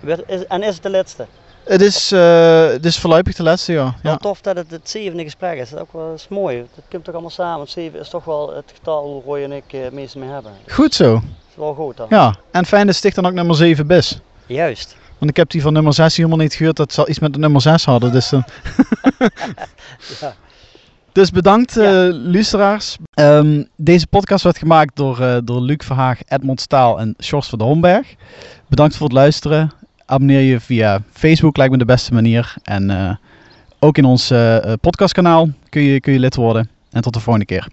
Werd- 0.00 0.22
is- 0.26 0.46
En 0.46 0.62
is 0.62 0.74
het 0.74 0.82
de 0.82 0.90
laatste? 0.90 1.26
Het 1.64 1.80
is, 1.80 2.10
het 2.10 2.84
is 2.84 2.98
voorlopig 2.98 3.34
de 3.36 3.42
laatste, 3.42 3.72
ja. 3.72 3.94
Wel 4.02 4.12
ja. 4.12 4.18
tof 4.18 4.40
dat 4.40 4.56
het 4.56 4.70
het 4.70 4.90
zevende 4.90 5.22
gesprek 5.22 5.58
is. 5.58 5.70
Dat 5.70 5.78
is 5.78 5.84
ook 5.84 5.92
wel 5.92 6.08
dat 6.08 6.18
is 6.18 6.28
mooi. 6.28 6.56
Het 6.56 6.84
komt 6.90 7.04
toch 7.04 7.12
allemaal 7.14 7.30
samen. 7.32 7.60
Het 7.60 7.70
zeven 7.70 8.00
is 8.00 8.08
toch 8.08 8.24
wel 8.24 8.54
het 8.54 8.72
getal 8.74 9.04
hoe 9.04 9.22
Roy 9.22 9.42
en 9.42 9.52
ik 9.52 9.64
het 9.70 9.92
meeste 9.92 10.18
mee 10.18 10.28
hebben. 10.28 10.52
Dat 10.64 10.74
Goed 10.74 10.94
zo. 10.94 11.14
is 11.50 11.56
wel 11.56 11.74
goed 11.74 11.96
dan. 11.96 12.06
Ja, 12.10 12.34
en 12.50 12.64
fijn 12.66 12.86
dat 12.86 12.94
Sticht 12.96 13.14
dan 13.14 13.26
ook 13.26 13.32
nummer 13.32 13.56
7 13.56 13.88
is. 13.88 14.20
Juist. 14.46 14.96
Want 15.18 15.30
ik 15.30 15.36
heb 15.36 15.50
die 15.50 15.62
van 15.62 15.72
nummer 15.72 15.94
6 15.94 16.16
helemaal 16.16 16.38
niet 16.38 16.54
gehoord 16.54 16.76
dat 16.76 16.92
ze 16.92 17.06
iets 17.06 17.18
met 17.18 17.32
de 17.32 17.38
nummer 17.38 17.60
6 17.60 17.84
hadden. 17.84 18.12
Dus, 18.12 18.32
eh, 18.32 18.42
Ja. 20.20 20.34
Dus 21.14 21.30
bedankt, 21.30 21.76
eh 21.76 21.84
Ja. 21.84 22.12
luisteraars. 22.12 22.96
Ehm, 23.14 23.62
deze 23.76 24.06
podcast 24.06 24.44
werd 24.44 24.58
gemaakt 24.58 24.96
door, 24.96 25.20
eh, 25.20 25.36
door 25.44 25.60
Luc 25.60 25.84
Verhaag, 25.84 26.18
Edmond 26.28 26.60
Staal 26.60 27.00
en 27.00 27.14
Sjors 27.22 27.48
van 27.48 27.58
de 27.58 27.64
Homberg. 27.64 28.14
Bedankt 28.68 28.96
voor 28.96 29.06
het 29.06 29.16
luisteren. 29.16 29.70
Abonneer 30.06 30.40
je 30.40 30.60
via 30.60 31.02
Facebook, 31.12 31.56
lijkt 31.56 31.72
me 31.72 31.78
de 31.78 31.84
beste 31.84 32.14
manier. 32.14 32.54
En 32.62 32.90
eh, 32.90 33.14
ook 33.78 33.98
in 33.98 34.04
ons 34.04 34.30
eh, 34.30 34.56
eh, 34.56 34.72
podcastkanaal 34.80 35.48
kun 35.68 35.82
je, 35.82 36.00
kun 36.00 36.12
je 36.12 36.18
lid 36.18 36.34
worden. 36.36 36.68
En 36.90 37.02
tot 37.02 37.12
de 37.12 37.20
volgende 37.20 37.46
keer. 37.46 37.68